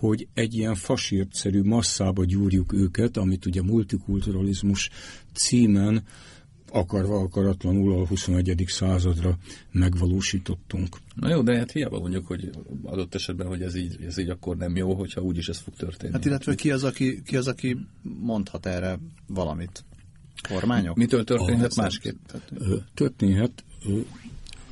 hogy 0.00 0.28
egy 0.34 0.54
ilyen 0.54 0.74
fasírtszerű 0.74 1.62
masszába 1.62 2.24
gyúrjuk 2.24 2.72
őket, 2.72 3.16
amit 3.16 3.46
ugye 3.46 3.62
multikulturalizmus 3.62 4.90
címen 5.32 6.02
akarva 6.72 7.18
akaratlanul 7.18 7.92
a 7.92 8.06
21. 8.06 8.64
századra 8.66 9.36
megvalósítottunk. 9.72 10.96
Na 11.14 11.28
jó, 11.28 11.42
de 11.42 11.56
hát 11.56 11.72
hiába 11.72 12.00
mondjuk, 12.00 12.26
hogy 12.26 12.50
adott 12.82 13.14
esetben, 13.14 13.46
hogy 13.46 13.62
ez 13.62 13.74
így, 13.74 13.96
ez 14.06 14.18
így 14.18 14.28
akkor 14.28 14.56
nem 14.56 14.76
jó, 14.76 14.94
hogyha 14.94 15.20
úgyis 15.20 15.48
ez 15.48 15.58
fog 15.58 15.74
történni. 15.74 16.12
Hát 16.12 16.24
illetve 16.24 16.54
ki 16.54 16.70
az, 16.70 16.84
aki, 16.84 17.22
ki 17.22 17.36
az, 17.36 17.46
aki 17.46 17.86
mondhat 18.02 18.66
erre 18.66 18.98
valamit? 19.26 19.84
Kormányok? 20.48 20.96
Mitől 20.96 21.24
történhet 21.24 21.76
másképp? 21.76 22.18
Történhet. 22.94 23.64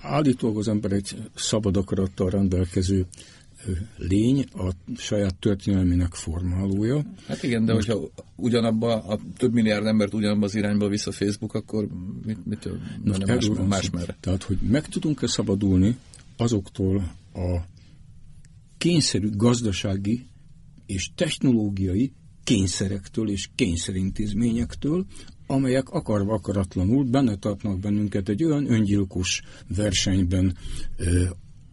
Állítólag 0.01 0.59
az 0.59 0.69
ember 0.69 0.93
egy 0.93 1.17
szabad 1.35 1.77
akarattal 1.77 2.31
rendelkező 2.31 3.07
lény, 3.97 4.45
a 4.53 4.71
saját 4.97 5.35
történelmének 5.35 6.15
formálója. 6.15 7.05
Hát 7.27 7.43
igen, 7.43 7.65
de 7.65 7.73
Most, 7.73 7.91
hogyha 7.91 8.09
ugyanabba 8.37 9.03
a 9.03 9.19
több 9.37 9.53
milliárd 9.53 9.87
embert 9.87 10.15
ugyanabba 10.15 10.45
az 10.45 10.55
irányba 10.55 10.89
visz 10.89 11.07
a 11.07 11.13
Facebook, 11.13 11.55
akkor 11.55 11.89
mit, 12.25 12.47
mitől 12.47 12.79
Most 13.05 13.27
más, 13.27 13.51
más 13.69 13.91
merre? 13.91 14.17
Tehát, 14.21 14.43
hogy 14.43 14.59
meg 14.61 14.89
tudunk-e 14.89 15.27
szabadulni 15.27 15.97
azoktól 16.37 17.13
a 17.35 17.61
kényszerű 18.79 19.31
gazdasági 19.31 20.27
és 20.87 21.11
technológiai 21.15 22.13
kényszerektől 22.45 23.31
és 23.31 23.49
kényszerintézményektől, 23.55 25.07
amelyek 25.47 25.89
akarva 25.89 26.35
akaratlanul 26.35 27.05
benne 27.05 27.37
tartnak 27.37 27.81
bennünket 27.81 28.29
egy 28.29 28.45
olyan 28.45 28.71
öngyilkos 28.71 29.43
versenyben, 29.77 30.57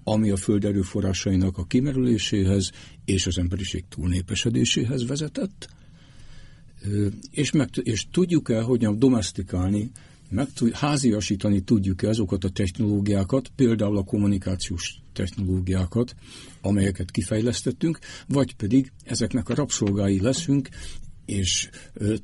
ami 0.08 0.30
a 0.30 0.36
föld 0.36 0.66
erőforrásainak 0.66 1.58
a 1.58 1.66
kimerüléséhez 1.66 2.72
és 3.06 3.28
az 3.28 3.38
emberiség 3.38 3.84
túlnépesedéséhez 3.90 5.08
vezetett, 5.08 5.70
és, 7.32 7.52
meg, 7.52 7.70
és 7.84 8.06
tudjuk-e 8.12 8.62
hogyan 8.62 9.00
domestikálni, 9.00 9.92
meg, 10.30 10.48
háziasítani 10.72 11.62
tudjuk-e 11.62 12.10
azokat 12.10 12.44
a 12.44 12.50
technológiákat, 12.50 13.52
például 13.56 13.98
a 13.98 14.04
kommunikációs 14.04 15.02
technológiákat, 15.14 16.16
amelyeket 16.62 17.12
kifejlesztettünk, 17.12 18.00
vagy 18.28 18.56
pedig 18.56 18.92
ezeknek 19.04 19.50
a 19.50 19.56
rabszolgái 19.56 20.22
leszünk, 20.22 20.70
és 21.26 21.70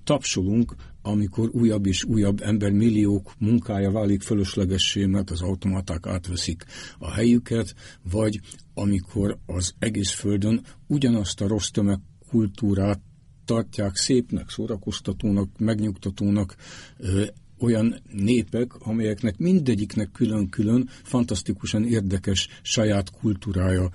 tapsolunk 0.03 0.75
amikor 1.01 1.49
újabb 1.53 1.85
és 1.85 2.03
újabb 2.03 2.41
embermilliók 2.41 3.33
munkája 3.37 3.91
válik 3.91 4.21
fölöslegessé, 4.21 5.05
mert 5.05 5.29
az 5.29 5.41
automaták 5.41 6.07
átveszik 6.07 6.65
a 6.99 7.11
helyüket, 7.11 7.75
vagy 8.11 8.39
amikor 8.73 9.37
az 9.45 9.73
egész 9.79 10.11
földön 10.11 10.61
ugyanazt 10.87 11.41
a 11.41 11.47
rossz 11.47 11.69
tömegkultúrát 11.69 12.99
tartják 13.45 13.95
szépnek, 13.95 14.49
szórakoztatónak, 14.49 15.49
megnyugtatónak 15.57 16.55
ö, 16.97 17.23
olyan 17.59 17.95
népek, 18.11 18.75
amelyeknek 18.75 19.37
mindegyiknek 19.37 20.11
külön-külön 20.11 20.89
fantasztikusan 21.03 21.85
érdekes 21.85 22.47
saját 22.61 23.11
kultúrája, 23.11 23.89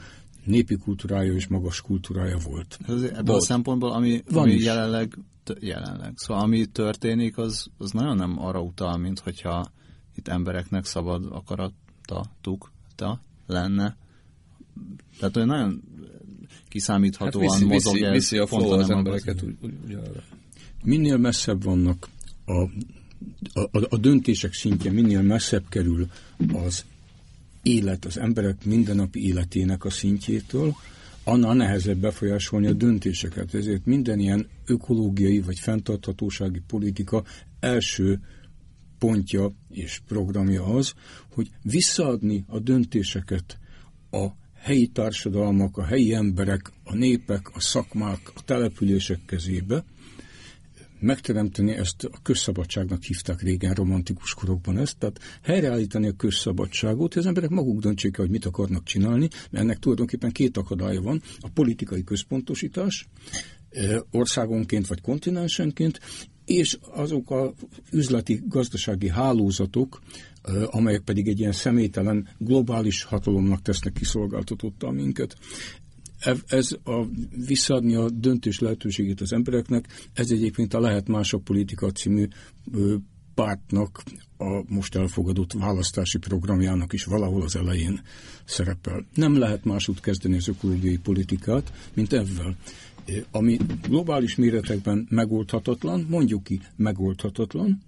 népi 0.46 0.76
kultúrája 0.76 1.32
és 1.32 1.46
magas 1.46 1.80
kultúrája 1.80 2.38
volt. 2.44 2.78
Ez 2.88 3.02
ebből 3.02 3.22
volt. 3.24 3.40
a 3.40 3.44
szempontból, 3.44 3.92
ami, 3.92 4.22
Van 4.30 4.42
ami 4.42 4.58
jelenleg 4.58 5.18
jelenleg. 5.60 6.12
Szóval 6.16 6.42
ami 6.42 6.66
történik, 6.66 7.38
az, 7.38 7.66
az 7.78 7.90
nagyon 7.90 8.16
nem 8.16 8.38
arra 8.38 8.60
utal, 8.60 8.96
mint 8.96 9.18
hogyha 9.18 9.72
itt 10.14 10.28
embereknek 10.28 10.84
szabad 10.84 11.26
akaratatuk 11.30 12.70
lenne. 13.46 13.96
Tehát 15.18 15.34
hogy 15.34 15.46
nagyon 15.46 15.82
kiszámíthatóan 16.68 17.48
hát 17.48 17.58
viszi, 17.58 17.64
mozog 17.72 17.94
viszi. 17.94 18.10
Viszi 18.10 18.38
a 18.38 18.46
flow 18.46 18.70
az 18.70 18.90
embereket 18.90 19.42
úgy, 19.42 19.56
úgy, 19.62 19.72
úgy 19.86 19.98
Minél 20.82 21.16
messzebb 21.16 21.62
vannak 21.62 22.08
a, 22.44 22.60
a, 23.60 23.86
a 23.88 23.96
döntések 23.96 24.52
szintje, 24.52 24.92
minél 24.92 25.22
messzebb 25.22 25.68
kerül 25.68 26.06
az 26.52 26.84
élet, 27.66 28.04
az 28.04 28.18
emberek 28.18 28.64
mindennapi 28.64 29.26
életének 29.26 29.84
a 29.84 29.90
szintjétől, 29.90 30.74
annál 31.24 31.54
nehezebb 31.54 31.98
befolyásolni 31.98 32.66
a 32.66 32.72
döntéseket. 32.72 33.54
Ezért 33.54 33.86
minden 33.86 34.18
ilyen 34.18 34.48
ökológiai 34.66 35.40
vagy 35.40 35.58
fenntarthatósági 35.58 36.62
politika 36.66 37.24
első 37.60 38.20
pontja 38.98 39.52
és 39.70 40.00
programja 40.06 40.64
az, 40.64 40.92
hogy 41.32 41.50
visszaadni 41.62 42.44
a 42.48 42.58
döntéseket 42.58 43.58
a 44.10 44.26
helyi 44.54 44.86
társadalmak, 44.86 45.76
a 45.76 45.84
helyi 45.84 46.14
emberek, 46.14 46.72
a 46.84 46.94
népek, 46.94 47.48
a 47.54 47.60
szakmák, 47.60 48.32
a 48.34 48.42
települések 48.44 49.20
kezébe, 49.26 49.84
megteremteni 51.00 51.72
ezt 51.72 52.04
a 52.04 52.18
közszabadságnak 52.22 53.02
hívták 53.02 53.42
régen 53.42 53.74
romantikus 53.74 54.34
korokban 54.34 54.78
ezt, 54.78 54.98
tehát 54.98 55.20
helyreállítani 55.42 56.08
a 56.08 56.12
közszabadságot, 56.12 57.12
hogy 57.12 57.22
az 57.22 57.28
emberek 57.28 57.50
maguk 57.50 57.80
döntsék 57.80 58.16
hogy 58.16 58.30
mit 58.30 58.44
akarnak 58.44 58.84
csinálni, 58.84 59.28
mert 59.50 59.64
ennek 59.64 59.78
tulajdonképpen 59.78 60.30
két 60.30 60.56
akadálya 60.56 61.02
van, 61.02 61.22
a 61.40 61.48
politikai 61.48 62.04
központosítás, 62.04 63.08
országonként 64.10 64.86
vagy 64.86 65.00
kontinensenként, 65.00 66.00
és 66.44 66.78
azok 66.94 67.30
a 67.30 67.54
üzleti, 67.92 68.42
gazdasági 68.48 69.08
hálózatok, 69.08 70.00
amelyek 70.66 71.00
pedig 71.00 71.28
egy 71.28 71.38
ilyen 71.40 71.52
személytelen 71.52 72.28
globális 72.38 73.02
hatalomnak 73.02 73.62
tesznek 73.62 73.92
kiszolgáltatottal 73.92 74.92
minket 74.92 75.36
ez 76.46 76.76
a 76.84 77.04
visszaadni 77.46 77.94
a 77.94 78.10
döntés 78.10 78.58
lehetőségét 78.58 79.20
az 79.20 79.32
embereknek, 79.32 80.08
ez 80.12 80.30
egyébként 80.30 80.74
a 80.74 80.80
Lehet 80.80 81.08
Mások 81.08 81.44
Politika 81.44 81.90
című 81.90 82.28
pártnak 83.34 84.02
a 84.38 84.62
most 84.68 84.94
elfogadott 84.94 85.52
választási 85.52 86.18
programjának 86.18 86.92
is 86.92 87.04
valahol 87.04 87.42
az 87.42 87.56
elején 87.56 88.00
szerepel. 88.44 89.06
Nem 89.14 89.38
lehet 89.38 89.64
másút 89.64 90.00
kezdeni 90.00 90.36
az 90.36 90.48
ökológiai 90.48 90.98
politikát, 90.98 91.72
mint 91.94 92.12
ezzel. 92.12 92.56
Ami 93.30 93.58
globális 93.82 94.34
méretekben 94.34 95.06
megoldhatatlan, 95.10 96.06
mondjuk 96.08 96.42
ki 96.42 96.60
megoldhatatlan, 96.76 97.82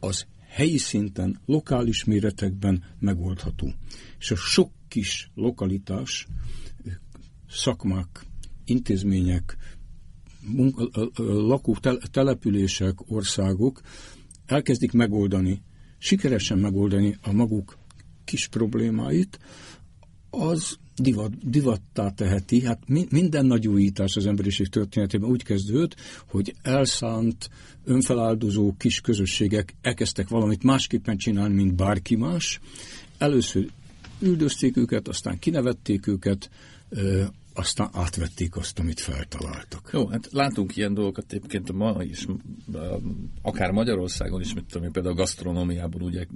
az 0.00 0.26
helyi 0.48 0.78
szinten, 0.78 1.40
lokális 1.46 2.04
méretekben 2.04 2.84
megoldható. 2.98 3.72
És 4.18 4.30
a 4.30 4.36
sok 4.36 4.70
kis 4.88 5.30
lokalitás 5.34 6.26
szakmák, 7.52 8.26
intézmények, 8.64 9.56
munka, 10.46 10.88
lakó 11.22 11.76
települések, 12.10 13.10
országok 13.10 13.80
elkezdik 14.46 14.92
megoldani, 14.92 15.62
sikeresen 15.98 16.58
megoldani 16.58 17.18
a 17.22 17.32
maguk 17.32 17.78
kis 18.24 18.48
problémáit, 18.48 19.38
az 20.30 20.76
divat, 20.96 21.50
divattá 21.50 22.10
teheti. 22.10 22.64
Hát 22.64 22.82
minden 23.10 23.46
nagy 23.46 23.68
újítás 23.68 24.16
az 24.16 24.26
emberiség 24.26 24.68
történetében 24.68 25.30
úgy 25.30 25.42
kezdődött, 25.42 25.96
hogy 26.28 26.54
elszánt, 26.62 27.50
önfeláldozó 27.84 28.74
kis 28.78 29.00
közösségek 29.00 29.74
elkezdtek 29.80 30.28
valamit 30.28 30.62
másképpen 30.62 31.16
csinálni, 31.16 31.54
mint 31.54 31.74
bárki 31.74 32.16
más. 32.16 32.60
Először 33.18 33.70
üldözték 34.20 34.76
őket, 34.76 35.08
aztán 35.08 35.38
kinevették 35.38 36.06
őket, 36.06 36.50
aztán 37.54 37.88
átvették 37.92 38.56
azt, 38.56 38.78
amit 38.78 39.00
feltaláltak. 39.00 39.90
Jó, 39.92 40.06
hát 40.06 40.28
látunk 40.30 40.76
ilyen 40.76 40.94
dolgokat 40.94 41.32
egyébként 41.32 41.72
ma 41.72 42.02
is, 42.02 42.26
akár 43.42 43.70
Magyarországon 43.70 44.40
is, 44.40 44.54
mit 44.54 44.64
tudom 44.64 44.86
én, 44.86 44.92
például 44.92 45.14
a 45.14 45.18
gasztronómiában, 45.18 46.02
ugye 46.02 46.26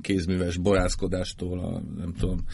kézműves 0.00 0.56
borászkodástól, 0.56 1.58
a, 1.58 1.82
nem 1.98 2.14
tudom, 2.18 2.44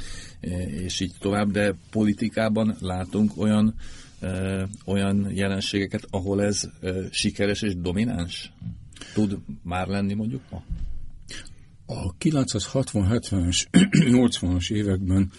és 0.67 1.01
így 1.01 1.15
tovább, 1.19 1.51
de 1.51 1.75
politikában 1.91 2.77
látunk 2.81 3.33
olyan 3.37 3.75
ö, 4.21 4.63
olyan 4.85 5.31
jelenségeket, 5.31 6.07
ahol 6.11 6.43
ez 6.43 6.71
ö, 6.81 7.05
sikeres 7.11 7.63
és 7.63 7.77
domináns? 7.77 8.53
Tud 9.15 9.39
már 9.63 9.87
lenni 9.87 10.15
mondjuk 10.15 10.43
ma? 10.51 10.63
A 11.87 12.17
960-70-es, 12.17 13.67
80-as 13.93 14.73
években 14.81 15.31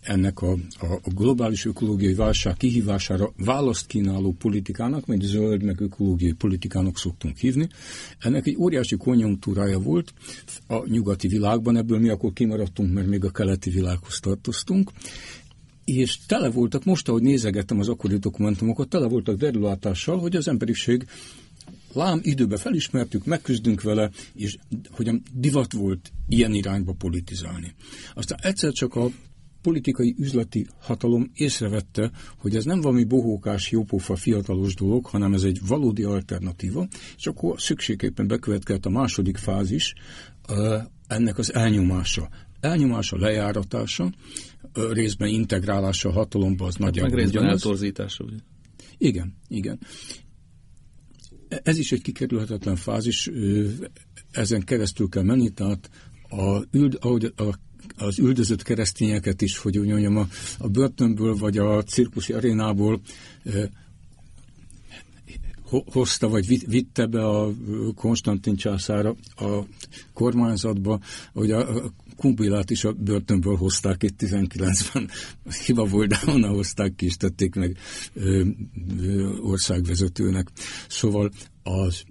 ennek 0.00 0.42
a, 0.42 0.52
a 0.80 1.10
globális 1.14 1.64
ökológiai 1.64 2.14
válság 2.14 2.56
kihívására 2.56 3.32
választ 3.36 3.86
kínáló 3.86 4.32
politikának, 4.32 5.06
mint 5.06 5.22
zöld 5.22 5.62
meg 5.62 5.80
ökológiai 5.80 6.32
politikának 6.32 6.98
szoktunk 6.98 7.36
hívni. 7.36 7.68
Ennek 8.18 8.46
egy 8.46 8.56
óriási 8.56 8.96
konjunktúrája 8.96 9.78
volt 9.78 10.12
a 10.66 10.88
nyugati 10.88 11.28
világban, 11.28 11.76
ebből 11.76 11.98
mi 11.98 12.08
akkor 12.08 12.32
kimaradtunk, 12.32 12.92
mert 12.92 13.06
még 13.06 13.24
a 13.24 13.30
keleti 13.30 13.70
világhoz 13.70 14.20
tartoztunk, 14.20 14.90
és 15.84 16.18
tele 16.26 16.50
voltak, 16.50 16.84
most 16.84 17.08
ahogy 17.08 17.22
nézegettem 17.22 17.78
az 17.78 17.88
akkori 17.88 18.16
dokumentumokat, 18.16 18.88
tele 18.88 19.06
voltak 19.06 19.36
derülátással, 19.36 20.18
hogy 20.18 20.36
az 20.36 20.48
emberiség 20.48 21.06
lám 21.92 22.20
időben 22.22 22.58
felismertük, 22.58 23.24
megküzdünk 23.24 23.82
vele, 23.82 24.10
és 24.34 24.56
hogyan 24.90 25.22
divat 25.32 25.72
volt 25.72 26.12
ilyen 26.28 26.54
irányba 26.54 26.92
politizálni. 26.92 27.74
Aztán 28.14 28.38
egyszer 28.42 28.72
csak 28.72 28.94
a 28.94 29.10
politikai 29.62 30.14
üzleti 30.18 30.66
hatalom 30.80 31.30
észrevette, 31.34 32.10
hogy 32.38 32.56
ez 32.56 32.64
nem 32.64 32.80
valami 32.80 33.04
bohókás, 33.04 33.70
jópofa, 33.70 34.16
fiatalos 34.16 34.74
dolog, 34.74 35.06
hanem 35.06 35.32
ez 35.34 35.42
egy 35.42 35.60
valódi 35.66 36.02
alternatíva, 36.02 36.86
és 37.16 37.26
akkor 37.26 37.60
szükségképpen 37.60 38.26
bekövetkezett 38.26 38.86
a 38.86 38.90
második 38.90 39.36
fázis, 39.36 39.94
ennek 41.06 41.38
az 41.38 41.54
elnyomása. 41.54 42.28
Elnyomása, 42.60 43.18
lejáratása, 43.18 44.12
részben 44.92 45.28
integrálása 45.28 46.08
a 46.08 46.12
hatalomba, 46.12 46.66
az 46.66 46.74
nagyjából 46.74 47.10
Meg 47.10 47.18
részben 47.18 47.42
ugyanaz. 47.42 47.62
eltorzítása, 47.62 48.24
ugye? 48.24 48.36
Igen, 48.98 49.34
igen. 49.48 49.78
Ez 51.48 51.78
is 51.78 51.92
egy 51.92 52.02
kikerülhetetlen 52.02 52.76
fázis, 52.76 53.30
ezen 54.30 54.60
keresztül 54.64 55.08
kell 55.08 55.22
menni, 55.22 55.50
tehát 55.50 55.90
a, 56.28 56.64
ahogy 57.00 57.32
a 57.36 57.54
az 57.96 58.18
üldözött 58.18 58.62
keresztényeket 58.62 59.42
is, 59.42 59.58
hogy 59.58 59.78
úgy 59.78 59.88
mondjam, 59.88 60.16
a, 60.16 60.28
a 60.58 60.68
börtönből 60.68 61.36
vagy 61.36 61.58
a 61.58 61.82
cirkuszi 61.82 62.32
arénából 62.32 63.00
hozta, 65.92 66.28
vagy 66.28 66.68
vitte 66.68 67.06
be 67.06 67.26
a 67.26 67.50
Konstantin 67.94 68.56
császára 68.56 69.16
a 69.36 69.58
kormányzatba, 70.12 71.00
hogy 71.32 71.50
a, 71.50 71.92
Kumbilát 72.16 72.70
is 72.70 72.84
a 72.84 72.92
börtönből 72.92 73.56
hozták 73.56 74.02
itt 74.02 74.20
19-ben. 74.22 75.10
Hiba 75.66 75.84
volt, 75.84 76.08
de 76.08 76.18
onnan 76.26 76.54
hozták 76.54 76.94
ki, 76.94 77.06
és 77.06 77.16
tették 77.16 77.54
meg 77.54 77.76
ö, 78.14 78.44
országvezetőnek. 79.40 80.48
Szóval 80.88 81.30
az 81.62 82.02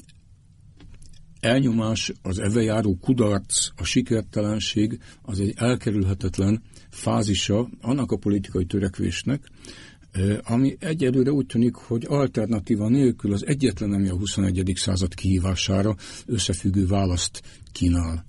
elnyomás, 1.42 2.12
az 2.22 2.40
evejáró 2.40 2.98
kudarc, 3.02 3.68
a 3.76 3.84
sikertelenség 3.84 5.00
az 5.22 5.40
egy 5.40 5.54
elkerülhetetlen 5.56 6.62
fázisa 6.90 7.70
annak 7.82 8.12
a 8.12 8.18
politikai 8.18 8.66
törekvésnek, 8.66 9.44
ami 10.44 10.76
egyelőre 10.80 11.32
úgy 11.32 11.46
tűnik, 11.46 11.76
hogy 11.76 12.06
alternatíva 12.08 12.90
nélkül 12.90 13.34
az 13.34 13.46
egyetlen, 13.46 13.94
ami 13.94 14.10
a 14.10 14.18
21. 14.18 14.72
század 14.76 15.14
kihívására 15.14 15.96
összefüggő 16.26 16.86
választ 16.86 17.42
kínál. 17.72 18.26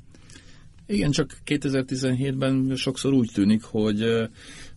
Igen, 0.87 1.11
csak 1.11 1.39
2017-ben 1.47 2.73
sokszor 2.77 3.13
úgy 3.13 3.31
tűnik, 3.35 3.63
hogy 3.63 4.05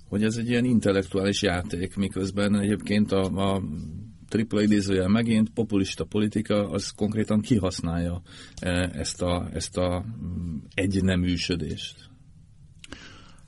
hogy 0.09 0.23
ez 0.23 0.37
egy 0.37 0.49
ilyen 0.49 0.65
intellektuális 0.65 1.41
játék, 1.41 1.95
miközben 1.95 2.59
egyébként 2.59 3.11
a, 3.11 3.23
a 3.23 3.61
tripla 4.27 4.61
idézőjel 4.61 5.07
megint, 5.07 5.49
populista 5.49 6.03
politika, 6.03 6.69
az 6.69 6.89
konkrétan 6.89 7.41
kihasználja 7.41 8.21
ezt 8.91 9.21
a, 9.21 9.49
ezt 9.53 9.77
a 9.77 10.05
mm, 10.05 10.55
egyneműsödést. 10.73 12.09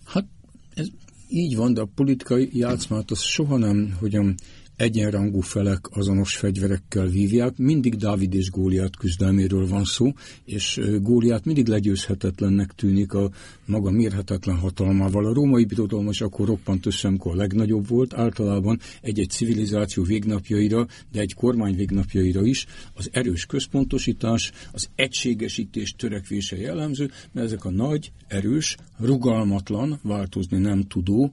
Hát 0.06 0.26
ez 0.74 0.88
így 1.30 1.56
van, 1.56 1.74
de 1.74 1.82
a 1.82 1.90
politikai 1.96 2.50
játszmát 2.52 3.12
az 3.12 3.22
soha 3.22 3.58
nem, 3.58 3.96
hogyan 4.00 4.36
egyenrangú 4.78 5.40
felek 5.40 5.88
azonos 5.90 6.36
fegyverekkel 6.36 7.08
vívják. 7.08 7.58
Mindig 7.58 7.96
Dávid 7.96 8.34
és 8.34 8.50
Góliát 8.50 8.98
küzdelméről 8.98 9.68
van 9.68 9.86
szó, 9.86 10.12
és 10.46 10.82
Góliát 11.02 11.46
mindig 11.46 11.68
legyőzhetetlennek 11.68 12.72
tűnik 12.72 13.14
a 13.14 13.32
maga 13.66 13.92
mérhetetlen 13.92 14.58
hatalmával. 14.58 15.26
A 15.26 15.34
római 15.34 15.66
birodalom 15.66 16.10
is 16.10 16.22
akkor 16.22 16.48
roppant 16.48 16.86
össze, 16.86 17.08
amikor 17.08 17.32
a 17.32 17.36
legnagyobb 17.36 17.88
volt, 17.88 18.14
általában 18.14 18.80
egy-egy 19.02 19.30
civilizáció 19.30 20.04
végnapjaira, 20.04 20.88
de 21.12 21.20
egy 21.20 21.34
kormány 21.34 21.76
végnapjaira 21.76 22.46
is 22.46 22.66
az 22.94 23.10
erős 23.12 23.46
központosítás, 23.46 24.52
az 24.72 24.90
egységesítés 24.96 25.96
törekvése 25.98 26.58
jellemző, 26.58 27.12
mert 27.32 27.46
ezek 27.46 27.66
a 27.66 27.72
nagy, 27.72 28.12
erős, 28.28 28.76
rugalmatlan, 29.00 30.00
változni 30.04 30.58
nem 30.58 30.84
tudó 30.84 31.32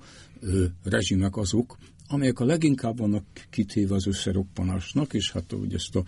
rezsimek 0.83 1.37
azok, 1.37 1.77
amelyek 2.15 2.41
a 2.41 2.45
leginkább 2.45 2.99
vannak 2.99 3.25
kitéve 3.51 3.95
az 3.95 4.07
összeroppanásnak, 4.07 5.15
és 5.15 5.33
hát 5.33 5.53
úgy 5.53 5.75
ezt 5.75 5.97
a 5.97 6.05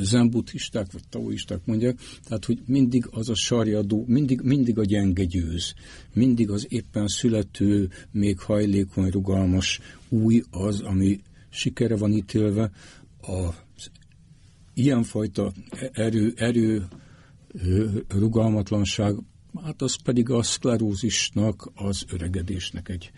zenbuddhisták 0.00 0.92
vagy 0.92 1.02
taoisták 1.08 1.60
mondják, 1.64 1.98
tehát 2.24 2.44
hogy 2.44 2.62
mindig 2.66 3.08
az 3.10 3.28
a 3.28 3.34
sarjadó, 3.34 4.04
mindig, 4.06 4.40
mindig 4.40 4.78
a 4.78 4.84
gyenge 4.84 5.24
győz, 5.24 5.74
mindig 6.12 6.50
az 6.50 6.66
éppen 6.68 7.06
születő, 7.06 7.88
még 8.10 8.38
hajlékony, 8.38 9.10
rugalmas 9.10 9.80
új 10.08 10.42
az, 10.50 10.80
ami 10.80 11.20
sikere 11.50 11.96
van 11.96 12.12
ítélve, 12.12 12.70
a 13.22 13.48
ilyenfajta 14.74 15.52
erő, 15.92 16.32
erő 16.36 16.88
rugalmatlanság, 18.08 19.16
hát 19.64 19.82
az 19.82 20.02
pedig 20.02 20.30
a 20.30 20.42
szklerózisnak, 20.42 21.70
az 21.74 22.04
öregedésnek 22.10 22.88
egy 22.88 23.10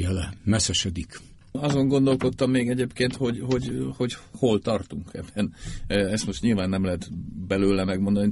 jele, 0.00 0.32
messzesedik. 0.44 1.20
Azon 1.52 1.88
gondolkodtam 1.88 2.50
még 2.50 2.68
egyébként, 2.68 3.16
hogy, 3.16 3.40
hogy, 3.40 3.92
hogy 3.96 4.16
hol 4.38 4.60
tartunk 4.60 5.10
ebben. 5.12 5.54
E, 5.86 5.94
ezt 5.94 6.26
most 6.26 6.42
nyilván 6.42 6.68
nem 6.68 6.84
lehet 6.84 7.08
belőle 7.46 7.84
megmondani, 7.84 8.30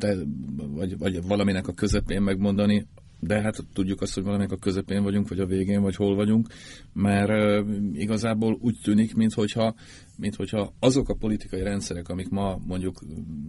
vagy, 0.56 0.98
vagy 0.98 1.22
valaminek 1.22 1.68
a 1.68 1.72
közepén 1.72 2.22
megmondani, 2.22 2.86
de 3.20 3.40
hát 3.40 3.64
tudjuk 3.72 4.00
azt, 4.00 4.14
hogy 4.14 4.22
valaminek 4.22 4.52
a 4.52 4.56
közepén 4.56 5.02
vagyunk, 5.02 5.28
vagy 5.28 5.40
a 5.40 5.46
végén, 5.46 5.80
vagy 5.80 5.96
hol 5.96 6.14
vagyunk, 6.14 6.48
mert 6.92 7.30
e, 7.30 7.64
igazából 7.92 8.58
úgy 8.60 8.76
tűnik, 8.82 9.14
mintha 9.14 9.74
mint 10.16 10.34
hogyha 10.34 10.72
azok 10.78 11.08
a 11.08 11.14
politikai 11.14 11.62
rendszerek, 11.62 12.08
amik 12.08 12.28
ma 12.28 12.58
mondjuk 12.66 13.00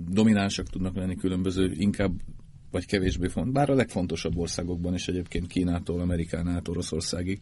dominánsak 0.09 0.69
tudnak 0.69 0.95
lenni 0.95 1.15
különböző, 1.15 1.71
inkább 1.75 2.11
vagy 2.71 2.85
kevésbé 2.85 3.27
font, 3.27 3.51
bár 3.51 3.69
a 3.69 3.75
legfontosabb 3.75 4.37
országokban 4.37 4.93
is 4.93 5.07
egyébként 5.07 5.47
Kínától, 5.47 5.99
Amerikán 5.99 6.47
át 6.47 6.67
Oroszországig, 6.67 7.39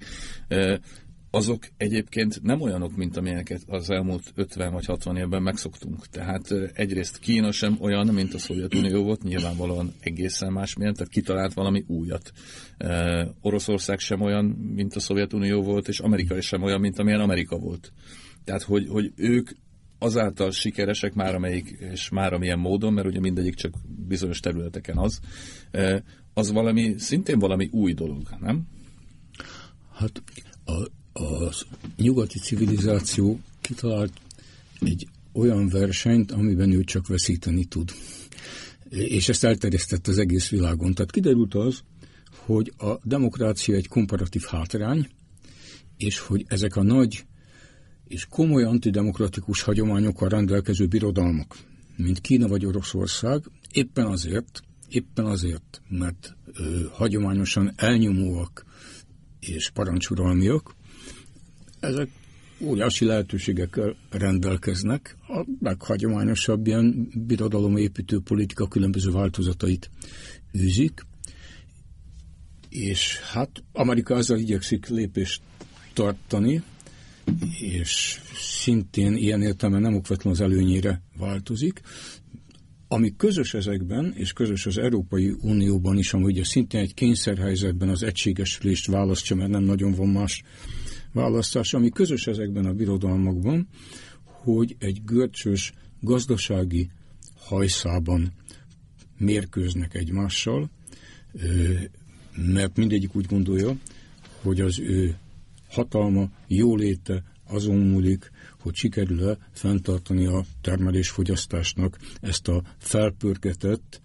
azok 1.31 1.67
egyébként 1.77 2.43
nem 2.43 2.61
olyanok, 2.61 2.95
mint 2.95 3.17
amelyeket 3.17 3.61
az 3.67 3.89
elmúlt 3.89 4.31
50 4.35 4.71
vagy 4.71 4.85
60 4.85 5.17
évben 5.17 5.41
megszoktunk. 5.41 6.07
Tehát 6.07 6.51
egyrészt 6.73 7.19
Kína 7.19 7.51
sem 7.51 7.77
olyan, 7.79 8.07
mint 8.07 8.33
a 8.33 8.37
Szovjetunió 8.37 9.03
volt, 9.03 9.23
nyilvánvalóan 9.23 9.93
egészen 9.99 10.51
más 10.51 10.75
milyen, 10.75 10.93
tehát 10.93 11.11
kitalált 11.11 11.53
valami 11.53 11.83
újat. 11.87 12.31
Oroszország 13.41 13.99
sem 13.99 14.21
olyan, 14.21 14.45
mint 14.45 14.95
a 14.95 14.99
Szovjetunió 14.99 15.61
volt, 15.61 15.87
és 15.87 15.99
Amerika 15.99 16.41
sem 16.41 16.63
olyan, 16.63 16.79
mint 16.79 16.99
amilyen 16.99 17.19
Amerika 17.19 17.57
volt. 17.57 17.91
Tehát, 18.43 18.61
hogy, 18.61 18.87
hogy 18.87 19.11
ők 19.15 19.49
azáltal 19.99 20.51
sikeresek 20.51 21.13
már 21.13 21.35
amelyik, 21.35 21.69
és 21.79 22.09
már 22.09 22.33
amilyen 22.33 22.59
módon, 22.59 22.93
mert 22.93 23.07
ugye 23.07 23.19
mindegyik 23.19 23.55
csak 23.55 23.73
bizonyos 24.07 24.39
területeken 24.39 24.97
az, 24.97 25.19
az 26.33 26.51
valami, 26.51 26.95
szintén 26.97 27.39
valami 27.39 27.69
új 27.71 27.93
dolog, 27.93 28.29
nem? 28.39 28.67
Hát 29.93 30.23
a, 30.65 30.83
a 31.23 31.53
nyugati 31.97 32.39
civilizáció 32.39 33.39
kitalált 33.61 34.13
egy 34.79 35.07
olyan 35.33 35.67
versenyt, 35.67 36.31
amiben 36.31 36.71
ő 36.71 36.83
csak 36.83 37.07
veszíteni 37.07 37.65
tud. 37.65 37.91
És 38.89 39.29
ezt 39.29 39.43
elterjesztett 39.43 40.07
az 40.07 40.17
egész 40.17 40.49
világon. 40.49 40.93
Tehát 40.93 41.11
kiderült 41.11 41.53
az, 41.53 41.81
hogy 42.45 42.73
a 42.77 42.99
demokrácia 43.03 43.75
egy 43.75 43.87
komparatív 43.87 44.41
hátrány, 44.41 45.07
és 45.97 46.19
hogy 46.19 46.45
ezek 46.47 46.75
a 46.75 46.83
nagy 46.83 47.25
és 48.07 48.25
komoly 48.25 48.63
antidemokratikus 48.63 49.61
hagyományokkal 49.61 50.29
rendelkező 50.29 50.85
birodalmak, 50.87 51.57
mint 51.95 52.21
Kína 52.21 52.47
vagy 52.47 52.65
Oroszország, 52.65 53.43
éppen 53.71 54.05
azért, 54.05 54.61
éppen 54.89 55.25
azért, 55.25 55.81
mert 55.89 56.35
ö, 56.53 56.79
hagyományosan 56.91 57.73
elnyomóak 57.75 58.65
és 59.39 59.69
parancsuralmiak, 59.69 60.75
ezek 61.79 62.09
óriási 62.59 63.05
lehetőségekkel 63.05 63.95
rendelkeznek. 64.09 65.17
A 65.27 65.45
leghagyományosabb 65.59 66.67
ilyen 66.67 67.09
birodalomépítő 67.13 68.19
politika 68.19 68.67
különböző 68.67 69.11
változatait 69.11 69.89
űzik, 70.57 71.05
és 72.69 73.19
hát 73.19 73.63
Amerika 73.73 74.15
ezzel 74.15 74.37
igyekszik 74.37 74.87
lépést 74.87 75.41
tartani, 75.93 76.63
és 77.59 78.21
szintén 78.35 79.15
ilyen 79.15 79.41
értelemben 79.41 79.81
nem 79.91 79.99
okvetlen 79.99 80.33
az 80.33 80.41
előnyére 80.41 81.01
változik. 81.17 81.81
Ami 82.87 83.15
közös 83.17 83.53
ezekben, 83.53 84.13
és 84.15 84.33
közös 84.33 84.65
az 84.65 84.77
Európai 84.77 85.35
Unióban 85.41 85.97
is, 85.97 86.13
ami 86.13 86.23
ugye 86.23 86.43
szintén 86.43 86.81
egy 86.81 86.93
kényszerhelyzetben 86.93 87.89
az 87.89 88.03
egységesülést 88.03 88.87
választja, 88.87 89.35
mert 89.35 89.49
nem 89.49 89.63
nagyon 89.63 89.91
van 89.91 90.07
más 90.07 90.43
választás, 91.13 91.73
ami 91.73 91.89
közös 91.89 92.27
ezekben 92.27 92.65
a 92.65 92.73
birodalmakban, 92.73 93.67
hogy 94.23 94.75
egy 94.79 95.01
görcsös 95.05 95.73
gazdasági 96.01 96.89
hajszában 97.35 98.33
mérkőznek 99.17 99.93
egymással, 99.93 100.69
mert 102.35 102.77
mindegyik 102.77 103.15
úgy 103.15 103.25
gondolja, 103.25 103.75
hogy 104.41 104.61
az 104.61 104.79
ő 104.79 105.17
hatalma, 105.77 106.29
jóléte 106.47 107.23
azon 107.47 107.77
múlik, 107.77 108.31
hogy 108.59 108.75
sikerül-e 108.75 109.37
fenntartani 109.51 110.25
a 110.25 110.45
termelésfogyasztásnak 110.61 111.97
ezt 112.21 112.47
a 112.47 112.63
felpörgetett 112.77 114.01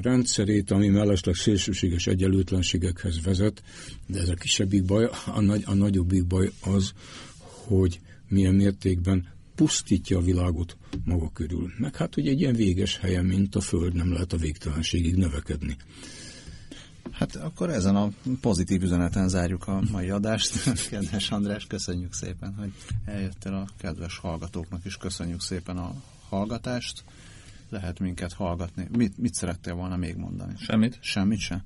rendszerét, 0.00 0.70
ami 0.70 0.88
mellesleg 0.88 1.34
szélsőséges 1.34 2.06
egyenlőtlenségekhez 2.06 3.22
vezet, 3.22 3.62
de 4.06 4.20
ez 4.20 4.28
a 4.28 4.34
kisebbik 4.34 4.84
baj, 4.84 5.08
a, 5.26 5.40
nagy, 5.40 5.62
a 5.66 5.74
nagyobbik 5.74 6.26
baj 6.26 6.50
az, 6.60 6.92
hogy 7.38 8.00
milyen 8.28 8.54
mértékben 8.54 9.28
pusztítja 9.54 10.18
a 10.18 10.22
világot 10.22 10.76
maga 11.04 11.30
körül. 11.32 11.72
Meg 11.78 11.96
hát, 11.96 12.14
hogy 12.14 12.28
egy 12.28 12.40
ilyen 12.40 12.54
véges 12.54 12.98
helyen, 12.98 13.24
mint 13.24 13.54
a 13.54 13.60
Föld, 13.60 13.94
nem 13.94 14.12
lehet 14.12 14.32
a 14.32 14.36
végtelenségig 14.36 15.16
növekedni. 15.16 15.76
Hát 17.18 17.36
akkor 17.36 17.70
ezen 17.70 17.96
a 17.96 18.08
pozitív 18.40 18.82
üzeneten 18.82 19.28
zárjuk 19.28 19.68
a 19.68 19.80
mai 19.90 20.10
adást. 20.10 20.62
Kedves 20.90 21.30
András, 21.30 21.66
köszönjük 21.66 22.12
szépen, 22.12 22.54
hogy 22.54 22.72
eljöttél 23.04 23.54
a 23.54 23.66
kedves 23.78 24.18
hallgatóknak 24.18 24.84
is. 24.84 24.96
Köszönjük 24.96 25.40
szépen 25.40 25.76
a 25.76 25.94
hallgatást. 26.28 27.04
Lehet 27.68 27.98
minket 27.98 28.32
hallgatni. 28.32 28.88
Mit, 28.96 29.18
mit 29.18 29.34
szerettél 29.34 29.74
volna 29.74 29.96
még 29.96 30.16
mondani? 30.16 30.52
Semmit. 30.58 30.98
Semmit 31.00 31.38
sem. 31.38 31.62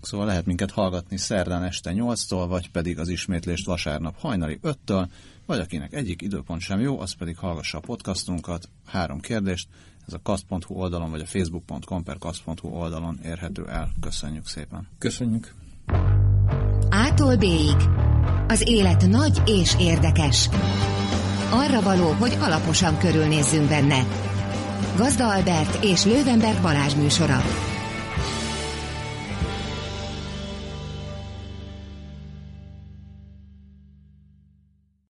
Szóval 0.00 0.26
lehet 0.26 0.46
minket 0.46 0.70
hallgatni 0.70 1.16
szerdán 1.16 1.62
este 1.62 1.92
8-tól, 1.94 2.44
vagy 2.48 2.70
pedig 2.70 2.98
az 2.98 3.08
ismétlést 3.08 3.66
vasárnap 3.66 4.18
hajnali 4.18 4.58
5-től, 4.62 5.08
vagy 5.46 5.58
akinek 5.58 5.92
egyik 5.92 6.22
időpont 6.22 6.60
sem 6.60 6.80
jó, 6.80 7.00
az 7.00 7.12
pedig 7.12 7.36
hallgassa 7.36 7.78
a 7.78 7.80
podcastunkat. 7.80 8.68
Három 8.86 9.20
kérdést, 9.20 9.68
ez 10.06 10.12
a 10.12 10.20
kast.hu 10.22 10.74
oldalon, 10.74 11.10
vagy 11.10 11.20
a 11.20 11.26
facebook.com 11.26 12.02
per 12.02 12.16
kast.hu 12.18 12.68
oldalon 12.68 13.18
érhető 13.24 13.68
el. 13.68 13.90
Köszönjük 14.00 14.46
szépen. 14.46 14.88
Köszönjük. 14.98 15.54
Ától 16.88 17.36
b 17.36 17.44
Az 18.48 18.68
élet 18.68 19.08
nagy 19.08 19.42
és 19.46 19.74
érdekes. 19.78 20.48
Arra 21.50 21.80
való, 21.80 22.10
hogy 22.10 22.36
alaposan 22.40 22.98
körülnézzünk 22.98 23.68
benne. 23.68 24.06
Gazda 24.96 25.34
Albert 25.34 25.84
és 25.84 26.04
Lővenberg 26.04 26.62
Balázs 26.62 26.94
műsora. 26.94 27.42